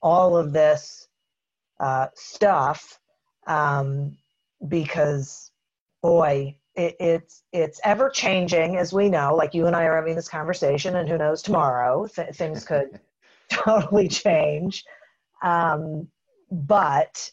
all 0.02 0.38
of 0.38 0.54
this 0.54 1.08
uh, 1.80 2.08
stuff 2.16 3.00
um, 3.48 4.18
because, 4.68 5.52
boy, 6.02 6.56
it, 6.76 6.95
it's 7.00 7.43
it's 7.52 7.80
ever 7.84 8.10
changing, 8.10 8.78
as 8.78 8.93
we 8.93 9.10
know. 9.10 9.36
Like 9.36 9.54
you 9.54 9.68
and 9.68 9.76
I 9.76 9.84
are 9.84 9.95
having 9.95 10.16
this 10.16 10.30
conversation, 10.30 10.95
and 10.95 11.10
who 11.10 11.18
knows 11.18 11.41
tomorrow 11.41 12.08
th- 12.08 12.36
things 12.36 12.64
could 12.64 13.00
totally 13.50 14.08
change. 14.08 14.84
Um, 15.43 16.08
but 16.52 17.32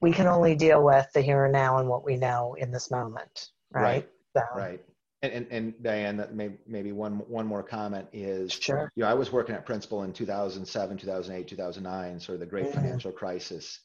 we 0.00 0.12
can 0.12 0.26
only 0.26 0.54
deal 0.54 0.82
with 0.82 1.06
the 1.14 1.20
here 1.20 1.44
and 1.44 1.52
now 1.52 1.78
and 1.78 1.88
what 1.88 2.04
we 2.04 2.16
know 2.16 2.54
in 2.58 2.70
this 2.70 2.90
moment, 2.90 3.50
right? 3.72 3.82
Right. 3.82 4.08
So. 4.36 4.42
Right. 4.56 4.84
And, 5.22 5.32
and, 5.32 5.46
and 5.50 5.82
Diane, 5.82 6.16
that 6.18 6.34
may, 6.34 6.50
maybe 6.66 6.92
one 6.92 7.14
one 7.28 7.46
more 7.46 7.62
comment 7.62 8.06
is, 8.12 8.52
sure. 8.52 8.90
You 8.96 9.04
know, 9.04 9.08
I 9.08 9.14
was 9.14 9.32
working 9.32 9.54
at 9.54 9.64
Principal 9.64 10.02
in 10.02 10.12
2007, 10.12 10.98
2008, 10.98 11.48
2009, 11.48 12.20
sort 12.20 12.34
of 12.34 12.40
the 12.40 12.46
great 12.46 12.66
mm-hmm. 12.66 12.80
financial 12.80 13.12
crisis, 13.12 13.80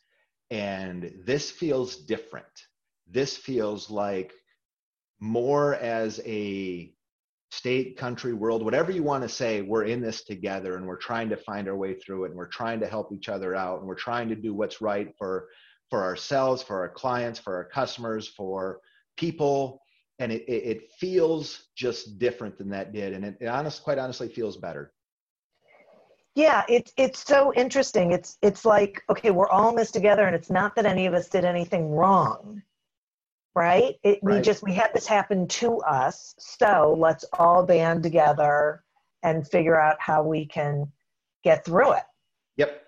and 0.49 1.13
this 1.25 1.49
feels 1.49 1.95
different. 1.95 2.45
This 3.09 3.38
feels 3.38 3.89
like 3.89 4.34
more 5.21 5.75
as 5.75 6.19
a 6.25 6.93
state, 7.51 7.97
country, 7.97 8.34
world, 8.34 8.63
whatever 8.63 8.91
you 8.91 9.03
want 9.03 9.23
to 9.23 9.29
say, 9.29 9.61
we're 9.61 9.84
in 9.84 10.01
this 10.01 10.23
together 10.23 10.77
and 10.77 10.88
we're 10.88 10.95
trying 10.95 11.29
to 11.29 11.38
find 11.38 11.67
our 11.67 11.75
way 11.75 11.93
through 11.93 12.23
it 12.23 12.29
and 12.29 12.38
we're 12.38 12.47
trying 12.47 12.79
to 12.79 12.88
help 12.88 13.11
each 13.11 13.27
other 13.29 13.55
out 13.55 13.79
and 13.79 13.88
we're 13.88 13.93
trying 13.93 14.29
to 14.29 14.36
do 14.36 14.53
what's 14.53 14.82
right 14.82 15.13
for 15.17 15.47
for 15.89 16.03
ourselves, 16.03 16.63
for 16.63 16.79
our 16.79 16.89
clients, 16.89 17.38
for 17.38 17.53
our 17.57 17.65
customers, 17.65 18.27
for 18.29 18.79
people. 19.17 19.82
And 20.22 20.32
it, 20.32 20.43
it, 20.47 20.63
it 20.63 20.91
feels 20.91 21.69
just 21.76 22.19
different 22.19 22.57
than 22.57 22.69
that 22.69 22.93
did. 22.93 23.13
And 23.13 23.26
it, 23.26 23.38
it 23.41 23.47
honest, 23.47 23.84
quite 23.84 23.97
honestly 23.97 24.30
feels 24.30 24.57
better. 24.57 24.93
Yeah, 26.36 26.63
it's 26.69 26.93
it's 26.95 27.19
so 27.19 27.53
interesting. 27.55 28.13
It's 28.13 28.38
it's 28.41 28.63
like, 28.63 29.01
okay, 29.09 29.32
we're 29.32 29.49
all 29.49 29.69
in 29.69 29.76
this 29.76 29.91
together 29.91 30.26
and 30.26 30.34
it's 30.34 30.49
not 30.49 30.76
that 30.76 30.86
any 30.86 31.05
of 31.05 31.13
us 31.13 31.28
did 31.28 31.43
anything 31.43 31.89
wrong 31.89 32.61
right? 33.55 33.95
It, 34.03 34.19
right? 34.22 34.38
We 34.38 34.41
just 34.41 34.63
we 34.63 34.74
had 34.74 34.91
this 34.93 35.07
happen 35.07 35.47
to 35.47 35.80
us, 35.80 36.36
so 36.39 36.95
let's 36.97 37.26
all 37.34 37.65
band 37.65 38.03
together 38.03 38.84
and 39.24 39.47
figure 39.47 39.80
out 39.80 39.97
how 39.99 40.24
we 40.24 40.45
can 40.45 40.91
get 41.43 41.65
through 41.65 41.93
it. 41.93 42.03
Yep. 42.57 42.82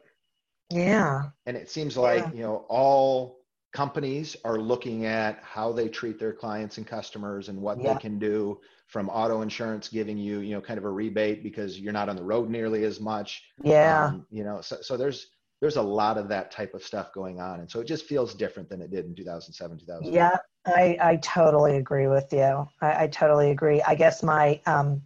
Yeah. 0.72 1.24
And 1.46 1.58
it 1.58 1.70
seems 1.70 1.98
like 1.98 2.24
yeah. 2.24 2.32
you 2.34 2.44
know 2.44 2.66
all 2.70 3.43
companies 3.74 4.36
are 4.46 4.60
looking 4.60 5.06
at 5.06 5.40
how 5.42 5.72
they 5.72 5.90
treat 5.90 6.20
their 6.20 6.34
clients 6.34 6.78
and 6.78 6.86
customers 6.86 7.50
and 7.50 7.60
what 7.60 7.82
they 7.82 7.96
can 7.96 8.20
do 8.20 8.60
from 8.88 9.10
auto 9.10 9.42
insurance 9.42 9.90
giving 9.90 10.18
you 10.18 10.40
you 10.40 10.54
know 10.54 10.62
kind 10.62 10.78
of 10.78 10.86
a 10.86 10.90
rebate 10.90 11.44
because 11.44 11.80
you're 11.80 11.94
not 11.94 12.08
on 12.08 12.16
the 12.16 12.24
road 12.24 12.50
nearly 12.50 12.84
as 12.84 13.00
much 13.00 13.44
yeah 13.64 14.06
um, 14.06 14.26
you 14.30 14.44
know 14.44 14.62
so, 14.62 14.78
so 14.82 14.96
there's 14.96 15.28
there's 15.60 15.78
a 15.78 15.82
lot 15.82 16.18
of 16.18 16.28
that 16.30 16.52
type 16.52 16.76
of 16.76 16.84
stuff 16.84 17.12
going 17.14 17.40
on 17.40 17.62
and 17.62 17.72
so 17.72 17.80
it 17.80 17.88
just 17.88 18.06
feels 18.06 18.36
different 18.36 18.70
than 18.70 18.80
it 18.82 18.92
did 18.92 19.06
in 19.06 19.16
2007 19.16 19.80
2008 19.80 20.14
yeah 20.14 20.38
I, 20.66 20.98
I 21.02 21.16
totally 21.18 21.76
agree 21.78 22.08
with 22.08 22.32
you. 22.32 22.68
I, 22.82 23.04
I 23.04 23.08
totally 23.08 23.52
agree. 23.52 23.82
I 23.82 23.96
guess 23.96 24.24
my 24.24 24.62
um, 24.66 25.02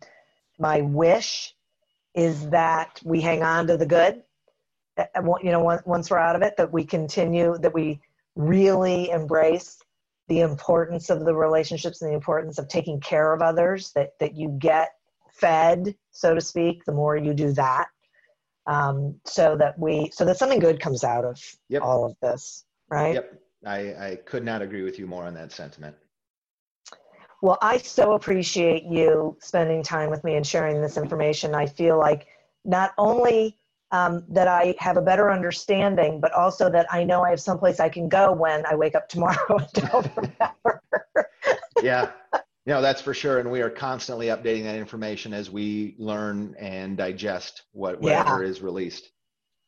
my 0.60 0.82
wish 0.82 1.56
is 2.14 2.50
that 2.50 3.02
we 3.04 3.22
hang 3.22 3.44
on 3.44 3.68
to 3.68 3.78
the 3.78 3.86
good. 3.86 4.24
You 5.16 5.52
know, 5.52 5.82
once 5.86 6.10
we're 6.10 6.18
out 6.18 6.36
of 6.36 6.42
it, 6.42 6.58
that 6.58 6.72
we 6.74 6.84
continue, 6.84 7.58
that 7.60 7.74
we 7.74 8.02
really 8.38 9.10
embrace 9.10 9.80
the 10.28 10.42
importance 10.42 11.10
of 11.10 11.26
the 11.26 11.34
relationships 11.34 12.02
and 12.02 12.12
the 12.12 12.16
importance 12.16 12.58
of 12.60 12.68
taking 12.68 13.00
care 13.00 13.34
of 13.34 13.42
others. 13.42 13.92
That 13.94 14.18
that 14.20 14.36
you 14.36 14.56
get 14.60 14.94
fed, 15.34 15.96
so 16.12 16.34
to 16.34 16.42
speak, 16.42 16.86
the 16.86 16.92
more 16.92 17.18
you 17.18 17.34
do 17.34 17.52
that. 17.54 17.88
Um, 18.66 19.16
so 19.26 19.56
that 19.58 19.80
we, 19.80 20.12
so 20.14 20.26
that 20.26 20.38
something 20.38 20.60
good 20.60 20.82
comes 20.82 21.06
out 21.06 21.24
of 21.24 21.42
yep. 21.70 21.82
all 21.84 22.04
of 22.04 22.18
this, 22.22 22.66
right? 22.90 23.14
Yep. 23.14 23.42
I, 23.66 23.80
I 23.80 24.20
could 24.26 24.44
not 24.44 24.62
agree 24.62 24.84
with 24.84 25.00
you 25.00 25.08
more 25.08 25.24
on 25.24 25.34
that 25.36 25.54
sentiment. 25.54 25.96
Well, 27.42 27.58
I 27.62 27.78
so 27.78 28.14
appreciate 28.14 28.84
you 28.84 29.38
spending 29.40 29.84
time 29.84 30.10
with 30.10 30.24
me 30.24 30.36
and 30.36 30.46
sharing 30.46 30.82
this 30.82 30.98
information. 30.98 31.56
I 31.56 31.66
feel 31.66 31.98
like 31.98 32.28
not 32.66 32.94
only 32.98 33.57
um, 33.92 34.24
that 34.30 34.48
I 34.48 34.76
have 34.80 34.98
a 34.98 35.02
better 35.02 35.32
understanding, 35.32 36.20
but 36.20 36.34
also 36.34 36.70
that 36.70 36.88
I 36.92 37.04
know 37.04 37.24
I 37.24 37.30
have 37.30 37.40
someplace 37.40 37.80
I 37.80 37.90
can 37.90 38.10
go 38.10 38.32
when 38.34 38.66
I 38.66 38.76
wake 38.76 38.96
up 38.96 39.08
tomorrow 39.08 39.38
and 39.58 39.72
don't 39.74 40.10
remember. 40.16 40.82
yeah, 41.82 42.12
no, 42.66 42.82
that's 42.82 43.02
for 43.02 43.14
sure. 43.14 43.40
And 43.40 43.50
we 43.50 43.62
are 43.62 43.70
constantly 43.70 44.28
updating 44.28 44.64
that 44.64 44.76
information 44.76 45.34
as 45.34 45.50
we 45.50 45.96
learn 45.98 46.54
and 46.60 46.98
digest 46.98 47.64
what 47.72 48.02
whatever 48.02 48.44
yeah. 48.44 48.50
is 48.50 48.62
released. 48.62 49.10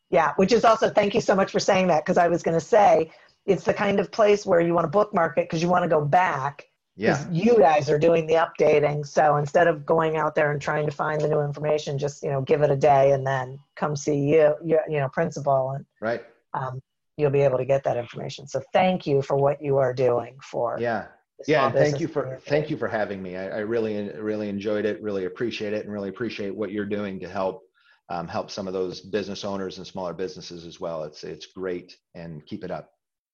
Yeah, 0.09 0.33
which 0.35 0.51
is 0.51 0.65
also 0.65 0.89
thank 0.89 1.13
you 1.13 1.21
so 1.21 1.35
much 1.35 1.51
for 1.51 1.59
saying 1.59 1.87
that 1.87 2.03
because 2.03 2.17
I 2.17 2.27
was 2.27 2.43
going 2.43 2.59
to 2.59 2.65
say 2.65 3.11
it's 3.45 3.63
the 3.63 3.73
kind 3.73 3.99
of 3.99 4.11
place 4.11 4.45
where 4.45 4.59
you 4.59 4.73
want 4.73 4.85
to 4.85 4.89
bookmark 4.89 5.37
it 5.37 5.45
because 5.45 5.61
you 5.61 5.69
want 5.69 5.83
to 5.83 5.89
go 5.89 6.03
back. 6.03 6.65
Yeah. 6.99 7.25
You 7.31 7.57
guys 7.57 7.89
are 7.89 7.97
doing 7.97 8.27
the 8.27 8.33
updating. 8.33 9.07
So 9.07 9.37
instead 9.37 9.67
of 9.67 9.85
going 9.85 10.17
out 10.17 10.35
there 10.35 10.51
and 10.51 10.61
trying 10.61 10.85
to 10.85 10.91
find 10.91 11.21
the 11.21 11.29
new 11.29 11.39
information, 11.41 11.97
just, 11.97 12.21
you 12.21 12.29
know, 12.29 12.41
give 12.41 12.61
it 12.61 12.69
a 12.69 12.75
day 12.75 13.13
and 13.13 13.25
then 13.25 13.57
come 13.77 13.95
see 13.95 14.17
you, 14.17 14.53
you, 14.61 14.79
you 14.89 14.99
know, 14.99 15.07
principal 15.07 15.71
and 15.71 15.85
right. 16.01 16.23
Um, 16.53 16.81
you'll 17.15 17.31
be 17.31 17.41
able 17.41 17.57
to 17.57 17.65
get 17.65 17.85
that 17.85 17.95
information. 17.95 18.47
So 18.47 18.61
thank 18.73 19.07
you 19.07 19.21
for 19.21 19.37
what 19.37 19.61
you 19.61 19.77
are 19.77 19.93
doing 19.93 20.37
for. 20.43 20.77
Yeah. 20.79 21.05
Yeah. 21.47 21.71
Thank 21.71 22.01
you 22.01 22.07
for, 22.07 22.23
community. 22.23 22.49
thank 22.49 22.69
you 22.69 22.75
for 22.75 22.89
having 22.89 23.23
me. 23.23 23.37
I, 23.37 23.47
I, 23.47 23.59
really, 23.59 24.09
really 24.19 24.49
enjoyed 24.49 24.83
it, 24.83 25.01
really 25.01 25.23
appreciate 25.23 25.71
it 25.71 25.85
and 25.85 25.93
really 25.93 26.09
appreciate 26.09 26.53
what 26.53 26.71
you're 26.71 26.85
doing 26.85 27.17
to 27.21 27.29
help, 27.29 27.63
um, 28.09 28.27
help 28.27 28.51
some 28.51 28.67
of 28.67 28.73
those 28.73 28.99
business 28.99 29.45
owners 29.45 29.77
and 29.77 29.87
smaller 29.87 30.13
businesses 30.13 30.65
as 30.65 30.81
well. 30.81 31.03
It's, 31.03 31.23
it's 31.23 31.45
great 31.45 31.95
and 32.13 32.45
keep 32.45 32.65
it 32.65 32.71
up. 32.71 32.91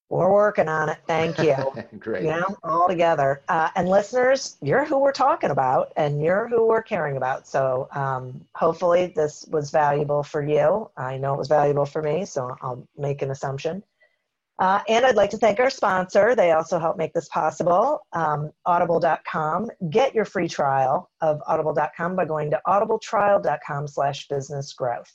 We're 0.08 0.32
working 0.32 0.68
on 0.68 0.88
it. 0.88 0.98
Thank 1.06 1.38
you. 1.38 1.56
Great. 1.98 2.22
You 2.22 2.30
know, 2.30 2.56
all 2.62 2.86
together. 2.86 3.42
Uh, 3.48 3.70
and 3.74 3.88
listeners, 3.88 4.56
you're 4.62 4.84
who 4.84 4.98
we're 4.98 5.12
talking 5.12 5.50
about 5.50 5.92
and 5.96 6.22
you're 6.22 6.46
who 6.48 6.66
we're 6.66 6.82
caring 6.82 7.16
about. 7.16 7.48
So 7.48 7.88
um, 7.92 8.44
hopefully 8.54 9.12
this 9.16 9.44
was 9.50 9.70
valuable 9.70 10.22
for 10.22 10.42
you. 10.42 10.90
I 10.96 11.16
know 11.16 11.34
it 11.34 11.38
was 11.38 11.48
valuable 11.48 11.86
for 11.86 12.02
me, 12.02 12.24
so 12.24 12.56
I'll 12.62 12.86
make 12.96 13.22
an 13.22 13.32
assumption. 13.32 13.82
Uh, 14.58 14.80
and 14.88 15.04
I'd 15.04 15.16
like 15.16 15.30
to 15.30 15.38
thank 15.38 15.60
our 15.60 15.68
sponsor. 15.68 16.34
They 16.34 16.52
also 16.52 16.78
help 16.78 16.96
make 16.96 17.12
this 17.12 17.28
possible, 17.28 18.06
um, 18.12 18.52
audible.com. 18.64 19.70
Get 19.90 20.14
your 20.14 20.24
free 20.24 20.48
trial 20.48 21.10
of 21.20 21.42
audible.com 21.46 22.16
by 22.16 22.24
going 22.24 22.50
to 22.52 22.60
audibletrial.com 22.66 23.88
slash 23.88 24.28
business 24.28 24.72
growth 24.72 25.12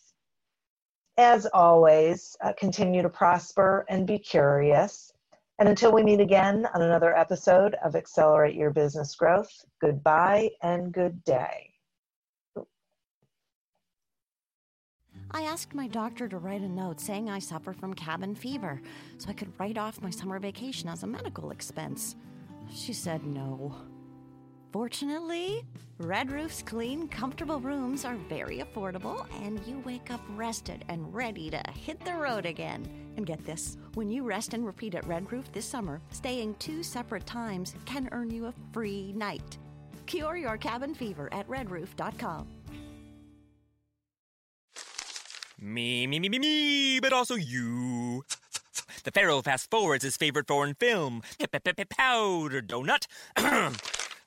as 1.21 1.45
always, 1.53 2.35
uh, 2.41 2.53
continue 2.53 3.01
to 3.01 3.09
prosper 3.09 3.85
and 3.89 4.07
be 4.07 4.17
curious. 4.17 5.13
And 5.59 5.69
until 5.69 5.91
we 5.91 6.03
meet 6.03 6.19
again 6.19 6.67
on 6.73 6.81
another 6.81 7.15
episode 7.15 7.75
of 7.83 7.95
Accelerate 7.95 8.55
Your 8.55 8.71
Business 8.71 9.15
Growth, 9.15 9.63
goodbye 9.79 10.49
and 10.63 10.91
good 10.91 11.23
day. 11.23 11.71
I 15.33 15.43
asked 15.43 15.73
my 15.73 15.87
doctor 15.87 16.27
to 16.27 16.37
write 16.37 16.61
a 16.61 16.67
note 16.67 16.99
saying 16.99 17.29
I 17.29 17.39
suffer 17.39 17.71
from 17.71 17.93
cabin 17.93 18.35
fever 18.35 18.81
so 19.17 19.29
I 19.29 19.33
could 19.33 19.53
write 19.59 19.77
off 19.77 20.01
my 20.01 20.09
summer 20.09 20.39
vacation 20.39 20.89
as 20.89 21.03
a 21.03 21.07
medical 21.07 21.51
expense. 21.51 22.15
She 22.73 22.91
said 22.91 23.25
no. 23.25 23.75
Fortunately, 24.71 25.65
Red 25.97 26.31
Roof's 26.31 26.63
clean, 26.63 27.09
comfortable 27.09 27.59
rooms 27.59 28.05
are 28.05 28.15
very 28.29 28.59
affordable, 28.59 29.27
and 29.43 29.59
you 29.67 29.79
wake 29.85 30.09
up 30.09 30.21
rested 30.29 30.85
and 30.87 31.13
ready 31.13 31.49
to 31.49 31.61
hit 31.73 32.03
the 32.05 32.13
road 32.13 32.45
again. 32.45 32.87
And 33.17 33.25
get 33.25 33.45
this 33.45 33.77
when 33.95 34.09
you 34.09 34.23
rest 34.23 34.53
and 34.53 34.65
repeat 34.65 34.95
at 34.95 35.05
Red 35.05 35.29
Roof 35.29 35.51
this 35.51 35.65
summer, 35.65 35.99
staying 36.11 36.55
two 36.55 36.83
separate 36.83 37.25
times 37.25 37.75
can 37.85 38.07
earn 38.13 38.29
you 38.29 38.45
a 38.45 38.53
free 38.71 39.11
night. 39.11 39.57
Cure 40.05 40.37
your 40.37 40.57
cabin 40.57 40.95
fever 40.95 41.27
at 41.33 41.47
redroof.com. 41.49 42.47
Me, 45.59 46.07
me, 46.07 46.19
me, 46.19 46.29
me, 46.29 46.39
me, 46.39 46.99
but 47.01 47.11
also 47.11 47.35
you. 47.35 48.23
The 49.03 49.11
Pharaoh 49.11 49.41
fast 49.41 49.69
forwards 49.69 50.03
his 50.03 50.15
favorite 50.15 50.47
foreign 50.47 50.75
film, 50.75 51.21
Powder 51.89 52.61
Donut. 52.61 53.07